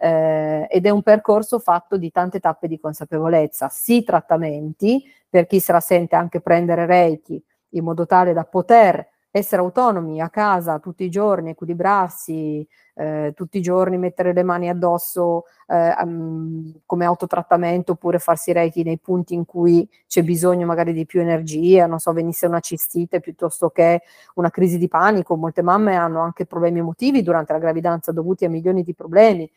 eh, 0.02 0.68
ed 0.68 0.88
è 0.88 0.90
un 0.90 1.04
percorso 1.04 1.60
fatto 1.60 1.96
di 1.96 2.10
tante 2.10 2.40
tappe 2.40 2.68
di 2.68 2.80
consapevolezza, 2.80 3.70
sì 3.70 4.04
trattamenti 4.04 5.04
per 5.30 5.46
chi 5.46 5.60
se 5.60 5.72
la 5.72 5.80
sente 5.80 6.16
anche 6.16 6.42
prendere 6.42 6.88
Reiki 6.88 7.42
in 7.70 7.84
modo 7.84 8.08
tale 8.08 8.34
da 8.34 8.44
poter 8.44 9.08
essere 9.34 9.62
autonomi 9.62 10.20
a 10.20 10.30
casa 10.30 10.80
tutti 10.80 11.06
i 11.06 11.10
giorni, 11.10 11.52
equilibrarsi, 11.52 12.68
eh, 12.96 13.32
tutti 13.34 13.60
i 13.60 13.62
giorni 13.62 13.98
mettere 13.98 14.34
le 14.34 14.44
mani 14.44 14.68
addosso 14.68 15.46
eh, 15.68 15.96
um, 16.04 16.82
come 16.86 17.06
autotrattamento 17.06 17.94
oppure 17.94 18.20
farsi 18.20 18.52
reiki 18.52 18.84
nei 18.84 18.98
punti 18.98 19.34
in 19.34 19.46
cui 19.46 19.88
c'è 20.08 20.24
bisogno 20.24 20.66
magari 20.66 20.92
di 20.92 21.06
più 21.06 21.22
energia, 21.22 21.86
non 21.86 22.00
so, 22.00 22.12
venisse 22.12 22.46
una 22.46 22.60
cistite 22.60 23.22
piuttosto 23.22 23.70
che 23.70 24.02
una 24.34 24.50
crisi 24.50 24.78
di 24.78 24.90
panico. 24.90 25.38
Molte 25.38 25.62
mamme 25.62 25.96
hanno 25.96 26.20
anche 26.22 26.46
problemi 26.46 26.80
emotivi 26.80 27.22
durante 27.22 27.54
la 27.54 27.60
gravidanza 27.60 28.12
dovuti 28.12 28.44
a 28.44 28.50
milioni 28.50 28.84
di 28.84 28.94
problemi 28.94 29.50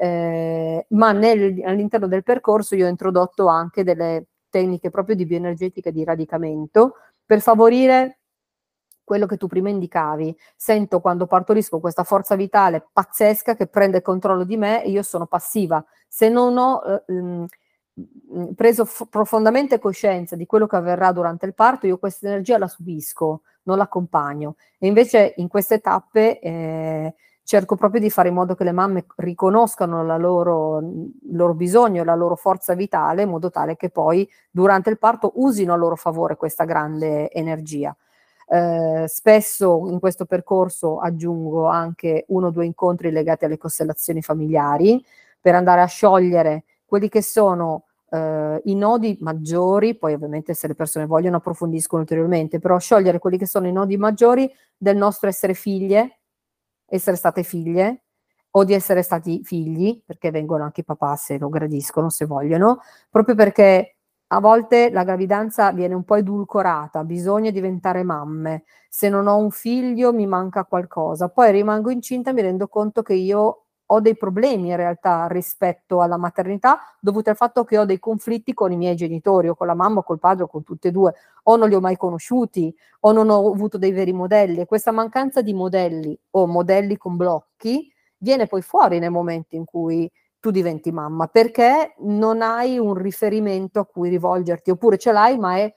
eh, 0.00 0.86
ma 0.90 1.12
nel, 1.12 1.60
all'interno 1.64 2.06
del 2.06 2.22
percorso 2.22 2.76
io 2.76 2.86
ho 2.86 2.88
introdotto 2.88 3.48
anche 3.48 3.82
delle 3.82 4.26
tecniche 4.48 4.90
proprio 4.90 5.16
di 5.16 5.26
bioenergetica 5.26 5.90
di 5.90 6.04
radicamento 6.04 6.94
per 7.26 7.40
favorire 7.40 8.18
quello 9.02 9.26
che 9.26 9.36
tu 9.36 9.48
prima 9.48 9.70
indicavi. 9.70 10.36
Sento 10.54 11.00
quando 11.00 11.26
partorisco 11.26 11.80
questa 11.80 12.04
forza 12.04 12.36
vitale 12.36 12.86
pazzesca 12.92 13.56
che 13.56 13.66
prende 13.66 14.02
controllo 14.02 14.44
di 14.44 14.56
me 14.56 14.84
e 14.84 14.90
io 14.90 15.02
sono 15.02 15.26
passiva. 15.26 15.84
Se 16.06 16.28
non 16.28 16.56
ho 16.58 16.82
eh, 16.84 17.12
mh, 17.12 17.46
mm, 18.34 18.52
preso 18.54 18.84
f- 18.84 19.08
profondamente 19.08 19.78
coscienza 19.78 20.36
di 20.36 20.46
quello 20.46 20.66
che 20.66 20.76
avverrà 20.76 21.10
durante 21.10 21.46
il 21.46 21.54
parto, 21.54 21.86
io 21.86 21.98
questa 21.98 22.28
energia 22.28 22.58
la 22.58 22.68
subisco, 22.68 23.42
non 23.62 23.78
l'accompagno. 23.78 24.56
E 24.78 24.86
invece 24.86 25.34
in 25.38 25.48
queste 25.48 25.80
tappe 25.80 26.38
eh, 26.38 27.14
cerco 27.48 27.76
proprio 27.76 27.98
di 27.98 28.10
fare 28.10 28.28
in 28.28 28.34
modo 28.34 28.54
che 28.54 28.62
le 28.62 28.72
mamme 28.72 29.06
riconoscano 29.16 30.04
loro, 30.18 30.80
il 30.80 31.34
loro 31.34 31.54
bisogno, 31.54 32.04
la 32.04 32.14
loro 32.14 32.36
forza 32.36 32.74
vitale, 32.74 33.22
in 33.22 33.30
modo 33.30 33.48
tale 33.48 33.74
che 33.74 33.88
poi 33.88 34.28
durante 34.50 34.90
il 34.90 34.98
parto 34.98 35.32
usino 35.36 35.72
a 35.72 35.76
loro 35.76 35.96
favore 35.96 36.36
questa 36.36 36.64
grande 36.64 37.30
energia. 37.30 37.96
Eh, 38.46 39.06
spesso 39.08 39.86
in 39.88 39.98
questo 39.98 40.26
percorso 40.26 40.98
aggiungo 40.98 41.64
anche 41.68 42.26
uno 42.28 42.48
o 42.48 42.50
due 42.50 42.66
incontri 42.66 43.10
legati 43.10 43.46
alle 43.46 43.56
costellazioni 43.56 44.20
familiari 44.20 45.02
per 45.40 45.54
andare 45.54 45.80
a 45.80 45.86
sciogliere 45.86 46.64
quelli 46.84 47.08
che 47.08 47.22
sono 47.22 47.84
eh, 48.10 48.60
i 48.62 48.74
nodi 48.74 49.16
maggiori, 49.22 49.96
poi 49.96 50.12
ovviamente 50.12 50.52
se 50.52 50.66
le 50.66 50.74
persone 50.74 51.06
vogliono 51.06 51.36
approfondiscono 51.36 52.02
ulteriormente, 52.02 52.58
però 52.58 52.78
sciogliere 52.78 53.18
quelli 53.18 53.38
che 53.38 53.46
sono 53.46 53.66
i 53.66 53.72
nodi 53.72 53.96
maggiori 53.96 54.52
del 54.76 54.98
nostro 54.98 55.30
essere 55.30 55.54
figlie, 55.54 56.17
essere 56.88 57.16
state 57.16 57.42
figlie, 57.42 58.02
o 58.52 58.64
di 58.64 58.72
essere 58.74 59.02
stati 59.02 59.42
figli, 59.44 60.02
perché 60.04 60.30
vengono 60.30 60.64
anche 60.64 60.80
i 60.80 60.84
papà 60.84 61.16
se 61.16 61.38
lo 61.38 61.48
gradiscono, 61.48 62.08
se 62.10 62.24
vogliono, 62.26 62.80
proprio 63.10 63.34
perché 63.34 63.96
a 64.28 64.40
volte 64.40 64.90
la 64.90 65.04
gravidanza 65.04 65.72
viene 65.72 65.94
un 65.94 66.04
po' 66.04 66.16
edulcorata, 66.16 67.04
bisogna 67.04 67.50
diventare 67.50 68.02
mamme, 68.02 68.64
se 68.88 69.08
non 69.08 69.26
ho 69.26 69.36
un 69.36 69.50
figlio 69.50 70.12
mi 70.12 70.26
manca 70.26 70.64
qualcosa, 70.64 71.28
poi 71.28 71.52
rimango 71.52 71.90
incinta 71.90 72.30
e 72.30 72.32
mi 72.34 72.42
rendo 72.42 72.68
conto 72.68 73.02
che 73.02 73.14
io 73.14 73.64
ho 73.90 74.00
dei 74.00 74.16
problemi 74.16 74.68
in 74.68 74.76
realtà 74.76 75.26
rispetto 75.28 76.00
alla 76.02 76.16
maternità 76.16 76.78
dovuti 77.00 77.30
al 77.30 77.36
fatto 77.36 77.64
che 77.64 77.78
ho 77.78 77.84
dei 77.84 77.98
conflitti 77.98 78.52
con 78.52 78.70
i 78.70 78.76
miei 78.76 78.96
genitori 78.96 79.48
o 79.48 79.54
con 79.54 79.66
la 79.66 79.74
mamma 79.74 80.00
o 80.00 80.02
col 80.02 80.18
padre 80.18 80.44
o 80.44 80.46
con 80.46 80.62
tutte 80.62 80.88
e 80.88 80.90
due, 80.90 81.14
o 81.44 81.56
non 81.56 81.68
li 81.68 81.74
ho 81.74 81.80
mai 81.80 81.96
conosciuti 81.96 82.74
o 83.00 83.12
non 83.12 83.30
ho 83.30 83.50
avuto 83.50 83.78
dei 83.78 83.92
veri 83.92 84.12
modelli. 84.12 84.60
E 84.60 84.66
questa 84.66 84.92
mancanza 84.92 85.40
di 85.40 85.54
modelli 85.54 86.18
o 86.32 86.46
modelli 86.46 86.96
con 86.96 87.16
blocchi 87.16 87.90
viene 88.18 88.46
poi 88.46 88.60
fuori 88.62 88.98
nel 88.98 89.10
momento 89.10 89.56
in 89.56 89.64
cui 89.64 90.10
tu 90.40 90.50
diventi 90.50 90.92
mamma 90.92 91.26
perché 91.26 91.94
non 92.00 92.42
hai 92.42 92.78
un 92.78 92.94
riferimento 92.94 93.80
a 93.80 93.86
cui 93.86 94.10
rivolgerti. 94.10 94.70
Oppure 94.70 94.98
ce 94.98 95.12
l'hai 95.12 95.38
ma 95.38 95.56
è 95.56 95.74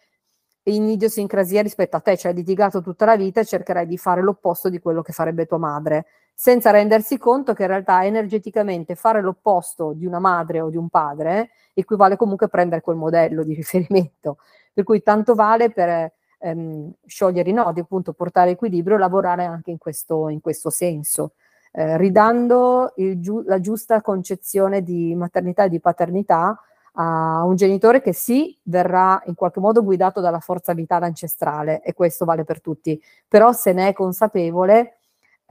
in 0.64 0.90
idiosincrasia 0.90 1.62
rispetto 1.62 1.96
a 1.96 2.02
te, 2.02 2.18
cioè 2.18 2.32
hai 2.32 2.38
litigato 2.38 2.82
tutta 2.82 3.06
la 3.06 3.16
vita 3.16 3.40
e 3.40 3.46
cercherai 3.46 3.88
di 3.88 3.98
fare 3.98 4.22
l'opposto 4.22 4.70
di 4.70 4.80
quello 4.80 5.02
che 5.02 5.14
farebbe 5.14 5.46
tua 5.46 5.58
madre 5.58 6.06
senza 6.42 6.72
rendersi 6.72 7.20
conto 7.20 7.54
che 7.54 7.62
in 7.62 7.68
realtà 7.68 8.04
energeticamente 8.04 8.96
fare 8.96 9.22
l'opposto 9.22 9.94
di 9.94 10.08
una 10.08 10.18
madre 10.18 10.60
o 10.60 10.72
di 10.72 10.76
un 10.76 10.90
padre 10.90 11.52
equivale 11.76 12.16
comunque 12.16 12.48
a 12.48 12.50
prendere 12.50 12.82
quel 12.82 12.96
modello 12.96 13.44
di 13.44 13.54
riferimento. 13.54 14.40
Per 14.74 14.84
cui 14.84 15.04
tanto 15.04 15.36
vale 15.36 15.70
per 15.70 16.12
ehm, 16.40 16.94
sciogliere 17.06 17.48
i 17.48 17.54
nodi, 17.54 17.82
appunto 17.82 18.14
portare 18.14 18.50
equilibrio, 18.50 18.98
lavorare 18.98 19.46
anche 19.46 19.70
in 19.70 19.78
questo, 19.78 20.30
in 20.30 20.42
questo 20.42 20.72
senso, 20.72 21.34
eh, 21.74 21.96
ridando 21.98 22.92
giu- 22.96 23.46
la 23.46 23.60
giusta 23.60 24.02
concezione 24.02 24.82
di 24.82 25.14
maternità 25.14 25.66
e 25.66 25.70
di 25.70 25.80
paternità 25.80 26.60
a 26.94 27.44
un 27.44 27.56
genitore 27.56 28.02
che 28.02 28.14
sì, 28.14 28.58
verrà 28.64 29.22
in 29.28 29.36
qualche 29.36 29.60
modo 29.60 29.84
guidato 29.84 30.22
dalla 30.22 30.40
forza 30.40 30.74
vitale 30.74 31.06
ancestrale 31.06 31.84
e 31.84 31.94
questo 31.94 32.26
vale 32.26 32.46
per 32.46 32.62
tutti, 32.62 33.00
però 33.28 33.52
se 33.52 33.74
ne 33.74 33.90
è 33.90 33.94
consapevole 33.94 35.01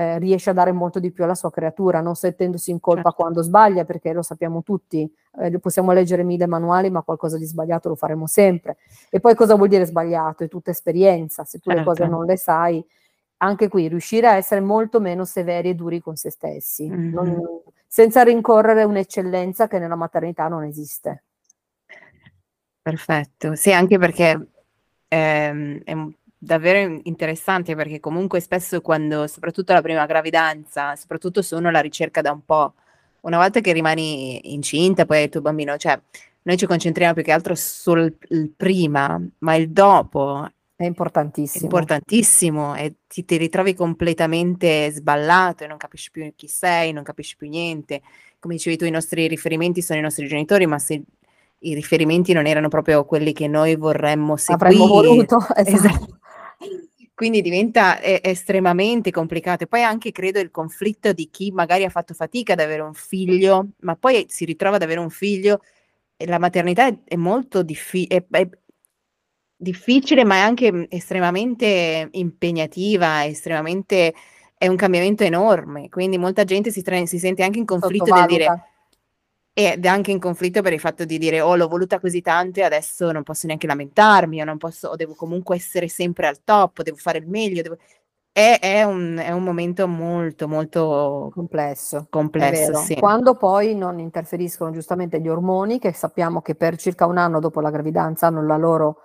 eh, 0.00 0.18
riesce 0.18 0.48
a 0.48 0.54
dare 0.54 0.72
molto 0.72 0.98
di 0.98 1.10
più 1.10 1.24
alla 1.24 1.34
sua 1.34 1.50
creatura, 1.50 2.00
non 2.00 2.14
sentendosi 2.14 2.70
in 2.70 2.80
colpa 2.80 3.10
certo. 3.10 3.16
quando 3.18 3.42
sbaglia, 3.42 3.84
perché 3.84 4.14
lo 4.14 4.22
sappiamo 4.22 4.62
tutti, 4.62 5.06
eh, 5.42 5.58
possiamo 5.58 5.92
leggere 5.92 6.22
mille 6.22 6.46
manuali, 6.46 6.88
ma 6.88 7.02
qualcosa 7.02 7.36
di 7.36 7.44
sbagliato 7.44 7.90
lo 7.90 7.96
faremo 7.96 8.26
sempre. 8.26 8.78
E 9.10 9.20
poi 9.20 9.34
cosa 9.34 9.56
vuol 9.56 9.68
dire 9.68 9.84
sbagliato? 9.84 10.42
È 10.42 10.48
tutta 10.48 10.70
esperienza, 10.70 11.44
se 11.44 11.58
tu 11.58 11.68
certo. 11.68 11.80
le 11.80 11.84
cose 11.84 12.06
non 12.06 12.24
le 12.24 12.38
sai, 12.38 12.82
anche 13.42 13.68
qui 13.68 13.88
riuscire 13.88 14.26
a 14.26 14.36
essere 14.36 14.62
molto 14.62 15.00
meno 15.00 15.26
severi 15.26 15.68
e 15.68 15.74
duri 15.74 16.00
con 16.00 16.16
se 16.16 16.30
stessi, 16.30 16.88
mm-hmm. 16.88 17.12
non, 17.12 17.42
senza 17.86 18.22
rincorrere 18.22 18.84
un'eccellenza 18.84 19.68
che 19.68 19.78
nella 19.78 19.96
maternità 19.96 20.48
non 20.48 20.64
esiste. 20.64 21.24
Perfetto, 22.80 23.54
sì, 23.54 23.70
anche 23.70 23.98
perché 23.98 24.48
ehm, 25.08 25.82
è 25.84 25.94
davvero 26.42 27.00
interessante 27.02 27.74
perché 27.74 28.00
comunque 28.00 28.40
spesso 28.40 28.80
quando, 28.80 29.26
soprattutto 29.26 29.74
la 29.74 29.82
prima 29.82 30.06
gravidanza, 30.06 30.96
soprattutto 30.96 31.42
se 31.42 31.54
uno 31.54 31.70
la 31.70 31.80
ricerca 31.80 32.22
da 32.22 32.32
un 32.32 32.44
po', 32.44 32.74
una 33.22 33.36
volta 33.36 33.60
che 33.60 33.72
rimani 33.72 34.54
incinta, 34.54 35.04
poi 35.04 35.18
hai 35.18 35.24
il 35.24 35.30
tuo 35.30 35.42
bambino, 35.42 35.76
cioè 35.76 36.00
noi 36.42 36.56
ci 36.56 36.64
concentriamo 36.64 37.12
più 37.12 37.22
che 37.22 37.32
altro 37.32 37.54
sul 37.54 38.16
prima, 38.56 39.20
ma 39.38 39.54
il 39.54 39.70
dopo 39.70 40.48
è 40.74 40.84
importantissimo. 40.84 41.60
È 41.60 41.64
importantissimo 41.64 42.74
e 42.74 42.94
ti, 43.06 43.26
ti, 43.26 43.36
ritrovi 43.36 43.74
completamente 43.74 44.90
sballato 44.90 45.64
e 45.64 45.66
non 45.66 45.76
capisci 45.76 46.10
più 46.10 46.32
chi 46.34 46.48
sei, 46.48 46.92
non 46.92 47.02
capisci 47.02 47.36
più 47.36 47.50
niente. 47.50 48.00
Come 48.38 48.54
dicevi 48.54 48.78
tu, 48.78 48.86
i 48.86 48.90
nostri 48.90 49.28
riferimenti 49.28 49.82
sono 49.82 49.98
i 49.98 50.02
nostri 50.02 50.26
genitori, 50.26 50.64
ma 50.64 50.78
se 50.78 51.02
i 51.58 51.74
riferimenti 51.74 52.32
non 52.32 52.46
erano 52.46 52.68
proprio 52.68 53.04
quelli 53.04 53.34
che 53.34 53.46
noi 53.46 53.76
vorremmo 53.76 54.38
seguire. 54.38 54.70
Avremmo 54.70 54.86
voluto, 54.86 55.36
esatto. 55.54 55.70
esatto. 55.76 56.19
Quindi 57.14 57.42
diventa 57.42 58.00
eh, 58.00 58.20
estremamente 58.22 59.10
complicato. 59.10 59.64
E 59.64 59.66
poi 59.66 59.82
anche 59.82 60.10
credo 60.12 60.40
il 60.40 60.50
conflitto 60.50 61.12
di 61.12 61.28
chi 61.30 61.50
magari 61.50 61.84
ha 61.84 61.90
fatto 61.90 62.14
fatica 62.14 62.54
ad 62.54 62.60
avere 62.60 62.82
un 62.82 62.94
figlio, 62.94 63.72
ma 63.80 63.94
poi 63.96 64.24
si 64.28 64.44
ritrova 64.44 64.76
ad 64.76 64.82
avere 64.82 65.00
un 65.00 65.10
figlio 65.10 65.60
e 66.16 66.26
la 66.26 66.38
maternità 66.38 66.86
è, 66.86 66.96
è 67.04 67.16
molto 67.16 67.62
diffi- 67.62 68.06
è, 68.06 68.24
è 68.30 68.48
difficile, 69.54 70.24
ma 70.24 70.36
è 70.36 70.40
anche 70.40 70.86
estremamente 70.88 72.08
impegnativa, 72.12 73.26
estremamente 73.26 74.14
è 74.56 74.66
un 74.66 74.76
cambiamento 74.76 75.22
enorme. 75.22 75.88
Quindi 75.88 76.16
molta 76.16 76.44
gente 76.44 76.70
si, 76.70 76.82
tra- 76.82 77.04
si 77.04 77.18
sente 77.18 77.42
anche 77.42 77.58
in 77.58 77.66
conflitto 77.66 78.14
nel 78.14 78.26
dire 78.26 78.69
ed 79.52 79.84
è 79.84 79.88
anche 79.88 80.10
in 80.12 80.20
conflitto 80.20 80.62
per 80.62 80.72
il 80.72 80.80
fatto 80.80 81.04
di 81.04 81.18
dire 81.18 81.40
oh 81.40 81.56
l'ho 81.56 81.68
voluta 81.68 81.98
così 81.98 82.20
tanto 82.20 82.60
e 82.60 82.62
adesso 82.62 83.10
non 83.10 83.22
posso 83.22 83.46
neanche 83.46 83.66
lamentarmi 83.66 84.40
o 84.40 84.44
non 84.44 84.58
posso 84.58 84.88
o 84.88 84.96
devo 84.96 85.14
comunque 85.14 85.56
essere 85.56 85.88
sempre 85.88 86.28
al 86.28 86.42
top, 86.44 86.82
devo 86.82 86.96
fare 86.96 87.18
il 87.18 87.28
meglio, 87.28 87.62
devo... 87.62 87.76
È, 88.32 88.58
è, 88.60 88.84
un, 88.84 89.20
è, 89.20 89.32
un, 89.32 89.42
momento 89.42 89.88
molto 89.88 90.46
molto 90.46 91.30
complesso, 91.34 92.06
complesso 92.08 92.76
sì. 92.76 92.94
quando 92.94 93.34
poi 93.34 93.74
non 93.74 93.98
interferiscono 93.98 94.70
giustamente 94.70 95.20
gli 95.20 95.28
ormoni 95.28 95.80
che 95.80 95.92
sappiamo 95.92 96.40
che 96.40 96.54
per 96.54 96.76
circa 96.76 97.06
un 97.06 97.18
anno 97.18 97.40
dopo 97.40 97.60
la 97.60 97.70
gravidanza 97.70 98.28
hanno 98.28 98.46
la 98.46 98.56
loro 98.56 98.98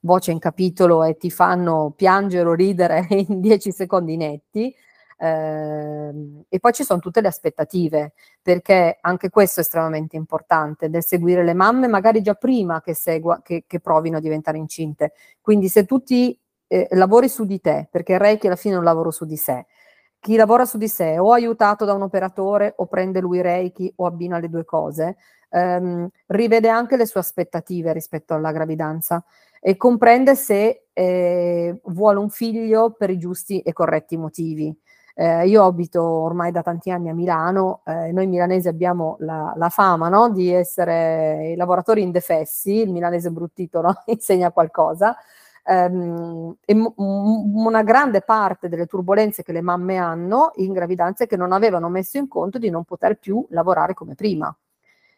voce 0.00 0.32
in 0.32 0.40
capitolo 0.40 1.04
e 1.04 1.16
ti 1.16 1.30
fanno 1.30 1.92
piangere 1.96 2.48
o 2.48 2.54
ridere 2.54 3.06
in 3.28 3.40
dieci 3.40 3.70
secondi 3.70 4.16
netti 4.16 4.74
Ehm, 5.22 6.42
e 6.48 6.58
poi 6.58 6.72
ci 6.72 6.82
sono 6.82 6.98
tutte 6.98 7.20
le 7.20 7.28
aspettative, 7.28 8.12
perché 8.42 8.98
anche 9.00 9.30
questo 9.30 9.60
è 9.60 9.62
estremamente 9.62 10.16
importante, 10.16 10.90
del 10.90 11.04
seguire 11.04 11.44
le 11.44 11.54
mamme 11.54 11.86
magari 11.86 12.22
già 12.22 12.34
prima 12.34 12.80
che, 12.80 12.92
segua, 12.94 13.40
che, 13.40 13.62
che 13.66 13.78
provino 13.80 14.16
a 14.16 14.20
diventare 14.20 14.58
incinte. 14.58 15.12
Quindi 15.40 15.68
se 15.68 15.84
tu 15.84 16.02
ti 16.02 16.36
eh, 16.66 16.88
lavori 16.92 17.28
su 17.28 17.44
di 17.44 17.60
te, 17.60 17.86
perché 17.90 18.14
il 18.14 18.18
Reiki 18.18 18.46
alla 18.48 18.56
fine 18.56 18.74
è 18.74 18.78
un 18.78 18.84
lavoro 18.84 19.12
su 19.12 19.24
di 19.24 19.36
sé, 19.36 19.66
chi 20.18 20.36
lavora 20.36 20.64
su 20.64 20.76
di 20.78 20.88
sé 20.88 21.18
o 21.18 21.32
aiutato 21.32 21.84
da 21.84 21.94
un 21.94 22.02
operatore 22.02 22.74
o 22.76 22.86
prende 22.86 23.20
lui 23.20 23.40
Reiki 23.42 23.92
o 23.96 24.06
abbina 24.06 24.38
le 24.38 24.48
due 24.48 24.64
cose, 24.64 25.16
ehm, 25.50 26.08
rivede 26.26 26.68
anche 26.68 26.96
le 26.96 27.06
sue 27.06 27.20
aspettative 27.20 27.92
rispetto 27.92 28.34
alla 28.34 28.52
gravidanza 28.52 29.24
e 29.60 29.76
comprende 29.76 30.34
se 30.34 30.86
eh, 30.92 31.80
vuole 31.84 32.18
un 32.18 32.28
figlio 32.30 32.92
per 32.92 33.10
i 33.10 33.18
giusti 33.18 33.60
e 33.60 33.72
corretti 33.72 34.16
motivi. 34.16 34.76
Eh, 35.14 35.46
io 35.46 35.64
abito 35.64 36.02
ormai 36.02 36.50
da 36.52 36.62
tanti 36.62 36.90
anni 36.90 37.08
a 37.10 37.14
Milano, 37.14 37.82
eh, 37.84 38.12
noi 38.12 38.26
milanesi 38.26 38.68
abbiamo 38.68 39.16
la, 39.20 39.52
la 39.56 39.68
fama 39.68 40.08
no? 40.08 40.30
di 40.30 40.50
essere 40.50 41.50
i 41.52 41.56
lavoratori 41.56 42.02
indefessi, 42.02 42.80
il 42.80 42.90
milanese 42.90 43.30
bruttito 43.30 43.80
no? 43.82 44.02
insegna 44.06 44.50
qualcosa, 44.50 45.16
ehm, 45.64 46.56
e 46.64 46.74
m- 46.74 46.92
una 46.96 47.82
grande 47.82 48.22
parte 48.22 48.68
delle 48.68 48.86
turbulenze 48.86 49.42
che 49.42 49.52
le 49.52 49.60
mamme 49.60 49.96
hanno 49.98 50.52
in 50.56 50.72
gravidanza 50.72 51.24
è 51.24 51.26
che 51.26 51.36
non 51.36 51.52
avevano 51.52 51.88
messo 51.88 52.16
in 52.18 52.28
conto 52.28 52.58
di 52.58 52.70
non 52.70 52.84
poter 52.84 53.18
più 53.18 53.46
lavorare 53.50 53.94
come 53.94 54.14
prima 54.14 54.54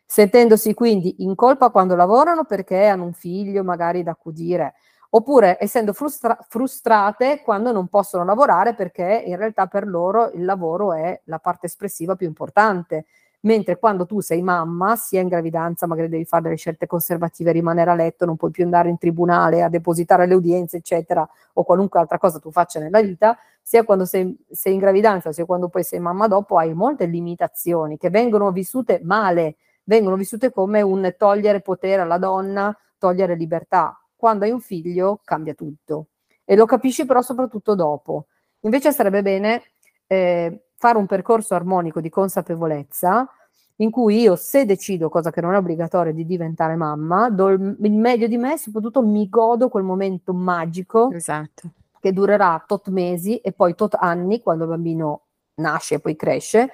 sentendosi 0.06 0.74
quindi 0.74 1.22
in 1.24 1.34
colpa 1.34 1.70
quando 1.70 1.96
lavorano 1.96 2.44
perché 2.44 2.86
hanno 2.86 3.04
un 3.04 3.12
figlio 3.12 3.64
magari 3.64 4.02
da 4.02 4.12
accudire, 4.12 4.74
oppure 5.16 5.56
essendo 5.60 5.92
frustra- 5.92 6.36
frustrate 6.48 7.40
quando 7.42 7.70
non 7.70 7.86
possono 7.86 8.24
lavorare 8.24 8.74
perché 8.74 9.22
in 9.24 9.36
realtà 9.36 9.66
per 9.66 9.86
loro 9.86 10.30
il 10.32 10.44
lavoro 10.44 10.92
è 10.92 11.20
la 11.24 11.38
parte 11.38 11.66
espressiva 11.66 12.16
più 12.16 12.26
importante. 12.26 13.06
Mentre 13.40 13.78
quando 13.78 14.06
tu 14.06 14.20
sei 14.20 14.42
mamma, 14.42 14.96
sia 14.96 15.20
in 15.20 15.28
gravidanza, 15.28 15.86
magari 15.86 16.08
devi 16.08 16.24
fare 16.24 16.44
delle 16.44 16.56
scelte 16.56 16.86
conservative, 16.86 17.52
rimanere 17.52 17.90
a 17.90 17.94
letto, 17.94 18.24
non 18.24 18.36
puoi 18.36 18.50
più 18.50 18.64
andare 18.64 18.88
in 18.88 18.96
tribunale 18.96 19.62
a 19.62 19.68
depositare 19.68 20.26
le 20.26 20.34
udienze, 20.34 20.78
eccetera, 20.78 21.28
o 21.52 21.62
qualunque 21.62 22.00
altra 22.00 22.18
cosa 22.18 22.38
tu 22.38 22.50
faccia 22.50 22.80
nella 22.80 23.02
vita, 23.02 23.36
sia 23.60 23.84
quando 23.84 24.06
sei, 24.06 24.34
sei 24.50 24.72
in 24.72 24.78
gravidanza, 24.80 25.30
sia 25.30 25.44
quando 25.44 25.68
poi 25.68 25.84
sei 25.84 26.00
mamma 26.00 26.26
dopo, 26.26 26.56
hai 26.56 26.72
molte 26.72 27.04
limitazioni 27.04 27.98
che 27.98 28.08
vengono 28.08 28.50
vissute 28.50 29.00
male, 29.04 29.56
vengono 29.84 30.16
vissute 30.16 30.50
come 30.50 30.80
un 30.80 31.14
togliere 31.16 31.60
potere 31.60 32.00
alla 32.00 32.18
donna, 32.18 32.74
togliere 32.98 33.36
libertà 33.36 33.98
quando 34.16 34.44
hai 34.44 34.50
un 34.50 34.60
figlio 34.60 35.20
cambia 35.24 35.54
tutto 35.54 36.08
e 36.44 36.56
lo 36.56 36.66
capisci 36.66 37.06
però 37.06 37.22
soprattutto 37.22 37.74
dopo. 37.74 38.26
Invece 38.60 38.92
sarebbe 38.92 39.22
bene 39.22 39.62
eh, 40.06 40.66
fare 40.76 40.98
un 40.98 41.06
percorso 41.06 41.54
armonico 41.54 42.00
di 42.00 42.08
consapevolezza 42.10 43.28
in 43.76 43.90
cui 43.90 44.20
io 44.20 44.36
se 44.36 44.64
decido, 44.64 45.08
cosa 45.08 45.30
che 45.30 45.40
non 45.40 45.54
è 45.54 45.56
obbligatoria, 45.56 46.12
di 46.12 46.24
diventare 46.24 46.76
mamma, 46.76 47.28
do 47.30 47.48
il, 47.48 47.76
il 47.80 47.92
meglio 47.92 48.26
di 48.26 48.36
me 48.36 48.54
e 48.54 48.58
soprattutto 48.58 49.02
mi 49.02 49.28
godo 49.28 49.68
quel 49.68 49.82
momento 49.82 50.32
magico 50.32 51.10
esatto. 51.10 51.70
che 51.98 52.12
durerà 52.12 52.62
tot 52.66 52.88
mesi 52.88 53.38
e 53.38 53.52
poi 53.52 53.74
tot 53.74 53.96
anni 53.98 54.40
quando 54.40 54.64
il 54.64 54.70
bambino 54.70 55.22
nasce 55.56 55.96
e 55.96 56.00
poi 56.00 56.14
cresce 56.16 56.70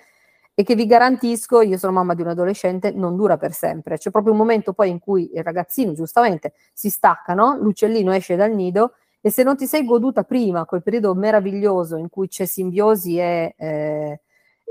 e 0.60 0.62
che 0.62 0.74
vi 0.74 0.84
garantisco, 0.84 1.62
io 1.62 1.78
sono 1.78 1.94
mamma 1.94 2.12
di 2.12 2.20
un 2.20 2.28
adolescente, 2.28 2.90
non 2.90 3.16
dura 3.16 3.38
per 3.38 3.54
sempre. 3.54 3.96
C'è 3.96 4.10
proprio 4.10 4.32
un 4.32 4.38
momento 4.38 4.74
poi 4.74 4.90
in 4.90 4.98
cui 4.98 5.30
il 5.32 5.42
ragazzino 5.42 5.94
giustamente 5.94 6.52
si 6.74 6.90
stacca, 6.90 7.32
no? 7.32 7.56
l'uccellino 7.58 8.12
esce 8.12 8.36
dal 8.36 8.54
nido 8.54 8.92
e 9.22 9.30
se 9.30 9.42
non 9.42 9.56
ti 9.56 9.66
sei 9.66 9.86
goduta 9.86 10.22
prima 10.22 10.66
quel 10.66 10.82
periodo 10.82 11.14
meraviglioso 11.14 11.96
in 11.96 12.10
cui 12.10 12.28
c'è 12.28 12.44
simbiosi 12.44 13.18
e, 13.18 13.54
eh, 13.56 14.20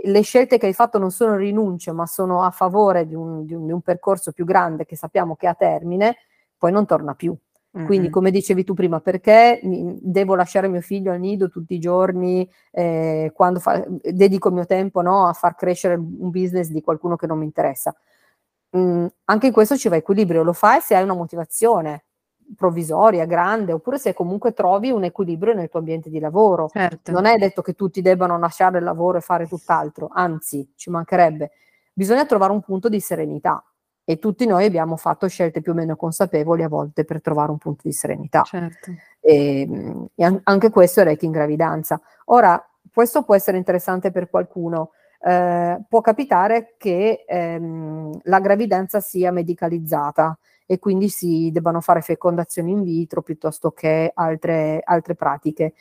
le 0.03 0.21
scelte 0.21 0.59
che 0.59 0.67
hai 0.67 0.73
fatto 0.73 0.99
non 0.99 1.09
sono 1.09 1.35
rinunce, 1.35 1.91
ma 1.91 2.05
sono 2.05 2.43
a 2.43 2.51
favore 2.51 3.07
di 3.07 3.15
un, 3.15 3.43
di 3.43 3.55
un, 3.55 3.65
di 3.65 3.71
un 3.71 3.81
percorso 3.81 4.31
più 4.31 4.45
grande 4.45 4.85
che 4.85 4.95
sappiamo 4.95 5.35
che 5.35 5.47
ha 5.47 5.55
termine, 5.55 6.17
poi 6.55 6.71
non 6.71 6.85
torna 6.85 7.15
più. 7.15 7.35
Quindi, 7.71 8.09
come 8.09 8.31
dicevi 8.31 8.63
tu 8.63 8.73
prima, 8.73 8.99
perché 8.99 9.59
devo 9.61 10.33
lasciare 10.33 10.67
mio 10.67 10.81
figlio 10.81 11.11
al 11.11 11.19
nido 11.19 11.49
tutti 11.49 11.75
i 11.75 11.79
giorni 11.79 12.49
eh, 12.71 13.31
quando 13.33 13.59
fa, 13.59 13.85
dedico 13.87 14.47
il 14.47 14.55
mio 14.55 14.65
tempo 14.65 15.01
no, 15.01 15.27
a 15.27 15.33
far 15.33 15.55
crescere 15.55 15.93
un 15.93 16.31
business 16.31 16.69
di 16.69 16.81
qualcuno 16.81 17.15
che 17.15 17.27
non 17.27 17.37
mi 17.37 17.45
interessa? 17.45 17.95
Mm, 18.75 19.05
anche 19.25 19.47
in 19.47 19.53
questo 19.53 19.77
ci 19.77 19.87
va 19.87 19.95
equilibrio, 19.95 20.41
lo 20.41 20.53
fai 20.53 20.81
se 20.81 20.95
hai 20.95 21.03
una 21.03 21.13
motivazione 21.13 22.05
provvisoria, 22.55 23.25
grande, 23.25 23.71
oppure 23.71 23.99
se 23.99 24.15
comunque 24.15 24.53
trovi 24.53 24.89
un 24.89 25.03
equilibrio 25.03 25.53
nel 25.53 25.69
tuo 25.69 25.79
ambiente 25.79 26.09
di 26.09 26.19
lavoro. 26.19 26.69
Certo. 26.69 27.11
Non 27.11 27.25
è 27.25 27.37
detto 27.37 27.61
che 27.61 27.73
tutti 27.73 28.01
debbano 28.01 28.39
lasciare 28.39 28.79
il 28.79 28.83
lavoro 28.83 29.19
e 29.19 29.21
fare 29.21 29.47
tutt'altro, 29.47 30.09
anzi, 30.11 30.71
ci 30.75 30.89
mancherebbe. 30.89 31.51
Bisogna 31.93 32.25
trovare 32.25 32.51
un 32.51 32.61
punto 32.61 32.89
di 32.89 32.99
serenità 32.99 33.63
e 34.09 34.17
tutti 34.17 34.47
noi 34.47 34.65
abbiamo 34.65 34.97
fatto 34.97 35.27
scelte 35.27 35.61
più 35.61 35.73
o 35.73 35.75
meno 35.75 35.95
consapevoli 35.95 36.63
a 36.63 36.67
volte 36.67 37.05
per 37.05 37.21
trovare 37.21 37.51
un 37.51 37.59
punto 37.59 37.83
di 37.83 37.91
serenità. 37.91 38.41
Certo. 38.41 38.91
E, 39.19 39.69
e 40.15 40.41
anche 40.45 40.71
questo 40.71 41.01
è 41.01 41.03
Reiki 41.03 41.25
in 41.25 41.31
gravidanza. 41.31 42.01
Ora, 42.25 42.59
questo 42.91 43.21
può 43.21 43.35
essere 43.35 43.57
interessante 43.57 44.09
per 44.09 44.27
qualcuno. 44.31 44.93
Eh, 45.21 45.79
può 45.87 46.01
capitare 46.01 46.73
che 46.79 47.23
ehm, 47.27 48.21
la 48.23 48.39
gravidanza 48.39 48.99
sia 48.99 49.31
medicalizzata 49.31 50.35
e 50.65 50.79
quindi 50.79 51.07
si 51.09 51.51
debbano 51.51 51.79
fare 51.79 52.01
fecondazioni 52.01 52.71
in 52.71 52.81
vitro 52.81 53.21
piuttosto 53.21 53.69
che 53.69 54.11
altre, 54.11 54.81
altre 54.83 55.13
pratiche. 55.13 55.73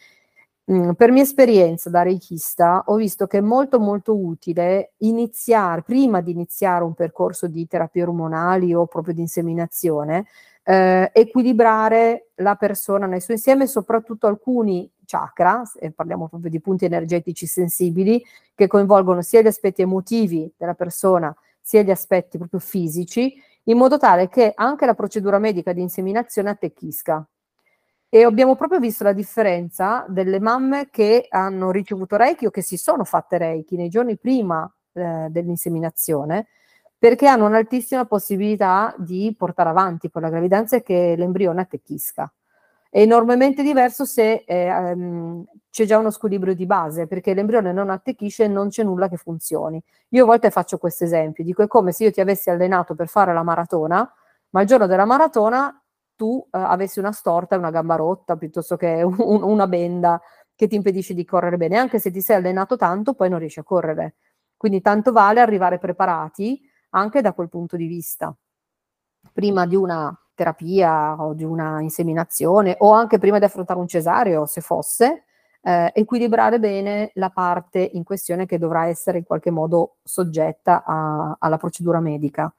Mm, 0.70 0.90
per 0.92 1.10
mia 1.12 1.22
esperienza 1.22 1.88
da 1.88 2.02
reichista 2.02 2.82
ho 2.86 2.96
visto 2.96 3.26
che 3.26 3.38
è 3.38 3.40
molto 3.40 3.80
molto 3.80 4.14
utile 4.14 4.92
iniziare, 4.98 5.82
prima 5.82 6.20
di 6.20 6.30
iniziare 6.32 6.84
un 6.84 6.92
percorso 6.92 7.46
di 7.46 7.66
terapie 7.66 8.02
ormonali 8.02 8.74
o 8.74 8.86
proprio 8.86 9.14
di 9.14 9.22
inseminazione, 9.22 10.26
eh, 10.64 11.10
equilibrare 11.14 12.28
la 12.36 12.54
persona 12.56 13.06
nel 13.06 13.22
suo 13.22 13.32
insieme, 13.32 13.66
soprattutto 13.66 14.26
alcuni 14.26 14.90
chakra, 15.06 15.62
parliamo 15.94 16.28
proprio 16.28 16.50
di 16.50 16.60
punti 16.60 16.84
energetici 16.84 17.46
sensibili, 17.46 18.22
che 18.54 18.66
coinvolgono 18.66 19.22
sia 19.22 19.40
gli 19.40 19.46
aspetti 19.46 19.80
emotivi 19.80 20.52
della 20.54 20.74
persona, 20.74 21.34
sia 21.62 21.80
gli 21.82 21.90
aspetti 21.90 22.36
proprio 22.36 22.60
fisici, 22.60 23.34
in 23.64 23.78
modo 23.78 23.96
tale 23.96 24.28
che 24.28 24.52
anche 24.54 24.84
la 24.84 24.94
procedura 24.94 25.38
medica 25.38 25.72
di 25.72 25.80
inseminazione 25.80 26.50
attecchisca 26.50 27.26
e 28.10 28.24
abbiamo 28.24 28.56
proprio 28.56 28.80
visto 28.80 29.04
la 29.04 29.12
differenza 29.12 30.04
delle 30.08 30.40
mamme 30.40 30.88
che 30.90 31.26
hanno 31.28 31.70
ricevuto 31.70 32.16
Reiki 32.16 32.46
o 32.46 32.50
che 32.50 32.62
si 32.62 32.78
sono 32.78 33.04
fatte 33.04 33.36
Reiki 33.36 33.76
nei 33.76 33.90
giorni 33.90 34.16
prima 34.16 34.70
eh, 34.92 35.26
dell'inseminazione, 35.30 36.46
perché 36.98 37.26
hanno 37.26 37.46
un'altissima 37.46 38.06
possibilità 38.06 38.94
di 38.96 39.34
portare 39.36 39.68
avanti 39.68 40.10
poi 40.10 40.22
la 40.22 40.30
gravidanza 40.30 40.76
e 40.76 40.82
che 40.82 41.14
l'embrione 41.16 41.60
attecchisca. 41.60 42.32
È 42.90 43.00
enormemente 43.00 43.62
diverso 43.62 44.06
se 44.06 44.44
eh, 44.46 44.92
um, 44.92 45.44
c'è 45.70 45.84
già 45.84 45.98
uno 45.98 46.10
squilibrio 46.10 46.54
di 46.54 46.64
base, 46.64 47.06
perché 47.06 47.34
l'embrione 47.34 47.72
non 47.72 47.90
attecchisce 47.90 48.44
e 48.44 48.48
non 48.48 48.70
c'è 48.70 48.82
nulla 48.82 49.08
che 49.08 49.18
funzioni. 49.18 49.80
Io 50.08 50.22
a 50.22 50.26
volte 50.26 50.50
faccio 50.50 50.78
questo 50.78 51.04
esempio, 51.04 51.44
dico 51.44 51.62
è 51.62 51.66
come 51.66 51.92
se 51.92 52.04
io 52.04 52.10
ti 52.10 52.22
avessi 52.22 52.48
allenato 52.48 52.94
per 52.94 53.08
fare 53.08 53.34
la 53.34 53.42
maratona, 53.42 54.10
ma 54.50 54.62
il 54.62 54.66
giorno 54.66 54.86
della 54.86 55.04
maratona 55.04 55.82
tu 56.18 56.44
eh, 56.50 56.58
avessi 56.58 56.98
una 56.98 57.12
storta 57.12 57.56
una 57.56 57.70
gamba 57.70 57.94
rotta 57.94 58.36
piuttosto 58.36 58.76
che 58.76 59.02
un, 59.06 59.42
una 59.42 59.68
benda 59.68 60.20
che 60.56 60.66
ti 60.66 60.74
impedisce 60.74 61.14
di 61.14 61.24
correre 61.24 61.56
bene, 61.56 61.78
anche 61.78 62.00
se 62.00 62.10
ti 62.10 62.20
sei 62.20 62.36
allenato 62.36 62.76
tanto, 62.76 63.14
poi 63.14 63.30
non 63.30 63.38
riesci 63.38 63.60
a 63.60 63.62
correre. 63.62 64.16
Quindi 64.56 64.80
tanto 64.80 65.12
vale 65.12 65.40
arrivare 65.40 65.78
preparati 65.78 66.60
anche 66.90 67.20
da 67.20 67.32
quel 67.32 67.48
punto 67.48 67.76
di 67.76 67.86
vista. 67.86 68.34
Prima 69.32 69.66
di 69.66 69.76
una 69.76 70.12
terapia 70.34 71.14
o 71.22 71.32
di 71.32 71.44
una 71.44 71.80
inseminazione 71.80 72.74
o 72.80 72.90
anche 72.92 73.18
prima 73.18 73.38
di 73.38 73.44
affrontare 73.44 73.78
un 73.78 73.86
cesareo, 73.86 74.46
se 74.46 74.60
fosse, 74.60 75.26
eh, 75.62 75.92
equilibrare 75.94 76.58
bene 76.58 77.12
la 77.14 77.30
parte 77.30 77.78
in 77.92 78.02
questione 78.02 78.44
che 78.44 78.58
dovrà 78.58 78.86
essere 78.86 79.18
in 79.18 79.24
qualche 79.24 79.52
modo 79.52 79.98
soggetta 80.02 80.82
a, 80.84 81.36
alla 81.38 81.56
procedura 81.56 82.00
medica 82.00 82.52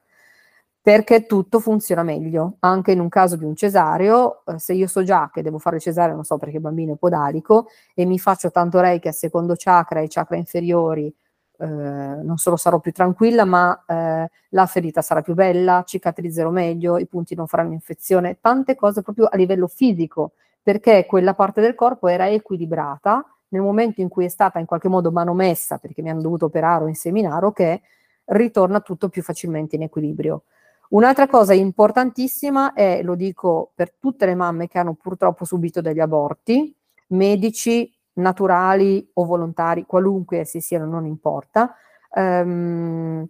perché 0.89 1.27
tutto 1.27 1.59
funziona 1.59 2.01
meglio. 2.01 2.55
Anche 2.61 2.93
in 2.93 2.99
un 2.99 3.09
caso 3.09 3.35
di 3.35 3.43
un 3.43 3.55
cesareo, 3.55 4.41
eh, 4.43 4.57
se 4.57 4.73
io 4.73 4.87
so 4.87 5.03
già 5.03 5.29
che 5.31 5.43
devo 5.43 5.59
fare 5.59 5.75
il 5.75 5.83
cesareo, 5.83 6.15
non 6.15 6.23
so 6.23 6.39
perché 6.39 6.55
il 6.55 6.63
bambino 6.63 6.93
è 6.93 6.97
podalico, 6.97 7.67
e 7.93 8.05
mi 8.05 8.17
faccio 8.17 8.49
tanto 8.49 8.79
reiki 8.79 9.07
al 9.07 9.13
secondo 9.13 9.53
chakra 9.55 9.99
e 9.99 10.07
chakra 10.07 10.35
inferiori, 10.35 11.13
eh, 11.59 11.65
non 11.67 12.37
solo 12.37 12.55
sarò 12.55 12.79
più 12.79 12.91
tranquilla, 12.91 13.45
ma 13.45 13.83
eh, 13.85 14.31
la 14.49 14.65
ferita 14.65 15.03
sarà 15.03 15.21
più 15.21 15.35
bella, 15.35 15.83
cicatrizzerò 15.85 16.49
meglio, 16.49 16.97
i 16.97 17.05
punti 17.05 17.35
non 17.35 17.45
faranno 17.45 17.73
infezione, 17.73 18.39
tante 18.41 18.73
cose 18.73 19.03
proprio 19.03 19.25
a 19.25 19.37
livello 19.37 19.67
fisico, 19.67 20.31
perché 20.59 21.05
quella 21.05 21.35
parte 21.35 21.61
del 21.61 21.75
corpo 21.75 22.07
era 22.07 22.27
equilibrata 22.27 23.23
nel 23.49 23.61
momento 23.61 24.01
in 24.01 24.09
cui 24.09 24.25
è 24.25 24.29
stata 24.29 24.57
in 24.57 24.65
qualche 24.65 24.87
modo 24.87 25.11
manomessa, 25.11 25.77
perché 25.77 26.01
mi 26.01 26.09
hanno 26.09 26.21
dovuto 26.21 26.45
operare 26.45 26.85
o 26.85 26.87
inseminare, 26.87 27.53
che 27.53 27.81
ritorna 28.25 28.79
tutto 28.79 29.09
più 29.09 29.21
facilmente 29.21 29.75
in 29.75 29.83
equilibrio. 29.83 30.45
Un'altra 30.91 31.27
cosa 31.27 31.53
importantissima 31.53 32.73
è, 32.73 33.03
lo 33.03 33.13
dico 33.13 33.71
per 33.75 33.93
tutte 33.99 34.25
le 34.25 34.33
mamme 34.33 34.67
che 34.67 34.79
hanno 34.79 34.95
purtroppo 34.95 35.45
subito 35.45 35.81
degli 35.81 35.99
aborti, 35.99 36.75
medici, 37.09 37.93
naturali 38.13 39.07
o 39.13 39.25
volontari, 39.25 39.85
qualunque 39.85 40.39
essi 40.39 40.61
siano, 40.61 40.85
non 40.87 41.05
importa, 41.05 41.75
ehm, 42.11 43.23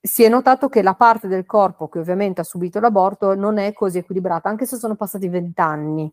si 0.00 0.22
è 0.22 0.28
notato 0.28 0.68
che 0.68 0.82
la 0.82 0.94
parte 0.94 1.28
del 1.28 1.46
corpo 1.46 1.88
che 1.88 1.98
ovviamente 1.98 2.42
ha 2.42 2.44
subito 2.44 2.78
l'aborto 2.78 3.34
non 3.34 3.56
è 3.58 3.72
così 3.72 3.98
equilibrata, 3.98 4.48
anche 4.50 4.66
se 4.66 4.76
sono 4.76 4.94
passati 4.94 5.28
vent'anni. 5.28 6.12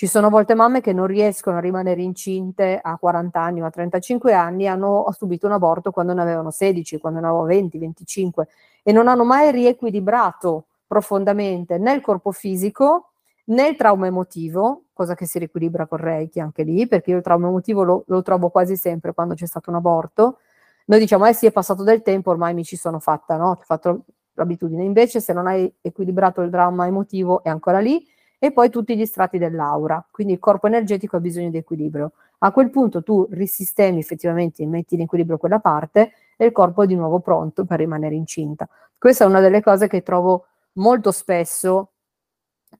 Ci 0.00 0.06
sono 0.06 0.30
volte 0.30 0.54
mamme 0.54 0.80
che 0.80 0.94
non 0.94 1.06
riescono 1.06 1.58
a 1.58 1.60
rimanere 1.60 2.00
incinte 2.00 2.80
a 2.82 2.96
40 2.96 3.38
anni 3.38 3.60
o 3.60 3.66
a 3.66 3.70
35 3.70 4.32
anni, 4.32 4.66
hanno 4.66 5.04
subito 5.10 5.44
un 5.44 5.52
aborto 5.52 5.90
quando 5.90 6.14
ne 6.14 6.22
avevano 6.22 6.50
16, 6.50 6.96
quando 6.96 7.20
ne 7.20 7.26
avevano 7.26 7.46
20, 7.46 7.76
25 7.76 8.48
e 8.82 8.92
non 8.92 9.08
hanno 9.08 9.24
mai 9.24 9.52
riequilibrato 9.52 10.68
profondamente 10.86 11.76
né 11.76 11.92
il 11.92 12.00
corpo 12.00 12.32
fisico 12.32 13.10
né 13.48 13.68
il 13.68 13.76
trauma 13.76 14.06
emotivo, 14.06 14.84
cosa 14.94 15.14
che 15.14 15.26
si 15.26 15.38
riequilibra 15.38 15.86
con 15.86 15.98
Reiki 15.98 16.40
anche 16.40 16.62
lì, 16.62 16.86
perché 16.86 17.10
io 17.10 17.18
il 17.18 17.22
trauma 17.22 17.48
emotivo 17.48 17.82
lo, 17.82 18.04
lo 18.06 18.22
trovo 18.22 18.48
quasi 18.48 18.76
sempre 18.76 19.12
quando 19.12 19.34
c'è 19.34 19.44
stato 19.44 19.68
un 19.68 19.76
aborto. 19.76 20.38
Noi 20.86 20.98
diciamo, 20.98 21.26
eh 21.26 21.34
sì, 21.34 21.44
è 21.44 21.52
passato 21.52 21.82
del 21.82 22.00
tempo, 22.00 22.30
ormai 22.30 22.54
mi 22.54 22.64
ci 22.64 22.76
sono 22.76 23.00
fatta, 23.00 23.36
no? 23.36 23.50
Ho 23.50 23.60
fatto 23.62 24.04
l'abitudine. 24.32 24.82
Invece, 24.82 25.20
se 25.20 25.34
non 25.34 25.46
hai 25.46 25.70
equilibrato 25.82 26.40
il 26.40 26.48
dramma 26.48 26.86
emotivo, 26.86 27.42
è 27.42 27.50
ancora 27.50 27.80
lì 27.80 28.02
e 28.42 28.52
poi 28.52 28.70
tutti 28.70 28.96
gli 28.96 29.04
strati 29.04 29.36
dell'aura, 29.36 30.02
quindi 30.10 30.32
il 30.32 30.38
corpo 30.38 30.66
energetico 30.66 31.16
ha 31.16 31.20
bisogno 31.20 31.50
di 31.50 31.58
equilibrio. 31.58 32.12
A 32.38 32.52
quel 32.52 32.70
punto 32.70 33.02
tu 33.02 33.28
risistemi 33.32 33.98
effettivamente, 33.98 34.64
metti 34.64 34.94
in 34.94 35.02
equilibrio 35.02 35.36
quella 35.36 35.58
parte 35.58 36.12
e 36.38 36.46
il 36.46 36.52
corpo 36.52 36.82
è 36.82 36.86
di 36.86 36.94
nuovo 36.94 37.20
pronto 37.20 37.66
per 37.66 37.78
rimanere 37.78 38.14
incinta. 38.14 38.66
Questa 38.96 39.24
è 39.24 39.26
una 39.26 39.40
delle 39.40 39.60
cose 39.60 39.88
che 39.88 40.02
trovo 40.02 40.46
molto 40.74 41.12
spesso 41.12 41.90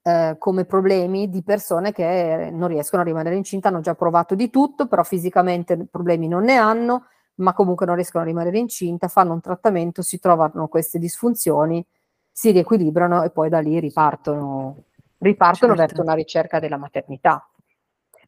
eh, 0.03 0.37
come 0.39 0.65
problemi 0.65 1.29
di 1.29 1.43
persone 1.43 1.93
che 1.93 2.49
non 2.51 2.69
riescono 2.69 3.03
a 3.03 3.05
rimanere 3.05 3.37
incinta, 3.37 3.69
hanno 3.69 3.81
già 3.81 3.95
provato 3.95 4.35
di 4.35 4.49
tutto, 4.49 4.87
però 4.87 5.03
fisicamente 5.03 5.77
problemi 5.91 6.27
non 6.27 6.45
ne 6.45 6.57
hanno, 6.57 7.05
ma 7.35 7.53
comunque 7.53 7.85
non 7.85 7.97
riescono 7.97 8.25
a 8.25 8.27
rimanere 8.27 8.59
incinta, 8.59 9.09
fanno 9.09 9.35
un 9.35 9.43
trattamento, 9.43 10.01
si 10.01 10.19
trovano 10.19 10.69
queste 10.69 10.99
disfunzioni, 10.99 11.85
si 12.33 12.51
riequilibrano 12.51 13.25
e 13.25 13.31
poi 13.31 13.51
da 13.51 13.59
lì 13.59 13.79
ripartono 13.79 14.85
ripartono 15.21 15.75
certo. 15.75 15.95
verso 15.95 16.03
una 16.03 16.15
ricerca 16.15 16.59
della 16.59 16.77
maternità. 16.77 17.45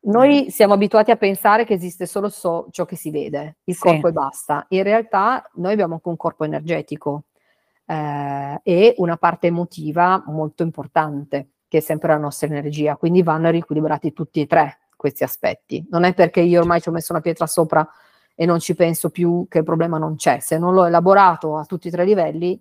Noi 0.05 0.51
siamo 0.51 0.75
abituati 0.75 1.11
a 1.13 1.17
pensare 1.17 1.65
che 1.65 1.75
esiste 1.75 2.07
solo 2.07 2.29
so, 2.29 2.67
ciò 2.71 2.85
che 2.85 2.97
si 2.97 3.11
vede, 3.11 3.59
il 3.65 3.75
sì. 3.75 3.81
corpo 3.81 4.09
e 4.09 4.13
basta. 4.13 4.67
In 4.71 4.83
realtà 4.83 5.49
noi 5.55 5.73
abbiamo 5.73 5.95
anche 5.95 6.09
un 6.09 6.17
corpo 6.17 6.45
energetico 6.45 7.25
eh, 7.87 8.61
e 8.65 8.95
una 8.99 9.17
parte 9.17 9.47
emotiva 9.47 10.25
molto 10.27 10.65
importante, 10.65 11.51
che 11.69 11.79
è 11.79 11.81
sempre 11.81 12.09
la 12.09 12.19
nostra 12.19 12.49
energia, 12.49 12.97
quindi 12.97 13.23
vanno 13.23 13.51
riequilibrati 13.51 14.13
tutti 14.13 14.41
e 14.41 14.47
tre 14.47 14.79
questi 14.97 15.23
aspetti. 15.23 15.87
Non 15.91 16.03
è 16.05 16.15
perché 16.15 16.41
io 16.41 16.61
ormai 16.61 16.81
ci 16.81 16.89
ho 16.89 16.93
messo 16.93 17.13
una 17.13 17.23
pietra 17.23 17.47
sopra 17.47 17.89
e 18.35 18.45
non 18.45 18.59
ci 18.59 18.75
penso 18.75 19.11
più 19.11 19.47
che 19.49 19.59
il 19.59 19.65
problema 19.65 19.99
non 19.99 20.17
c'è. 20.17 20.41
Se 20.41 20.59
non 20.59 20.75
l'ho 20.75 20.85
elaborato 20.85 21.57
a 21.57 21.65
tutti 21.65 21.89
e 21.89 21.91
tre 21.93 22.03
i 22.03 22.07
livelli, 22.07 22.61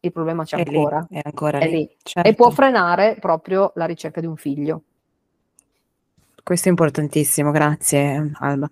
il 0.00 0.12
problema 0.12 0.44
c'è 0.44 0.56
è 0.56 0.62
ancora. 0.66 1.06
Lì, 1.08 1.16
è 1.16 1.22
ancora 1.24 1.58
è 1.58 1.66
lì. 1.66 1.76
lì. 1.76 1.96
Certo. 2.02 2.28
E 2.28 2.34
può 2.34 2.50
frenare 2.50 3.16
proprio 3.20 3.72
la 3.74 3.86
ricerca 3.86 4.20
di 4.20 4.26
un 4.26 4.36
figlio. 4.36 4.82
Questo 6.42 6.68
è 6.68 6.70
importantissimo, 6.70 7.50
grazie 7.50 8.30
Alba. 8.38 8.68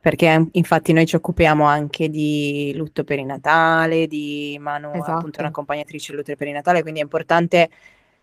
Perché 0.00 0.48
infatti 0.50 0.92
noi 0.92 1.06
ci 1.06 1.14
occupiamo 1.14 1.64
anche 1.64 2.08
di 2.08 2.72
lutto 2.74 3.04
perinatale, 3.04 4.08
di 4.08 4.58
Manu 4.60 4.90
esatto. 4.92 5.12
appunto 5.12 5.40
un'accompagnatrice 5.40 6.12
lutto 6.12 6.34
perinatale, 6.34 6.82
quindi 6.82 6.98
è 6.98 7.04
importante 7.04 7.70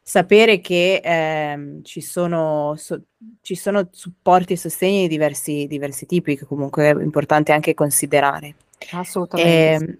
sapere 0.01 0.59
che 0.59 0.99
eh, 1.01 1.79
ci, 1.83 2.01
sono, 2.01 2.73
so, 2.75 3.01
ci, 3.39 3.55
sono, 3.55 3.87
supporti 3.91 4.53
e 4.53 4.57
sostegni 4.57 5.03
di 5.03 5.07
diversi, 5.07 5.67
diversi 5.67 6.05
tipi 6.05 6.35
che 6.35 6.45
comunque 6.45 6.89
è 6.89 7.01
importante 7.01 7.53
anche 7.53 7.73
considerare. 7.73 8.55
Assolutamente. 8.91 9.85
Eh, 9.85 9.99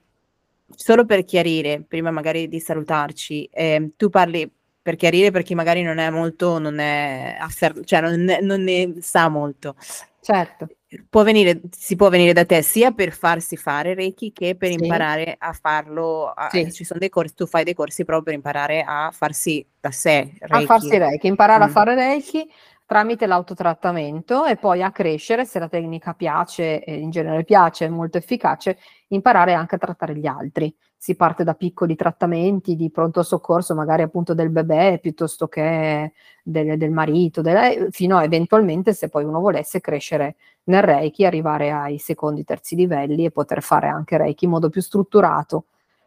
solo 0.76 1.05
per 1.05 1.24
chiarire, 1.26 1.84
prima 1.88 2.11
magari 2.11 2.47
di 2.47 2.59
salutarci, 2.59 3.49
eh, 3.51 3.91
tu 3.95 4.09
parli 4.09 4.49
per 4.82 4.95
chiarire 4.95 5.30
per 5.30 5.43
chi 5.43 5.55
magari 5.55 5.84
non 5.84 5.97
è 5.97 6.09
molto, 6.09 6.57
non 6.57 6.80
è, 6.80 7.38
affer- 7.39 7.84
cioè 7.84 8.01
non, 8.01 8.22
ne, 8.22 8.39
non 8.41 8.63
ne 8.63 8.95
sa 9.01 9.28
molto. 9.30 9.76
Certo. 10.22 10.67
Può 11.09 11.24
venire, 11.24 11.61
si 11.72 11.95
può 11.95 12.09
venire 12.09 12.34
da 12.34 12.45
te 12.45 12.61
sia 12.61 12.91
per 12.91 13.11
farsi 13.11 13.55
fare 13.55 13.93
Reiki 13.93 14.32
che 14.32 14.55
per 14.55 14.70
sì. 14.70 14.82
imparare 14.82 15.36
a 15.38 15.53
farlo. 15.53 16.28
A, 16.28 16.49
sì. 16.49 16.72
Ci 16.72 16.84
sono 16.84 16.99
dei 16.99 17.09
corsi, 17.09 17.36
tu 17.36 17.45
fai 17.45 17.63
dei 17.63 17.74
corsi 17.74 18.03
proprio 18.03 18.26
per 18.26 18.34
imparare 18.34 18.84
a 18.86 19.09
farsi 19.11 19.65
da 19.80 19.91
sé 19.91 20.32
Reiki. 20.39 20.63
A 20.63 20.65
farsi 20.65 20.97
Reiki, 20.97 21.28
imparare 21.28 21.63
mm. 21.63 21.67
a 21.67 21.70
fare 21.70 21.95
Reiki 21.95 22.49
tramite 22.90 23.28
l'autotrattamento 23.28 24.46
e 24.46 24.56
poi 24.56 24.82
a 24.82 24.90
crescere, 24.90 25.46
se 25.46 25.60
la 25.60 25.70
tecnica 25.70 26.16
piace, 26.16 26.84
e 26.84 26.96
in 26.96 27.12
genere 27.12 27.44
piace, 27.44 27.86
è 27.86 27.88
molto 27.88 28.18
efficace, 28.18 28.80
imparare 29.10 29.54
anche 29.54 29.76
a 29.76 29.78
trattare 29.78 30.16
gli 30.16 30.26
altri. 30.26 30.76
Si 30.98 31.16
parte 31.16 31.44
da 31.44 31.54
piccoli 31.54 31.96
trattamenti 31.96 32.76
di 32.76 32.90
pronto 32.90 33.22
soccorso, 33.22 33.76
magari 33.76 34.02
appunto 34.02 34.34
del 34.34 34.50
bebè, 34.50 34.98
piuttosto 35.00 35.48
che 35.48 36.14
del, 36.42 36.80
del 36.80 36.90
marito, 36.90 37.42
delle, 37.42 37.90
fino 37.92 38.18
a 38.18 38.24
eventualmente, 38.24 38.94
se 38.94 39.08
poi 39.08 39.24
uno 39.24 39.40
volesse, 39.40 39.82
crescere 39.82 40.38
nel 40.64 40.82
Reiki, 40.82 41.26
arrivare 41.26 41.70
ai 41.70 42.00
secondi, 42.00 42.44
terzi 42.44 42.76
livelli 42.76 43.24
e 43.24 43.30
poter 43.30 43.62
fare 43.62 43.88
anche 43.88 44.18
Reiki 44.18 44.46
in 44.46 44.52
modo 44.52 44.70
più 44.70 44.82
strutturato. 44.82 45.66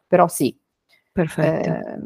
Però 0.08 0.26
sì. 0.26 0.58
Perfetto. 1.12 1.68
Eh, 1.68 2.00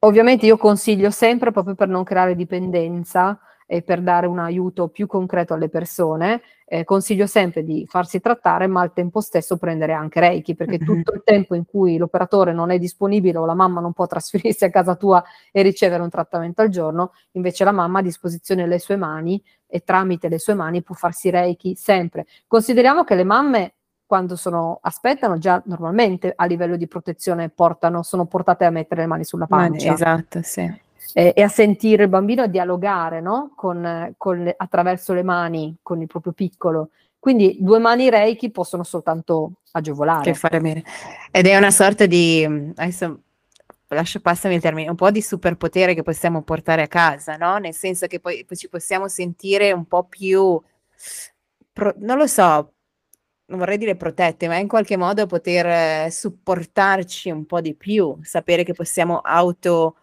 ovviamente 0.00 0.44
io 0.44 0.56
consiglio 0.56 1.12
sempre, 1.12 1.52
proprio 1.52 1.76
per 1.76 1.86
non 1.86 2.02
creare 2.02 2.34
dipendenza, 2.34 3.38
e 3.70 3.82
per 3.82 4.00
dare 4.00 4.26
un 4.26 4.38
aiuto 4.38 4.88
più 4.88 5.06
concreto 5.06 5.52
alle 5.52 5.68
persone, 5.68 6.40
eh, 6.64 6.84
consiglio 6.84 7.26
sempre 7.26 7.62
di 7.62 7.84
farsi 7.86 8.18
trattare, 8.18 8.66
ma 8.66 8.80
al 8.80 8.94
tempo 8.94 9.20
stesso 9.20 9.58
prendere 9.58 9.92
anche 9.92 10.20
Reiki, 10.20 10.54
perché 10.54 10.78
tutto 10.78 11.12
il 11.12 11.20
tempo 11.22 11.54
in 11.54 11.66
cui 11.66 11.98
l'operatore 11.98 12.54
non 12.54 12.70
è 12.70 12.78
disponibile 12.78 13.36
o 13.36 13.44
la 13.44 13.52
mamma 13.52 13.82
non 13.82 13.92
può 13.92 14.06
trasferirsi 14.06 14.64
a 14.64 14.70
casa 14.70 14.94
tua 14.94 15.22
e 15.52 15.60
ricevere 15.60 16.02
un 16.02 16.08
trattamento 16.08 16.62
al 16.62 16.70
giorno, 16.70 17.12
invece 17.32 17.62
la 17.64 17.72
mamma 17.72 17.98
ha 17.98 18.00
a 18.00 18.04
disposizione 18.04 18.66
le 18.66 18.78
sue 18.78 18.96
mani 18.96 19.42
e 19.66 19.80
tramite 19.80 20.30
le 20.30 20.38
sue 20.38 20.54
mani 20.54 20.82
può 20.82 20.94
farsi 20.94 21.28
Reiki 21.28 21.76
sempre. 21.76 22.24
Consideriamo 22.46 23.04
che 23.04 23.16
le 23.16 23.24
mamme 23.24 23.74
quando 24.06 24.34
sono, 24.36 24.78
aspettano 24.80 25.36
già 25.36 25.62
normalmente 25.66 26.32
a 26.34 26.46
livello 26.46 26.76
di 26.76 26.88
protezione 26.88 27.50
portano, 27.50 28.02
sono 28.02 28.24
portate 28.24 28.64
a 28.64 28.70
mettere 28.70 29.02
le 29.02 29.06
mani 29.06 29.24
sulla 29.24 29.46
pancia. 29.46 29.92
Esatto, 29.92 30.40
sì 30.42 30.86
eh, 31.14 31.32
e 31.34 31.42
a 31.42 31.48
sentire 31.48 32.04
il 32.04 32.08
bambino 32.08 32.42
a 32.42 32.46
dialogare 32.46 33.20
no? 33.20 33.52
con, 33.54 34.14
con 34.16 34.52
attraverso 34.56 35.12
le 35.14 35.22
mani 35.22 35.76
con 35.82 36.00
il 36.00 36.06
proprio 36.06 36.32
piccolo. 36.32 36.90
Quindi 37.18 37.56
due 37.60 37.78
mani 37.78 38.10
reiki 38.10 38.50
possono 38.50 38.84
soltanto 38.84 39.52
agevolare. 39.72 40.22
Che 40.22 40.34
fare 40.34 40.60
bene. 40.60 40.84
Ed 41.30 41.46
è 41.46 41.56
una 41.56 41.70
sorta 41.70 42.06
di, 42.06 42.44
adesso 42.76 43.22
lascia 43.88 44.20
passami 44.20 44.54
il 44.54 44.60
termine, 44.60 44.88
un 44.88 44.96
po' 44.96 45.10
di 45.10 45.22
superpotere 45.22 45.94
che 45.94 46.02
possiamo 46.02 46.42
portare 46.42 46.82
a 46.82 46.86
casa, 46.88 47.36
no? 47.36 47.56
Nel 47.58 47.74
senso 47.74 48.06
che 48.06 48.20
poi, 48.20 48.44
poi 48.44 48.56
ci 48.56 48.68
possiamo 48.68 49.08
sentire 49.08 49.72
un 49.72 49.86
po' 49.86 50.04
più, 50.04 50.60
pro, 51.72 51.94
non 51.98 52.18
lo 52.18 52.26
so, 52.26 52.72
non 53.46 53.58
vorrei 53.58 53.78
dire 53.78 53.96
protette, 53.96 54.46
ma 54.46 54.56
in 54.56 54.68
qualche 54.68 54.96
modo 54.96 55.26
poter 55.26 55.66
eh, 56.06 56.10
supportarci 56.10 57.30
un 57.30 57.46
po' 57.46 57.60
di 57.60 57.74
più, 57.74 58.16
sapere 58.22 58.62
che 58.62 58.74
possiamo 58.74 59.18
auto 59.18 59.96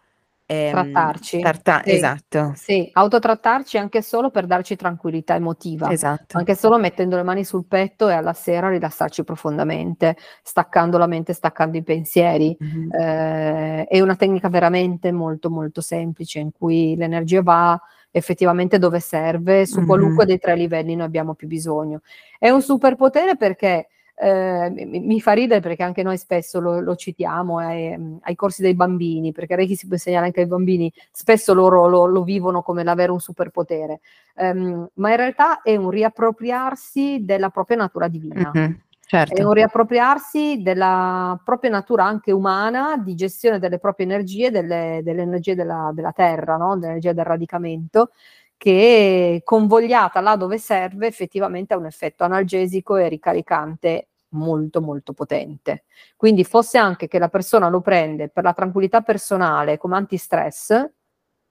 Ehm, 0.48 0.70
trattarci. 0.70 1.40
Tratta- 1.40 1.82
sì. 1.84 1.90
Esatto. 1.90 2.52
Sì, 2.54 2.88
autotrattarci 2.92 3.78
anche 3.78 4.00
solo 4.00 4.30
per 4.30 4.46
darci 4.46 4.76
tranquillità 4.76 5.34
emotiva. 5.34 5.90
Esatto. 5.90 6.38
Anche 6.38 6.54
solo 6.54 6.78
mettendo 6.78 7.16
le 7.16 7.24
mani 7.24 7.44
sul 7.44 7.66
petto 7.66 8.08
e 8.08 8.12
alla 8.14 8.32
sera 8.32 8.68
rilassarci 8.68 9.24
profondamente, 9.24 10.16
staccando 10.42 10.98
la 10.98 11.08
mente, 11.08 11.32
staccando 11.32 11.76
i 11.76 11.82
pensieri. 11.82 12.56
Mm-hmm. 12.62 12.92
Eh, 12.92 13.84
è 13.86 14.00
una 14.00 14.14
tecnica 14.14 14.48
veramente 14.48 15.10
molto 15.10 15.50
molto 15.50 15.80
semplice 15.80 16.38
in 16.38 16.52
cui 16.52 16.94
l'energia 16.96 17.42
va 17.42 17.80
effettivamente 18.12 18.78
dove 18.78 19.00
serve, 19.00 19.66
su 19.66 19.84
qualunque 19.84 20.24
mm-hmm. 20.24 20.26
dei 20.26 20.38
tre 20.38 20.56
livelli 20.56 20.94
noi 20.94 21.06
abbiamo 21.06 21.34
più 21.34 21.48
bisogno. 21.48 22.00
È 22.38 22.48
un 22.48 22.62
superpotere 22.62 23.36
perché 23.36 23.88
eh, 24.18 24.70
mi, 24.70 25.00
mi, 25.00 25.20
fa 25.20 25.32
ridere 25.32 25.60
perché 25.60 25.82
anche 25.82 26.02
noi 26.02 26.16
spesso 26.16 26.58
lo, 26.58 26.80
lo 26.80 26.96
citiamo 26.96 27.58
ai, 27.58 28.18
ai, 28.22 28.34
corsi 28.34 28.62
dei 28.62 28.74
bambini, 28.74 29.32
perché 29.32 29.56
Reiki 29.56 29.76
si 29.76 29.86
può 29.86 29.94
insegnare 29.94 30.26
anche 30.26 30.40
ai 30.40 30.46
bambini, 30.46 30.90
spesso 31.12 31.52
loro 31.52 31.86
lo, 31.86 32.06
lo 32.06 32.22
vivono 32.22 32.62
come 32.62 32.82
l'avere 32.82 33.12
un 33.12 33.20
superpotere, 33.20 34.00
um, 34.36 34.88
ma 34.94 35.10
in 35.10 35.16
realtà 35.16 35.60
è 35.60 35.76
un 35.76 35.90
riappropriarsi 35.90 37.24
della 37.24 37.50
propria 37.50 37.76
natura 37.76 38.08
divina. 38.08 38.50
Mm-hmm. 38.56 38.72
Certo. 39.08 39.36
È 39.36 39.44
un 39.44 39.52
riappropriarsi 39.52 40.62
della 40.62 41.40
propria 41.44 41.70
natura 41.70 42.04
anche 42.04 42.32
umana 42.32 42.96
di 42.96 43.14
gestione 43.14 43.60
delle 43.60 43.78
proprie 43.78 44.04
energie, 44.04 44.50
delle, 44.50 45.00
delle 45.04 45.22
energie 45.22 45.54
della, 45.54 45.92
della 45.94 46.10
terra, 46.10 46.56
no? 46.56 46.76
dell'energia 46.76 47.12
del 47.12 47.24
radicamento, 47.24 48.10
che 48.56 49.42
convogliata 49.44 50.20
là 50.20 50.36
dove 50.36 50.58
serve 50.58 51.06
effettivamente 51.06 51.74
ha 51.74 51.76
un 51.76 51.86
effetto 51.86 52.24
analgesico 52.24 52.96
e 52.96 53.08
ricaricante 53.08 54.08
molto 54.30 54.80
molto 54.80 55.12
potente. 55.12 55.84
Quindi 56.16 56.44
fosse 56.44 56.78
anche 56.78 57.08
che 57.08 57.18
la 57.18 57.28
persona 57.28 57.68
lo 57.68 57.80
prende 57.80 58.28
per 58.28 58.44
la 58.44 58.52
tranquillità 58.52 59.00
personale 59.02 59.78
come 59.78 59.96
antistress, 59.96 60.88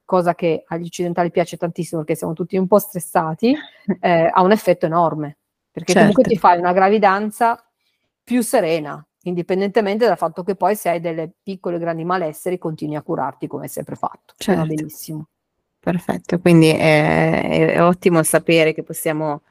cosa 0.03 0.35
che 0.35 0.63
agli 0.67 0.85
occidentali 0.85 1.31
piace 1.31 1.57
tantissimo 1.57 2.01
perché 2.01 2.15
siamo 2.15 2.33
tutti 2.33 2.57
un 2.57 2.67
po' 2.67 2.79
stressati, 2.79 3.55
eh, 3.99 4.29
ha 4.31 4.41
un 4.41 4.51
effetto 4.51 4.85
enorme, 4.85 5.37
perché 5.71 5.93
certo. 5.93 6.09
comunque 6.09 6.33
ti 6.33 6.37
fai 6.37 6.59
una 6.59 6.73
gravidanza 6.73 7.59
più 8.23 8.41
serena, 8.41 9.05
indipendentemente 9.23 10.05
dal 10.05 10.17
fatto 10.17 10.43
che 10.43 10.55
poi 10.55 10.75
se 10.75 10.89
hai 10.89 10.99
delle 10.99 11.31
piccole 11.41 11.79
grandi 11.79 12.03
malesseri 12.03 12.57
continui 12.57 12.95
a 12.95 13.01
curarti 13.01 13.47
come 13.47 13.67
sempre 13.67 13.95
fatto. 13.95 14.33
Certo. 14.37 14.61
Va 14.61 14.67
benissimo. 14.67 15.27
Perfetto, 15.85 16.39
quindi 16.39 16.69
è, 16.69 17.73
è 17.73 17.83
ottimo 17.83 18.23
sapere 18.23 18.73
che 18.73 18.81
possiamo, 18.81 19.43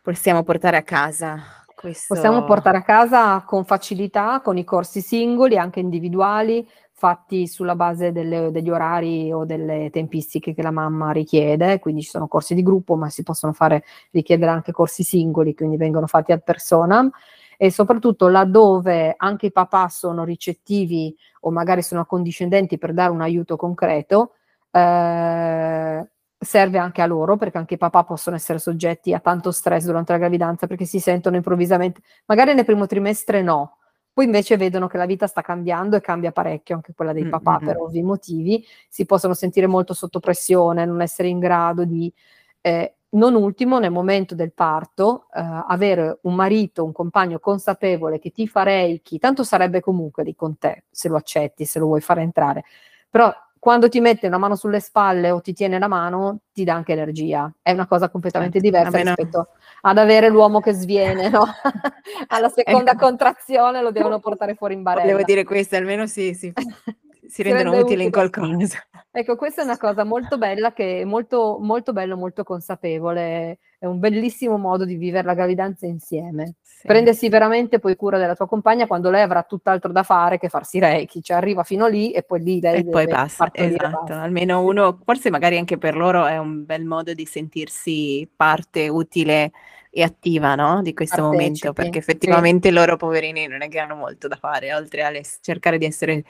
possiamo 0.00 0.44
portare 0.44 0.76
a 0.76 0.82
casa 0.82 1.64
questo... 1.74 2.14
Possiamo 2.14 2.44
portare 2.44 2.78
a 2.78 2.82
casa 2.82 3.42
con 3.42 3.64
facilità, 3.64 4.40
con 4.42 4.56
i 4.56 4.64
corsi 4.64 5.00
singoli, 5.00 5.58
anche 5.58 5.80
individuali, 5.80 6.66
fatti 6.92 7.48
sulla 7.48 7.74
base 7.74 8.12
delle, 8.12 8.52
degli 8.52 8.70
orari 8.70 9.32
o 9.32 9.44
delle 9.44 9.90
tempistiche 9.90 10.54
che 10.54 10.62
la 10.62 10.70
mamma 10.70 11.10
richiede, 11.10 11.80
quindi 11.80 12.02
ci 12.02 12.10
sono 12.10 12.28
corsi 12.28 12.54
di 12.54 12.62
gruppo, 12.62 12.94
ma 12.94 13.10
si 13.10 13.24
possono 13.24 13.52
fare, 13.52 13.82
richiedere 14.12 14.52
anche 14.52 14.70
corsi 14.70 15.02
singoli, 15.02 15.54
quindi 15.54 15.76
vengono 15.76 16.06
fatti 16.06 16.30
ad 16.30 16.42
persona. 16.44 17.10
E 17.58 17.72
soprattutto 17.72 18.28
laddove 18.28 19.14
anche 19.16 19.46
i 19.46 19.52
papà 19.52 19.88
sono 19.88 20.22
ricettivi 20.22 21.16
o 21.40 21.50
magari 21.50 21.82
sono 21.82 22.02
accondiscendenti 22.02 22.78
per 22.78 22.92
dare 22.92 23.10
un 23.10 23.20
aiuto 23.20 23.56
concreto, 23.56 24.35
eh, 24.76 26.10
serve 26.38 26.78
anche 26.78 27.00
a 27.00 27.06
loro 27.06 27.36
perché 27.36 27.56
anche 27.56 27.74
i 27.74 27.78
papà 27.78 28.04
possono 28.04 28.36
essere 28.36 28.58
soggetti 28.58 29.14
a 29.14 29.20
tanto 29.20 29.50
stress 29.50 29.86
durante 29.86 30.12
la 30.12 30.18
gravidanza 30.18 30.66
perché 30.66 30.84
si 30.84 31.00
sentono 31.00 31.36
improvvisamente, 31.36 32.00
magari 32.26 32.54
nel 32.54 32.66
primo 32.66 32.86
trimestre 32.86 33.40
no, 33.42 33.78
poi 34.12 34.26
invece 34.26 34.56
vedono 34.56 34.86
che 34.86 34.98
la 34.98 35.06
vita 35.06 35.26
sta 35.26 35.40
cambiando 35.40 35.96
e 35.96 36.00
cambia 36.00 36.32
parecchio 36.32 36.74
anche 36.74 36.92
quella 36.94 37.12
dei 37.12 37.26
papà 37.28 37.56
mm-hmm. 37.56 37.66
per 37.66 37.76
ovvi 37.78 38.02
motivi, 38.02 38.64
si 38.88 39.06
possono 39.06 39.34
sentire 39.34 39.66
molto 39.66 39.94
sotto 39.94 40.20
pressione, 40.20 40.84
non 40.84 41.00
essere 41.00 41.28
in 41.28 41.38
grado 41.38 41.84
di... 41.84 42.12
Eh, 42.60 42.92
non 43.08 43.34
ultimo, 43.34 43.78
nel 43.78 43.92
momento 43.92 44.34
del 44.34 44.52
parto, 44.52 45.28
eh, 45.32 45.40
avere 45.40 46.18
un 46.22 46.34
marito, 46.34 46.84
un 46.84 46.92
compagno 46.92 47.38
consapevole 47.38 48.18
che 48.18 48.30
ti 48.30 48.46
fa 48.46 48.62
reiki, 48.62 49.18
tanto 49.18 49.42
sarebbe 49.42 49.80
comunque 49.80 50.22
lì 50.22 50.34
con 50.34 50.58
te, 50.58 50.84
se 50.90 51.08
lo 51.08 51.16
accetti, 51.16 51.64
se 51.64 51.78
lo 51.78 51.86
vuoi 51.86 52.02
fare 52.02 52.20
entrare, 52.20 52.64
però 53.08 53.32
quando 53.66 53.88
ti 53.88 53.98
mette 53.98 54.28
una 54.28 54.38
mano 54.38 54.54
sulle 54.54 54.78
spalle 54.78 55.32
o 55.32 55.40
ti 55.40 55.52
tiene 55.52 55.80
la 55.80 55.88
mano, 55.88 56.42
ti 56.52 56.62
dà 56.62 56.74
anche 56.74 56.92
energia. 56.92 57.52
È 57.60 57.72
una 57.72 57.88
cosa 57.88 58.08
completamente 58.08 58.60
certo, 58.60 58.78
diversa 58.78 58.96
rispetto 58.96 59.38
no. 59.38 59.48
ad 59.80 59.98
avere 59.98 60.28
l'uomo 60.28 60.60
che 60.60 60.72
sviene, 60.72 61.28
no? 61.28 61.42
Alla 62.28 62.48
seconda 62.48 62.92
ecco. 62.92 63.06
contrazione 63.06 63.82
lo 63.82 63.90
devono 63.90 64.20
portare 64.20 64.54
fuori 64.54 64.74
in 64.74 64.84
barella. 64.84 65.10
Devo 65.10 65.24
dire 65.24 65.42
questo, 65.42 65.74
almeno 65.74 66.06
sì, 66.06 66.32
sì. 66.32 66.52
si 67.28 67.42
rendono 67.42 67.70
utili 67.70 67.82
utile. 67.82 68.02
in 68.04 68.10
qualcosa. 68.10 68.78
Ecco, 69.10 69.36
questa 69.36 69.62
è 69.62 69.64
una 69.64 69.78
cosa 69.78 70.04
molto 70.04 70.36
bella, 70.36 70.72
che 70.72 71.00
è 71.00 71.04
molto, 71.04 71.58
molto 71.60 71.92
bello, 71.92 72.16
molto 72.16 72.42
consapevole, 72.42 73.58
è 73.78 73.86
un 73.86 73.98
bellissimo 73.98 74.58
modo 74.58 74.84
di 74.84 74.96
vivere 74.96 75.26
la 75.26 75.34
gravidanza 75.34 75.86
insieme. 75.86 76.56
Sì. 76.60 76.86
Prendersi 76.86 77.28
veramente 77.30 77.78
poi 77.78 77.96
cura 77.96 78.18
della 78.18 78.34
tua 78.34 78.46
compagna 78.46 78.86
quando 78.86 79.08
lei 79.08 79.22
avrà 79.22 79.42
tutt'altro 79.42 79.90
da 79.92 80.02
fare 80.02 80.38
che 80.38 80.50
farsi 80.50 80.78
reiki, 80.78 81.22
cioè 81.22 81.38
arriva 81.38 81.62
fino 81.62 81.86
lì 81.86 82.12
e 82.12 82.22
poi 82.22 82.42
lì 82.42 82.60
lei 82.60 82.80
e 82.80 82.84
poi 82.84 83.06
basta, 83.06 83.48
esatto. 83.52 83.88
Basta. 83.88 84.20
Almeno 84.20 84.60
uno, 84.62 85.00
forse 85.02 85.30
magari 85.30 85.56
anche 85.56 85.78
per 85.78 85.96
loro 85.96 86.26
è 86.26 86.36
un 86.36 86.66
bel 86.66 86.84
modo 86.84 87.14
di 87.14 87.24
sentirsi 87.24 88.30
parte 88.36 88.88
utile 88.88 89.50
e 89.90 90.02
attiva 90.02 90.54
no? 90.54 90.82
di 90.82 90.92
questo 90.92 91.22
Partecipi. 91.22 91.42
momento, 91.42 91.72
perché 91.72 91.98
effettivamente 91.98 92.68
sì. 92.68 92.74
loro 92.74 92.96
poverini 92.96 93.46
non 93.46 93.62
è 93.62 93.68
che 93.68 93.78
hanno 93.78 93.94
molto 93.94 94.28
da 94.28 94.36
fare, 94.36 94.74
oltre 94.74 95.02
a 95.02 95.10
cercare 95.40 95.78
di 95.78 95.86
essere 95.86 96.22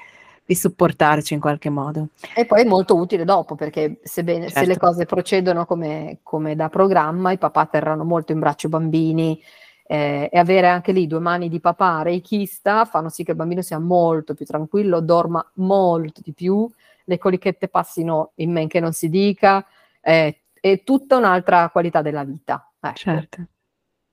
di 0.46 0.54
supportarci 0.54 1.34
in 1.34 1.40
qualche 1.40 1.68
modo. 1.68 2.08
E 2.34 2.46
poi 2.46 2.62
è 2.62 2.64
molto 2.64 2.94
utile 2.94 3.24
dopo, 3.24 3.56
perché 3.56 3.98
sebbene, 4.02 4.44
certo. 4.44 4.60
se 4.60 4.66
le 4.66 4.72
certo. 4.72 4.86
cose 4.86 5.04
procedono 5.04 5.66
come, 5.66 6.18
come, 6.22 6.54
da 6.54 6.68
programma, 6.68 7.32
i 7.32 7.38
papà 7.38 7.66
terranno 7.66 8.04
molto 8.04 8.30
in 8.30 8.38
braccio 8.38 8.68
i 8.68 8.70
bambini 8.70 9.42
eh, 9.84 10.28
e 10.32 10.38
avere 10.38 10.68
anche 10.68 10.92
lì 10.92 11.08
due 11.08 11.18
mani 11.18 11.48
di 11.48 11.60
papà 11.60 12.02
reichista 12.02 12.84
fanno 12.84 13.08
sì 13.08 13.24
che 13.24 13.32
il 13.32 13.36
bambino 13.36 13.60
sia 13.60 13.80
molto 13.80 14.34
più 14.34 14.46
tranquillo, 14.46 15.00
dorma 15.00 15.44
molto 15.54 16.20
di 16.22 16.32
più, 16.32 16.68
le 17.04 17.18
colichette 17.18 17.66
passino 17.68 18.30
in 18.36 18.52
men 18.52 18.68
che 18.68 18.78
non 18.78 18.92
si 18.92 19.08
dica, 19.08 19.66
eh, 20.00 20.42
è 20.60 20.82
tutta 20.84 21.16
un'altra 21.16 21.68
qualità 21.70 22.02
della 22.02 22.24
vita. 22.24 22.70
Ecco. 22.80 22.96
Certo. 22.96 23.46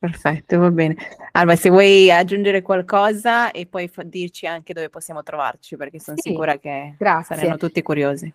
Perfetto, 0.04 0.60
va 0.60 0.70
bene. 0.70 0.97
Alba, 1.32 1.56
se 1.56 1.70
vuoi 1.70 2.12
aggiungere 2.12 2.62
qualcosa 2.62 3.51
e 3.51 3.68
poi 3.68 3.88
fa- 3.88 4.04
dirci 4.04 4.45
anche 4.45 4.74
dove 4.74 4.89
possiamo 4.89 5.24
trovarci, 5.24 5.78
perché 5.78 5.97
sono 6.01 6.18
sì, 6.20 6.32
sicura 6.32 6.58
che 6.58 6.95
grazie. 6.97 7.38
saranno 7.38 7.56
tutti 7.56 7.82
curiosi. 7.82 8.34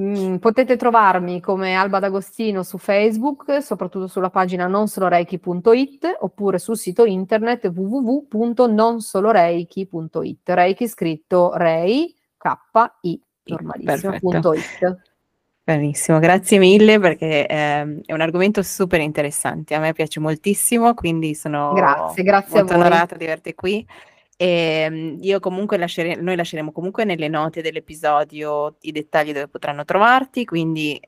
Mm, 0.00 0.36
potete 0.36 0.76
trovarmi 0.76 1.40
come 1.40 1.74
Alba 1.74 1.98
D'Agostino 1.98 2.62
su 2.62 2.78
Facebook, 2.78 3.60
soprattutto 3.60 4.06
sulla 4.06 4.30
pagina 4.30 4.68
nonsoloreiki.it 4.68 6.18
oppure 6.20 6.60
sul 6.60 6.76
sito 6.76 7.04
internet 7.04 7.72
www.nonsoloreiki.it. 7.74 10.38
Reiki 10.44 10.86
scritto 10.86 11.56
Rei, 11.56 12.14
K-I, 12.36 13.20
normalissimo.it. 13.42 15.09
Benissimo, 15.62 16.18
grazie 16.18 16.58
mille 16.58 16.98
perché 16.98 17.46
eh, 17.46 18.00
è 18.04 18.12
un 18.12 18.20
argomento 18.20 18.62
super 18.62 19.00
interessante, 19.00 19.74
a 19.74 19.78
me 19.78 19.92
piace 19.92 20.18
moltissimo, 20.18 20.94
quindi 20.94 21.34
sono 21.34 21.72
grazie, 21.74 22.22
grazie 22.22 22.58
molto 22.58 22.74
onorata 22.74 23.14
di 23.14 23.24
averti 23.24 23.54
qui. 23.54 23.86
E 24.36 24.46
ehm, 24.86 25.18
io 25.20 25.38
comunque 25.38 25.76
lasciere, 25.76 26.14
noi 26.16 26.34
lasceremo 26.34 26.72
comunque 26.72 27.04
nelle 27.04 27.28
note 27.28 27.60
dell'episodio 27.60 28.76
i 28.80 28.90
dettagli 28.90 29.32
dove 29.32 29.48
potranno 29.48 29.84
trovarti, 29.84 30.46
quindi 30.46 30.98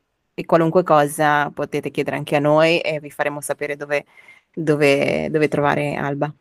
qualunque 0.45 0.83
cosa 0.83 1.51
potete 1.51 1.91
chiedere 1.91 2.17
anche 2.17 2.37
a 2.37 2.41
noi 2.41 2.79
e 2.81 3.01
vi 3.01 3.11
faremo 3.11 3.41
sapere 3.41 3.77
dove, 3.77 4.05
dove, 4.55 5.29
dove 5.31 5.49
trovare 5.49 5.95
Alba. 5.95 6.33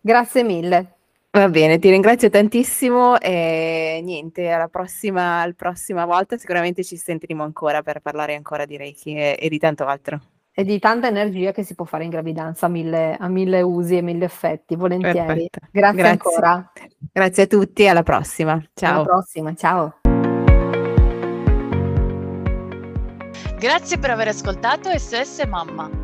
Grazie 0.00 0.42
mille. 0.42 1.03
Va 1.34 1.48
bene, 1.48 1.80
ti 1.80 1.90
ringrazio 1.90 2.30
tantissimo 2.30 3.18
e 3.18 4.00
niente, 4.04 4.50
alla 4.50 4.68
prossima, 4.68 5.40
alla 5.40 5.52
prossima 5.52 6.04
volta 6.04 6.38
sicuramente 6.38 6.84
ci 6.84 6.96
sentiremo 6.96 7.42
ancora 7.42 7.82
per 7.82 7.98
parlare 7.98 8.36
ancora 8.36 8.64
di 8.64 8.76
Reiki 8.76 9.16
e, 9.16 9.36
e 9.40 9.48
di 9.48 9.58
tanto 9.58 9.84
altro 9.84 10.20
e 10.52 10.62
di 10.62 10.78
tanta 10.78 11.08
energia 11.08 11.50
che 11.50 11.64
si 11.64 11.74
può 11.74 11.84
fare 11.84 12.04
in 12.04 12.10
gravidanza 12.10 12.66
a 12.66 12.68
mille, 12.68 13.16
a 13.18 13.26
mille 13.26 13.60
usi 13.62 13.96
e 13.96 14.02
mille 14.02 14.26
effetti, 14.26 14.76
volentieri. 14.76 15.48
Grazie, 15.50 15.70
Grazie, 15.72 16.06
ancora. 16.06 16.72
Grazie 17.12 17.42
a 17.42 17.46
tutti, 17.46 17.88
alla 17.88 18.04
prossima. 18.04 18.64
Ciao. 18.72 18.94
Alla 18.94 19.04
prossima, 19.04 19.54
ciao. 19.54 19.98
Grazie 23.58 23.98
per 23.98 24.10
aver 24.10 24.28
ascoltato 24.28 24.96
SOS 24.96 25.44
Mamma. 25.48 26.03